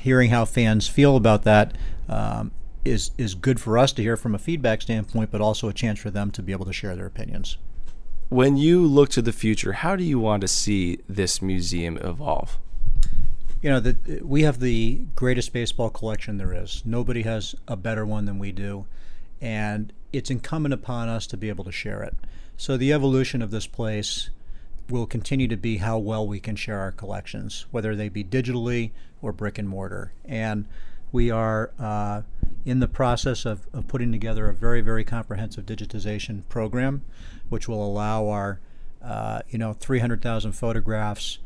hearing 0.00 0.30
how 0.30 0.44
fans 0.44 0.88
feel 0.88 1.16
about 1.16 1.42
that 1.44 1.76
um, 2.08 2.52
is 2.84 3.10
is 3.18 3.34
good 3.34 3.60
for 3.60 3.76
us 3.76 3.92
to 3.92 4.02
hear 4.02 4.16
from 4.16 4.34
a 4.34 4.38
feedback 4.38 4.82
standpoint, 4.82 5.30
but 5.30 5.40
also 5.40 5.68
a 5.68 5.72
chance 5.72 5.98
for 5.98 6.10
them 6.10 6.30
to 6.30 6.42
be 6.42 6.52
able 6.52 6.64
to 6.64 6.72
share 6.72 6.96
their 6.96 7.06
opinions. 7.06 7.58
When 8.28 8.58
you 8.58 8.84
look 8.84 9.08
to 9.10 9.22
the 9.22 9.32
future, 9.32 9.72
how 9.72 9.96
do 9.96 10.04
you 10.04 10.18
want 10.18 10.42
to 10.42 10.48
see 10.48 10.98
this 11.08 11.40
museum 11.40 11.96
evolve? 11.96 12.58
You 13.62 13.70
know, 13.70 13.80
the, 13.80 14.20
we 14.22 14.42
have 14.42 14.60
the 14.60 15.06
greatest 15.16 15.52
baseball 15.54 15.88
collection 15.88 16.36
there 16.36 16.52
is. 16.52 16.82
Nobody 16.84 17.22
has 17.22 17.54
a 17.66 17.74
better 17.74 18.04
one 18.04 18.26
than 18.26 18.38
we 18.38 18.52
do. 18.52 18.84
And 19.40 19.94
it's 20.12 20.30
incumbent 20.30 20.74
upon 20.74 21.08
us 21.08 21.26
to 21.28 21.38
be 21.38 21.48
able 21.48 21.64
to 21.64 21.72
share 21.72 22.02
it. 22.02 22.16
So 22.58 22.76
the 22.76 22.92
evolution 22.92 23.40
of 23.40 23.50
this 23.50 23.66
place 23.66 24.28
will 24.90 25.06
continue 25.06 25.48
to 25.48 25.56
be 25.56 25.78
how 25.78 25.96
well 25.96 26.26
we 26.26 26.38
can 26.38 26.54
share 26.54 26.80
our 26.80 26.92
collections, 26.92 27.64
whether 27.70 27.96
they 27.96 28.10
be 28.10 28.24
digitally 28.24 28.90
or 29.22 29.32
brick 29.32 29.56
and 29.56 29.68
mortar. 29.68 30.12
And 30.26 30.66
we 31.12 31.30
are 31.30 31.70
uh, 31.78 32.22
in 32.64 32.80
the 32.80 32.88
process 32.88 33.44
of, 33.44 33.66
of 33.72 33.88
putting 33.88 34.12
together 34.12 34.48
a 34.48 34.54
very, 34.54 34.80
very 34.80 35.04
comprehensive 35.04 35.64
digitization 35.64 36.42
program 36.48 37.02
which 37.48 37.68
will 37.68 37.84
allow 37.84 38.28
our, 38.28 38.60
uh, 39.02 39.40
you 39.48 39.58
know, 39.58 39.72
300,000 39.72 40.52
photographs, 40.52 41.38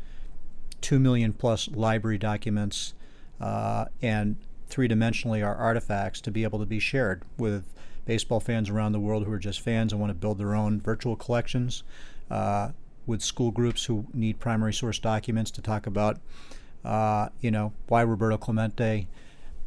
2 0.81 0.99
million 0.99 1.33
plus 1.33 1.69
library 1.69 2.17
documents, 2.17 2.93
uh, 3.39 3.85
and 4.01 4.37
three 4.67 4.87
dimensionally 4.87 5.45
our 5.45 5.55
artifacts 5.55 6.19
to 6.21 6.31
be 6.31 6.43
able 6.43 6.59
to 6.59 6.65
be 6.65 6.79
shared 6.79 7.23
with 7.37 7.73
baseball 8.05 8.39
fans 8.39 8.69
around 8.69 8.91
the 8.91 8.99
world 8.99 9.25
who 9.25 9.31
are 9.31 9.39
just 9.39 9.61
fans 9.61 9.93
and 9.93 10.01
want 10.01 10.09
to 10.09 10.15
build 10.15 10.37
their 10.37 10.55
own 10.55 10.81
virtual 10.81 11.15
collections, 11.15 11.83
uh, 12.29 12.69
with 13.05 13.21
school 13.21 13.51
groups 13.51 13.85
who 13.85 14.05
need 14.13 14.39
primary 14.39 14.73
source 14.73 14.99
documents 14.99 15.51
to 15.51 15.61
talk 15.61 15.85
about, 15.85 16.19
uh, 16.85 17.29
you 17.41 17.51
know, 17.51 17.73
why 17.87 18.01
Roberto 18.01 18.37
Clemente 18.37 19.07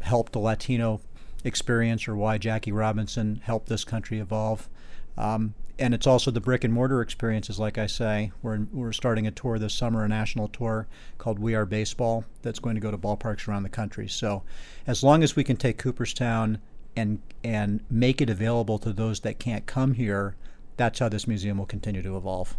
helped 0.01 0.33
the 0.33 0.39
Latino 0.39 1.01
experience 1.47 2.09
or 2.09 2.17
why 2.17 2.39
Jackie 2.39 2.73
Robinson 2.73 3.41
helped 3.45 3.69
this 3.69 3.85
country 3.85 4.19
evolve. 4.19 4.69
Um, 5.17 5.55
and 5.79 5.95
it's 5.95 6.07
also 6.07 6.31
the 6.31 6.41
brick 6.41 6.65
and 6.65 6.73
mortar 6.73 7.03
experiences, 7.03 7.59
like 7.59 7.77
I 7.77 7.87
say. 7.87 8.33
We're, 8.43 8.67
we're 8.73 8.93
starting 8.93 9.27
a 9.27 9.31
tour 9.31 9.59
this 9.59 9.75
summer, 9.75 10.05
a 10.05 10.09
national 10.09 10.49
tour 10.49 10.87
called 11.19 11.39
We 11.39 11.55
Are 11.55 11.67
Baseball, 11.67 12.25
that's 12.43 12.59
going 12.59 12.77
to 12.77 12.81
go 12.81 12.91
to 12.91 12.99
ballparks 12.99 13.47
around 13.47 13.63
the 13.63 13.69
country. 13.69 14.09
So, 14.09 14.43
as 14.87 15.03
long 15.03 15.23
as 15.23 15.37
we 15.37 15.45
can 15.45 15.57
take 15.57 15.79
Cooperstown 15.79 16.59
and 16.97 17.21
and 17.45 17.85
make 17.91 18.23
it 18.23 18.31
available 18.31 18.79
to 18.79 18.93
those 18.93 19.21
that 19.21 19.39
can't 19.39 19.67
come 19.67 19.95
here, 19.95 20.35
that's 20.79 20.99
how 20.99 21.11
this 21.11 21.29
museum 21.29 21.59
will 21.59 21.67
continue 21.67 22.03
to 22.03 22.17
evolve. 22.17 22.57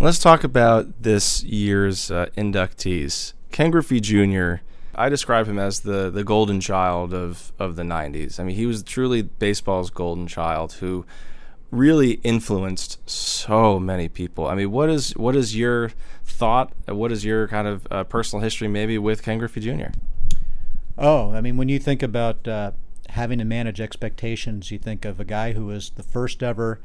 Let's 0.00 0.18
talk 0.18 0.44
about 0.44 1.02
this 1.02 1.42
year's 1.44 2.10
uh, 2.10 2.26
inductees. 2.36 3.32
Ken 3.52 3.70
Griffey 3.70 4.00
Jr. 4.00 4.56
I 4.98 5.08
describe 5.08 5.46
him 5.46 5.58
as 5.58 5.80
the 5.80 6.10
the 6.10 6.24
golden 6.24 6.60
child 6.60 7.14
of 7.14 7.52
of 7.58 7.76
the 7.76 7.82
'90s. 7.82 8.38
I 8.38 8.44
mean, 8.44 8.56
he 8.56 8.66
was 8.66 8.82
truly 8.82 9.22
baseball's 9.22 9.90
golden 9.90 10.26
child 10.26 10.74
who 10.74 11.06
really 11.70 12.12
influenced 12.22 12.98
so 13.08 13.78
many 13.78 14.08
people. 14.08 14.46
I 14.46 14.54
mean, 14.54 14.70
what 14.70 14.90
is 14.90 15.16
what 15.16 15.36
is 15.36 15.56
your 15.56 15.92
thought? 16.24 16.72
What 16.86 17.12
is 17.12 17.24
your 17.24 17.48
kind 17.48 17.68
of 17.68 17.86
uh, 17.90 18.04
personal 18.04 18.42
history 18.42 18.68
maybe 18.68 18.98
with 18.98 19.22
Ken 19.22 19.38
Griffey 19.38 19.60
Jr.? 19.60 19.92
Oh, 20.96 21.32
I 21.32 21.40
mean, 21.40 21.56
when 21.56 21.68
you 21.68 21.78
think 21.78 22.02
about 22.02 22.48
uh, 22.48 22.72
having 23.10 23.38
to 23.38 23.44
manage 23.44 23.80
expectations. 23.80 24.70
You 24.70 24.78
think 24.78 25.04
of 25.04 25.18
a 25.18 25.24
guy 25.24 25.52
who 25.52 25.66
was 25.66 25.90
the 25.90 26.02
first 26.02 26.42
ever 26.42 26.80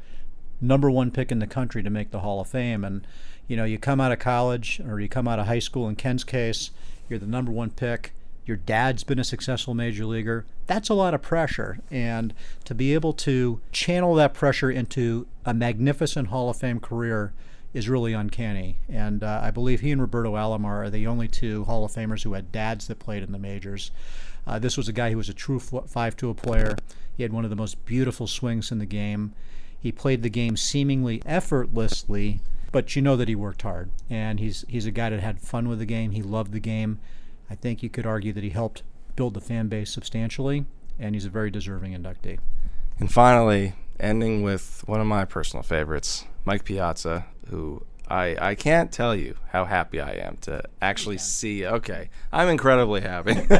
number 0.60 0.90
one 0.90 1.10
pick 1.10 1.30
in 1.30 1.38
the 1.38 1.46
country 1.46 1.82
to 1.82 1.90
make 1.90 2.10
the 2.10 2.20
Hall 2.20 2.40
of 2.40 2.48
Fame, 2.48 2.84
and 2.84 3.06
you 3.46 3.56
know 3.56 3.64
you 3.64 3.78
come 3.78 4.00
out 4.00 4.12
of 4.12 4.18
college 4.18 4.80
or 4.86 5.00
you 5.00 5.08
come 5.08 5.28
out 5.28 5.38
of 5.38 5.46
high 5.46 5.58
school. 5.58 5.88
In 5.88 5.96
Ken's 5.96 6.24
case, 6.24 6.70
you're 7.08 7.18
the 7.18 7.26
number 7.26 7.52
one 7.52 7.70
pick. 7.70 8.12
Your 8.46 8.56
dad's 8.56 9.04
been 9.04 9.18
a 9.18 9.24
successful 9.24 9.74
major 9.74 10.04
leaguer. 10.04 10.44
That's 10.66 10.90
a 10.90 10.94
lot 10.94 11.14
of 11.14 11.22
pressure, 11.22 11.78
and 11.90 12.34
to 12.64 12.74
be 12.74 12.92
able 12.92 13.14
to 13.14 13.60
channel 13.72 14.14
that 14.16 14.34
pressure 14.34 14.70
into 14.70 15.26
a 15.46 15.54
magnificent 15.54 16.28
Hall 16.28 16.50
of 16.50 16.56
Fame 16.56 16.80
career 16.80 17.32
is 17.72 17.88
really 17.88 18.12
uncanny. 18.12 18.76
And 18.88 19.22
uh, 19.24 19.40
I 19.42 19.50
believe 19.50 19.80
he 19.80 19.90
and 19.90 20.00
Roberto 20.00 20.34
Alomar 20.34 20.84
are 20.84 20.90
the 20.90 21.06
only 21.06 21.26
two 21.26 21.64
Hall 21.64 21.84
of 21.84 21.92
Famers 21.92 22.22
who 22.22 22.34
had 22.34 22.52
dads 22.52 22.86
that 22.86 22.98
played 22.98 23.22
in 23.22 23.32
the 23.32 23.38
majors. 23.38 23.90
Uh, 24.46 24.58
this 24.58 24.76
was 24.76 24.88
a 24.88 24.92
guy 24.92 25.10
who 25.10 25.16
was 25.16 25.28
a 25.28 25.34
true 25.34 25.58
five 25.58 26.16
tool 26.16 26.34
player. 26.34 26.76
He 27.16 27.22
had 27.22 27.32
one 27.32 27.44
of 27.44 27.50
the 27.50 27.56
most 27.56 27.84
beautiful 27.84 28.26
swings 28.26 28.70
in 28.70 28.78
the 28.78 28.86
game. 28.86 29.32
He 29.78 29.92
played 29.92 30.22
the 30.22 30.30
game 30.30 30.56
seemingly 30.56 31.22
effortlessly, 31.26 32.40
but 32.74 32.96
you 32.96 33.02
know 33.02 33.14
that 33.14 33.28
he 33.28 33.36
worked 33.36 33.62
hard. 33.62 33.88
And 34.10 34.40
he's 34.40 34.64
he's 34.68 34.84
a 34.84 34.90
guy 34.90 35.08
that 35.10 35.20
had 35.20 35.40
fun 35.40 35.68
with 35.68 35.78
the 35.78 35.86
game. 35.86 36.10
He 36.10 36.22
loved 36.22 36.50
the 36.50 36.58
game. 36.58 36.98
I 37.48 37.54
think 37.54 37.84
you 37.84 37.88
could 37.88 38.04
argue 38.04 38.32
that 38.32 38.42
he 38.42 38.50
helped 38.50 38.82
build 39.14 39.34
the 39.34 39.40
fan 39.40 39.68
base 39.68 39.92
substantially, 39.92 40.66
and 40.98 41.14
he's 41.14 41.24
a 41.24 41.30
very 41.30 41.52
deserving 41.52 41.92
inductee. 41.92 42.40
And 42.98 43.12
finally, 43.12 43.74
ending 44.00 44.42
with 44.42 44.82
one 44.86 45.00
of 45.00 45.06
my 45.06 45.24
personal 45.24 45.62
favorites, 45.62 46.24
Mike 46.44 46.64
Piazza, 46.64 47.26
who 47.48 47.86
I, 48.08 48.36
I 48.40 48.54
can't 48.56 48.90
tell 48.90 49.14
you 49.14 49.36
how 49.50 49.66
happy 49.66 50.00
I 50.00 50.14
am 50.14 50.38
to 50.42 50.64
actually 50.82 51.18
see. 51.18 51.64
Okay, 51.64 52.10
I'm 52.32 52.48
incredibly 52.48 53.02
happy. 53.02 53.34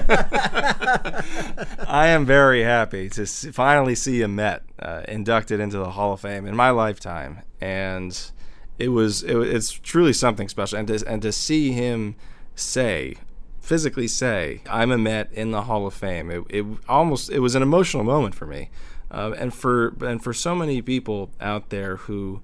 I 1.86 2.08
am 2.08 2.26
very 2.26 2.64
happy 2.64 3.08
to 3.10 3.26
see, 3.26 3.52
finally 3.52 3.94
see 3.94 4.22
a 4.22 4.28
Met 4.28 4.64
uh, 4.80 5.02
inducted 5.06 5.60
into 5.60 5.78
the 5.78 5.90
Hall 5.90 6.14
of 6.14 6.20
Fame 6.20 6.46
in 6.46 6.56
my 6.56 6.70
lifetime, 6.70 7.42
and 7.60 8.32
it 8.78 8.88
was 8.88 9.22
it, 9.22 9.36
it's 9.36 9.70
truly 9.70 10.12
something 10.12 10.48
special. 10.48 10.78
And 10.78 10.88
to, 10.88 11.04
and 11.06 11.22
to 11.22 11.32
see 11.32 11.72
him 11.72 12.16
say 12.54 13.16
physically 13.60 14.06
say 14.06 14.60
I'm 14.68 14.90
a 14.90 14.98
Met 14.98 15.32
in 15.32 15.50
the 15.50 15.62
Hall 15.62 15.86
of 15.86 15.94
Fame, 15.94 16.30
it, 16.30 16.44
it 16.50 16.66
almost 16.88 17.30
it 17.30 17.40
was 17.40 17.54
an 17.54 17.62
emotional 17.62 18.04
moment 18.04 18.34
for 18.34 18.46
me, 18.46 18.70
uh, 19.10 19.34
and 19.38 19.54
for 19.54 19.94
and 20.00 20.22
for 20.22 20.32
so 20.32 20.54
many 20.54 20.82
people 20.82 21.30
out 21.40 21.70
there 21.70 21.96
who 21.96 22.42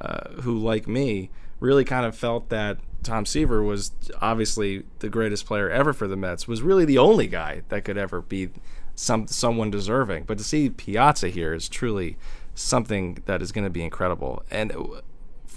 uh, 0.00 0.30
who 0.42 0.58
like 0.58 0.88
me 0.88 1.30
really 1.60 1.84
kind 1.84 2.04
of 2.04 2.16
felt 2.16 2.48
that 2.48 2.78
Tom 3.02 3.26
Seaver 3.26 3.62
was 3.62 3.92
obviously 4.20 4.84
the 5.00 5.08
greatest 5.08 5.46
player 5.46 5.70
ever 5.70 5.92
for 5.92 6.06
the 6.06 6.16
Mets, 6.16 6.46
was 6.46 6.62
really 6.62 6.84
the 6.84 6.98
only 6.98 7.26
guy 7.26 7.62
that 7.68 7.84
could 7.84 7.98
ever 7.98 8.20
be 8.20 8.50
some 8.94 9.26
someone 9.26 9.70
deserving. 9.70 10.24
But 10.24 10.38
to 10.38 10.44
see 10.44 10.70
Piazza 10.70 11.28
here 11.28 11.54
is 11.54 11.68
truly 11.68 12.16
something 12.54 13.22
that 13.26 13.42
is 13.42 13.52
going 13.52 13.64
to 13.64 13.70
be 13.70 13.82
incredible. 13.82 14.42
And 14.50 14.72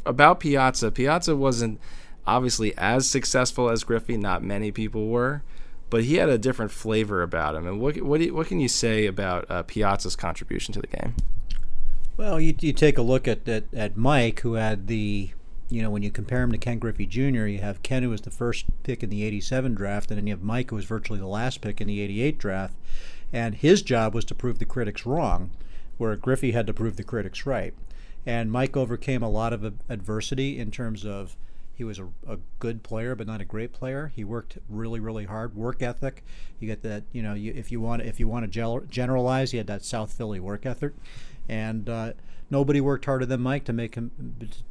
about 0.05 0.39
Piazza, 0.39 0.91
Piazza 0.91 1.35
wasn't 1.35 1.79
obviously 2.27 2.75
as 2.77 3.09
successful 3.09 3.69
as 3.69 3.83
Griffey. 3.83 4.17
Not 4.17 4.43
many 4.43 4.71
people 4.71 5.07
were, 5.07 5.43
but 5.89 6.03
he 6.03 6.15
had 6.15 6.29
a 6.29 6.37
different 6.37 6.71
flavor 6.71 7.21
about 7.21 7.55
him. 7.55 7.67
And 7.67 7.79
what 7.79 8.01
what, 8.01 8.21
you, 8.21 8.33
what 8.33 8.47
can 8.47 8.59
you 8.59 8.67
say 8.67 9.05
about 9.05 9.49
uh, 9.49 9.63
Piazza's 9.63 10.15
contribution 10.15 10.73
to 10.73 10.81
the 10.81 10.87
game? 10.87 11.15
Well, 12.17 12.39
you, 12.39 12.55
you 12.61 12.71
take 12.71 12.97
a 12.97 13.01
look 13.01 13.27
at, 13.27 13.47
at, 13.47 13.65
at 13.73 13.97
Mike, 13.97 14.39
who 14.39 14.53
had 14.53 14.87
the 14.87 15.31
you 15.69 15.81
know, 15.81 15.89
when 15.89 16.03
you 16.03 16.11
compare 16.11 16.43
him 16.43 16.51
to 16.51 16.57
Ken 16.57 16.77
Griffey 16.77 17.05
Jr., 17.05 17.47
you 17.47 17.59
have 17.59 17.81
Ken, 17.81 18.03
who 18.03 18.09
was 18.09 18.21
the 18.21 18.31
first 18.31 18.65
pick 18.83 19.01
in 19.01 19.09
the 19.09 19.23
87 19.23 19.73
draft, 19.73 20.11
and 20.11 20.17
then 20.17 20.27
you 20.27 20.33
have 20.33 20.43
Mike, 20.43 20.69
who 20.69 20.75
was 20.75 20.85
virtually 20.85 21.19
the 21.19 21.27
last 21.27 21.61
pick 21.61 21.81
in 21.81 21.87
the 21.87 22.01
88 22.01 22.37
draft. 22.37 22.75
And 23.33 23.55
his 23.55 23.81
job 23.81 24.13
was 24.13 24.25
to 24.25 24.35
prove 24.35 24.59
the 24.59 24.65
critics 24.65 25.05
wrong, 25.05 25.51
where 25.97 26.15
Griffey 26.15 26.51
had 26.51 26.67
to 26.67 26.73
prove 26.73 26.97
the 26.97 27.03
critics 27.03 27.45
right. 27.45 27.73
And 28.25 28.51
Mike 28.51 28.75
overcame 28.75 29.21
a 29.21 29.29
lot 29.29 29.53
of 29.53 29.63
adversity 29.89 30.57
in 30.57 30.71
terms 30.71 31.05
of 31.05 31.37
he 31.75 31.83
was 31.83 31.99
a, 31.99 32.05
a, 32.27 32.37
good 32.59 32.83
player, 32.83 33.15
but 33.15 33.27
not 33.27 33.41
a 33.41 33.45
great 33.45 33.73
player. 33.73 34.11
He 34.15 34.23
worked 34.23 34.57
really, 34.69 34.99
really 34.99 35.25
hard. 35.25 35.55
Work 35.55 35.81
ethic. 35.81 36.23
You 36.59 36.67
get 36.67 36.81
that. 36.83 37.03
You 37.11 37.21
know, 37.21 37.33
you, 37.33 37.53
if 37.53 37.71
you 37.71 37.81
want, 37.81 38.01
if 38.01 38.19
you 38.19 38.27
want 38.27 38.51
to 38.51 38.81
generalize, 38.89 39.51
he 39.51 39.57
had 39.57 39.67
that 39.67 39.83
South 39.83 40.13
Philly 40.13 40.39
work 40.39 40.65
ethic, 40.65 40.93
and 41.49 41.89
uh, 41.89 42.13
nobody 42.49 42.79
worked 42.79 43.05
harder 43.05 43.25
than 43.25 43.41
Mike 43.41 43.65
to 43.65 43.73
make 43.73 43.95
him 43.95 44.11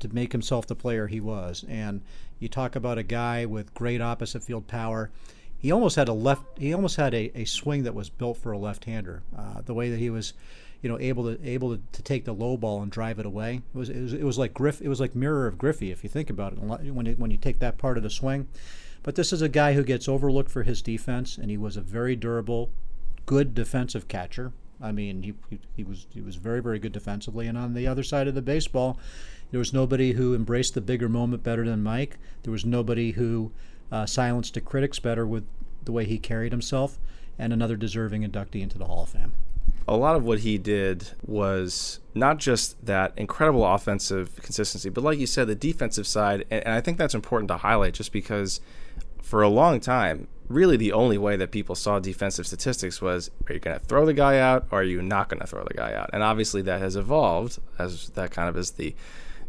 to 0.00 0.08
make 0.14 0.32
himself 0.32 0.66
the 0.66 0.74
player 0.74 1.06
he 1.06 1.20
was. 1.20 1.64
And 1.68 2.00
you 2.38 2.48
talk 2.48 2.74
about 2.74 2.98
a 2.98 3.02
guy 3.02 3.44
with 3.44 3.74
great 3.74 4.00
opposite 4.00 4.42
field 4.42 4.66
power. 4.66 5.10
He 5.58 5.70
almost 5.70 5.96
had 5.96 6.08
a 6.08 6.12
left. 6.12 6.58
He 6.58 6.72
almost 6.72 6.96
had 6.96 7.14
a, 7.14 7.30
a 7.38 7.44
swing 7.44 7.84
that 7.84 7.94
was 7.94 8.08
built 8.08 8.38
for 8.38 8.52
a 8.52 8.58
left-hander. 8.58 9.22
Uh, 9.36 9.60
the 9.62 9.74
way 9.74 9.90
that 9.90 9.98
he 9.98 10.10
was, 10.10 10.32
you 10.84 10.90
know, 10.90 11.00
able 11.00 11.24
to 11.24 11.48
able 11.48 11.74
to, 11.74 11.82
to 11.92 12.02
take 12.02 12.26
the 12.26 12.34
low 12.34 12.58
ball 12.58 12.82
and 12.82 12.92
drive 12.92 13.18
it 13.18 13.24
away. 13.24 13.62
It 13.74 13.78
was, 13.78 13.88
it 13.88 14.02
was 14.02 14.12
it 14.12 14.22
was 14.22 14.36
like 14.36 14.52
Griff. 14.52 14.82
It 14.82 14.88
was 14.88 15.00
like 15.00 15.14
mirror 15.14 15.46
of 15.46 15.56
Griffey 15.56 15.90
if 15.90 16.04
you 16.04 16.10
think 16.10 16.28
about 16.28 16.52
it. 16.52 16.58
When 16.58 17.06
it, 17.06 17.18
when 17.18 17.30
you 17.30 17.38
take 17.38 17.58
that 17.60 17.78
part 17.78 17.96
of 17.96 18.02
the 18.02 18.10
swing, 18.10 18.48
but 19.02 19.14
this 19.14 19.32
is 19.32 19.40
a 19.40 19.48
guy 19.48 19.72
who 19.72 19.82
gets 19.82 20.10
overlooked 20.10 20.50
for 20.50 20.62
his 20.62 20.82
defense, 20.82 21.38
and 21.38 21.50
he 21.50 21.56
was 21.56 21.78
a 21.78 21.80
very 21.80 22.16
durable, 22.16 22.68
good 23.24 23.54
defensive 23.54 24.08
catcher. 24.08 24.52
I 24.78 24.92
mean, 24.92 25.22
he, 25.22 25.32
he, 25.48 25.58
he, 25.74 25.84
was 25.84 26.06
he 26.10 26.20
was 26.20 26.36
very 26.36 26.60
very 26.60 26.78
good 26.78 26.92
defensively, 26.92 27.46
and 27.46 27.56
on 27.56 27.72
the 27.72 27.86
other 27.86 28.02
side 28.02 28.28
of 28.28 28.34
the 28.34 28.42
baseball, 28.42 28.98
there 29.52 29.58
was 29.58 29.72
nobody 29.72 30.12
who 30.12 30.34
embraced 30.34 30.74
the 30.74 30.82
bigger 30.82 31.08
moment 31.08 31.42
better 31.42 31.64
than 31.64 31.82
Mike. 31.82 32.18
There 32.42 32.52
was 32.52 32.66
nobody 32.66 33.12
who 33.12 33.52
uh, 33.90 34.04
silenced 34.04 34.52
the 34.52 34.60
critics 34.60 34.98
better 34.98 35.26
with 35.26 35.46
the 35.82 35.92
way 35.92 36.04
he 36.04 36.18
carried 36.18 36.52
himself, 36.52 36.98
and 37.38 37.54
another 37.54 37.76
deserving 37.76 38.22
inductee 38.22 38.60
into 38.60 38.76
the 38.76 38.84
Hall 38.84 39.04
of 39.04 39.08
Fame. 39.08 39.32
A 39.86 39.96
lot 39.96 40.16
of 40.16 40.24
what 40.24 40.40
he 40.40 40.56
did 40.56 41.10
was 41.26 42.00
not 42.14 42.38
just 42.38 42.84
that 42.86 43.12
incredible 43.16 43.66
offensive 43.66 44.34
consistency, 44.36 44.88
but 44.88 45.04
like 45.04 45.18
you 45.18 45.26
said, 45.26 45.46
the 45.46 45.54
defensive 45.54 46.06
side, 46.06 46.46
and, 46.50 46.66
I 46.66 46.80
think 46.80 46.96
that's 46.96 47.14
important 47.14 47.48
to 47.48 47.58
highlight, 47.58 47.94
just 47.94 48.12
because 48.12 48.60
for 49.22 49.42
a 49.42 49.48
long 49.48 49.80
time 49.80 50.28
really 50.48 50.76
the 50.76 50.92
only 50.92 51.16
way 51.16 51.36
that 51.36 51.50
people 51.50 51.74
saw 51.74 51.98
defensive 51.98 52.46
statistics 52.46 53.00
was 53.00 53.30
are 53.48 53.54
you 53.54 53.60
going 53.60 53.78
to 53.78 53.84
throw 53.86 54.04
the 54.04 54.12
guy 54.12 54.38
out 54.38 54.66
or 54.70 54.80
are 54.80 54.84
you 54.84 55.00
not 55.00 55.28
going 55.28 55.40
to 55.40 55.46
throw 55.46 55.64
the 55.64 55.74
guy 55.74 55.94
out? 55.94 56.10
And 56.12 56.22
obviously 56.22 56.62
that 56.62 56.80
has 56.80 56.96
evolved 56.96 57.58
as 57.78 58.10
that 58.10 58.30
kind 58.30 58.48
of 58.48 58.56
is 58.56 58.72
the 58.72 58.94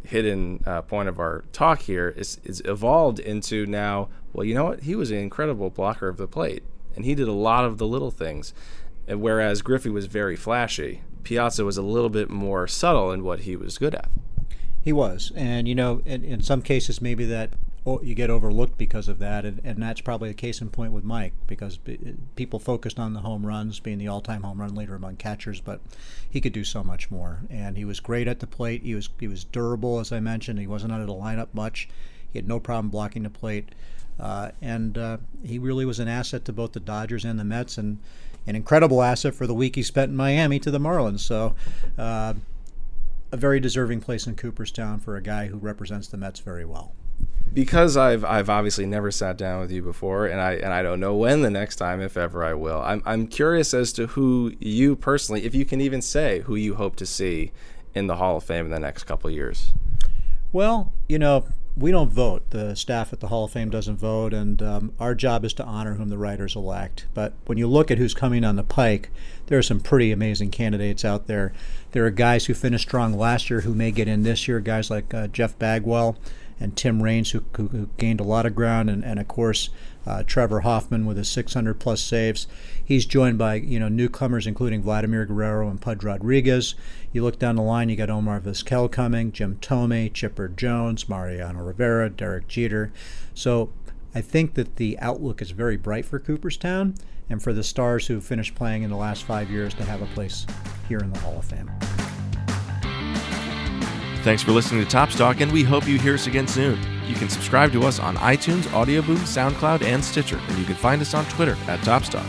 hidden 0.05 0.63
uh, 0.65 0.81
point 0.83 1.09
of 1.09 1.19
our 1.19 1.43
talk 1.51 1.81
here 1.81 2.13
is, 2.15 2.39
is 2.43 2.61
evolved 2.65 3.19
into 3.19 3.65
now 3.65 4.07
well 4.33 4.45
you 4.45 4.53
know 4.53 4.65
what 4.65 4.83
he 4.83 4.95
was 4.95 5.11
an 5.11 5.17
incredible 5.17 5.69
blocker 5.69 6.07
of 6.07 6.17
the 6.17 6.27
plate 6.27 6.63
and 6.95 7.05
he 7.05 7.15
did 7.15 7.27
a 7.27 7.33
lot 7.33 7.65
of 7.65 7.77
the 7.79 7.87
little 7.87 8.11
things 8.11 8.53
whereas 9.07 9.61
Griffey 9.61 9.89
was 9.89 10.05
very 10.05 10.35
flashy 10.35 11.01
Piazza 11.23 11.65
was 11.65 11.77
a 11.77 11.81
little 11.81 12.09
bit 12.09 12.29
more 12.29 12.67
subtle 12.67 13.11
in 13.11 13.23
what 13.23 13.41
he 13.41 13.55
was 13.55 13.77
good 13.77 13.95
at 13.95 14.09
he 14.81 14.93
was 14.93 15.31
and 15.35 15.67
you 15.67 15.75
know 15.75 16.01
in, 16.05 16.23
in 16.23 16.41
some 16.41 16.61
cases 16.61 17.01
maybe 17.01 17.25
that 17.25 17.51
you 18.01 18.15
get 18.15 18.31
overlooked 18.31 18.79
because 18.79 19.07
of 19.07 19.19
that, 19.19 19.45
and, 19.45 19.61
and 19.63 19.81
that's 19.81 20.01
probably 20.01 20.31
a 20.31 20.33
case 20.33 20.59
in 20.59 20.69
point 20.69 20.91
with 20.91 21.03
Mike 21.03 21.33
because 21.45 21.77
people 22.35 22.57
focused 22.57 22.99
on 22.99 23.13
the 23.13 23.19
home 23.19 23.45
runs, 23.45 23.79
being 23.79 23.99
the 23.99 24.07
all-time 24.07 24.41
home 24.41 24.59
run 24.59 24.73
leader 24.73 24.95
among 24.95 25.17
catchers, 25.17 25.61
but 25.61 25.81
he 26.27 26.41
could 26.41 26.53
do 26.53 26.63
so 26.63 26.83
much 26.83 27.11
more. 27.11 27.41
And 27.47 27.77
he 27.77 27.85
was 27.85 27.99
great 27.99 28.27
at 28.27 28.39
the 28.39 28.47
plate. 28.47 28.81
He 28.81 28.95
was 28.95 29.09
he 29.19 29.27
was 29.27 29.43
durable, 29.43 29.99
as 29.99 30.11
I 30.11 30.19
mentioned. 30.19 30.57
He 30.57 30.67
wasn't 30.67 30.93
out 30.93 31.01
of 31.01 31.07
the 31.07 31.13
lineup 31.13 31.49
much. 31.53 31.87
He 32.31 32.39
had 32.39 32.47
no 32.47 32.59
problem 32.59 32.89
blocking 32.89 33.21
the 33.21 33.29
plate, 33.29 33.69
uh, 34.19 34.51
and 34.61 34.97
uh, 34.97 35.17
he 35.43 35.59
really 35.59 35.85
was 35.85 35.99
an 35.99 36.07
asset 36.07 36.43
to 36.45 36.53
both 36.53 36.71
the 36.71 36.79
Dodgers 36.79 37.23
and 37.23 37.39
the 37.39 37.43
Mets, 37.43 37.77
and 37.77 37.99
an 38.47 38.55
incredible 38.55 39.01
asset 39.01 39.33
for 39.33 39.47
the 39.47 39.53
week 39.53 39.75
he 39.75 39.83
spent 39.83 40.11
in 40.11 40.17
Miami 40.17 40.59
to 40.59 40.71
the 40.71 40.79
Marlins. 40.79 41.19
So. 41.19 41.55
Uh, 41.97 42.35
a 43.31 43.37
very 43.37 43.59
deserving 43.59 43.99
place 43.99 44.27
in 44.27 44.35
Cooperstown 44.35 44.99
for 44.99 45.17
a 45.17 45.21
guy 45.21 45.47
who 45.47 45.57
represents 45.57 46.07
the 46.07 46.15
Mets 46.15 46.39
very 46.39 46.63
well 46.63 46.93
because 47.55 47.95
I've 47.95 48.25
I've 48.25 48.49
obviously 48.49 48.85
never 48.85 49.09
sat 49.11 49.37
down 49.37 49.61
with 49.61 49.71
you 49.71 49.81
before, 49.81 50.27
and 50.27 50.39
I 50.39 50.53
and 50.53 50.73
I 50.73 50.83
don't 50.83 50.99
know 50.99 51.15
when 51.15 51.41
the 51.41 51.49
next 51.49 51.77
time, 51.77 52.01
if 52.01 52.17
ever 52.17 52.43
I 52.43 52.53
will. 52.53 52.81
I'm 52.81 53.01
I'm 53.05 53.27
curious 53.27 53.73
as 53.73 53.93
to 53.93 54.07
who 54.07 54.53
you 54.59 54.95
personally, 54.95 55.45
if 55.45 55.55
you 55.55 55.65
can 55.65 55.81
even 55.81 56.01
say 56.01 56.41
who 56.41 56.55
you 56.55 56.75
hope 56.75 56.97
to 56.97 57.05
see 57.05 57.51
in 57.95 58.07
the 58.07 58.17
Hall 58.17 58.37
of 58.37 58.43
Fame 58.43 58.65
in 58.65 58.71
the 58.71 58.79
next 58.79 59.05
couple 59.05 59.29
years. 59.29 59.73
Well, 60.51 60.93
you 61.07 61.17
know, 61.17 61.47
we 61.77 61.91
don't 61.91 62.09
vote. 62.11 62.49
The 62.51 62.73
staff 62.75 63.11
at 63.11 63.19
the 63.19 63.27
Hall 63.27 63.45
of 63.45 63.51
Fame 63.51 63.69
doesn't 63.69 63.97
vote, 63.97 64.33
and 64.33 64.61
um, 64.61 64.93
our 64.99 65.13
job 65.13 65.43
is 65.43 65.53
to 65.55 65.65
honor 65.65 65.95
whom 65.95 66.09
the 66.09 66.17
writers 66.17 66.55
elect. 66.55 67.05
But 67.13 67.33
when 67.45 67.57
you 67.57 67.67
look 67.67 67.91
at 67.91 67.97
who's 67.97 68.13
coming 68.13 68.45
on 68.45 68.55
the 68.55 68.63
pike, 68.63 69.09
there 69.47 69.57
are 69.57 69.63
some 69.63 69.81
pretty 69.81 70.11
amazing 70.11 70.51
candidates 70.51 71.03
out 71.03 71.27
there. 71.27 71.51
There 71.91 72.05
are 72.05 72.11
guys 72.11 72.45
who 72.45 72.53
finished 72.53 72.87
strong 72.87 73.13
last 73.13 73.49
year 73.49 73.61
who 73.61 73.73
may 73.73 73.91
get 73.91 74.07
in 74.07 74.23
this 74.23 74.47
year. 74.47 74.59
Guys 74.61 74.89
like 74.89 75.13
uh, 75.13 75.27
Jeff 75.27 75.59
Bagwell 75.59 76.17
and 76.59 76.75
Tim 76.75 77.03
Raines, 77.03 77.31
who, 77.31 77.43
who, 77.55 77.89
gained 77.97 78.19
a 78.19 78.23
lot 78.23 78.45
of 78.45 78.55
ground, 78.55 78.89
and, 78.89 79.03
and 79.03 79.19
of 79.19 79.27
course 79.27 79.69
uh, 80.07 80.23
Trevor 80.23 80.61
Hoffman 80.61 81.05
with 81.05 81.17
his 81.17 81.29
600 81.29 81.79
plus 81.79 82.01
saves. 82.01 82.47
He's 82.83 83.05
joined 83.05 83.37
by 83.37 83.55
you 83.55 83.79
know 83.79 83.89
newcomers 83.89 84.47
including 84.47 84.81
Vladimir 84.81 85.25
Guerrero 85.25 85.69
and 85.69 85.81
Pudge 85.81 86.03
Rodriguez. 86.03 86.75
You 87.11 87.23
look 87.23 87.39
down 87.39 87.55
the 87.55 87.61
line, 87.61 87.89
you 87.89 87.95
got 87.95 88.09
Omar 88.09 88.39
Vizquel 88.39 88.91
coming, 88.91 89.31
Jim 89.31 89.57
Thome, 89.61 90.13
Chipper 90.13 90.47
Jones, 90.49 91.09
Mariano 91.09 91.63
Rivera, 91.63 92.09
Derek 92.09 92.47
Jeter. 92.47 92.91
So 93.33 93.71
I 94.13 94.21
think 94.21 94.53
that 94.53 94.77
the 94.77 94.97
outlook 94.99 95.41
is 95.41 95.51
very 95.51 95.77
bright 95.77 96.05
for 96.05 96.19
Cooperstown 96.19 96.95
and 97.29 97.41
for 97.41 97.53
the 97.53 97.63
stars 97.63 98.07
who 98.07 98.21
finished 98.21 98.55
playing 98.55 98.83
in 98.83 98.89
the 98.89 98.95
last 98.95 99.23
five 99.23 99.49
years 99.49 99.73
to 99.73 99.83
have 99.83 100.01
a 100.01 100.07
place 100.07 100.45
here 100.87 100.99
in 100.99 101.11
the 101.11 101.19
Hall 101.19 101.37
of 101.37 101.45
Fame. 101.45 101.71
Thanks 104.25 104.41
for 104.41 104.53
listening 104.53 104.83
to 104.83 104.89
Topps 104.89 105.15
Talk, 105.15 105.39
and 105.41 105.51
we 105.51 105.61
hope 105.61 105.87
you 105.87 105.99
hear 105.99 106.15
us 106.15 106.25
again 106.25 106.47
soon. 106.47 106.79
You 107.05 107.13
can 107.13 107.29
subscribe 107.29 107.71
to 107.73 107.83
us 107.83 107.99
on 107.99 108.15
iTunes, 108.15 108.63
Audioboom, 108.69 109.19
SoundCloud, 109.19 109.83
and 109.83 110.03
Stitcher, 110.03 110.39
and 110.47 110.57
you 110.57 110.65
can 110.65 110.73
find 110.73 110.99
us 110.99 111.13
on 111.13 111.25
Twitter 111.25 111.55
at 111.67 111.79
ToppsTalk. 111.81 112.25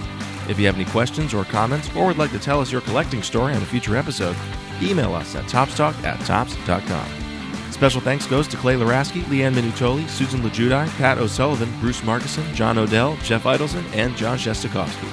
If 0.50 0.58
you 0.58 0.66
have 0.66 0.74
any 0.74 0.84
questions 0.84 1.32
or 1.32 1.46
comments, 1.46 1.88
or 1.96 2.08
would 2.08 2.18
like 2.18 2.32
to 2.32 2.38
tell 2.38 2.60
us 2.60 2.70
your 2.70 2.82
collecting 2.82 3.22
story 3.22 3.54
on 3.54 3.62
a 3.62 3.64
future 3.64 3.96
episode, 3.96 4.36
email 4.82 5.14
us 5.14 5.34
at 5.36 5.46
toppstalk 5.46 5.94
at 6.04 6.20
topps.com. 6.26 7.72
Special 7.72 8.02
thanks 8.02 8.26
goes 8.26 8.46
to 8.48 8.58
Clay 8.58 8.74
Luraschi, 8.74 9.22
Leanne 9.22 9.54
Minutoli, 9.54 10.06
Susan 10.06 10.42
LeJudi, 10.42 10.90
Pat 10.98 11.16
O'Sullivan, 11.16 11.80
Bruce 11.80 12.02
Markusen, 12.02 12.44
John 12.52 12.76
Odell, 12.76 13.16
Jeff 13.22 13.44
Idelson, 13.44 13.90
and 13.94 14.14
John 14.18 14.36
Shestakowski. 14.36 15.08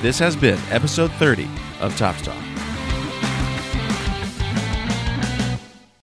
This 0.00 0.18
has 0.18 0.34
been 0.34 0.58
episode 0.70 1.12
30 1.12 1.46
of 1.80 1.94
Topps 1.98 2.22
Talk. 2.22 2.51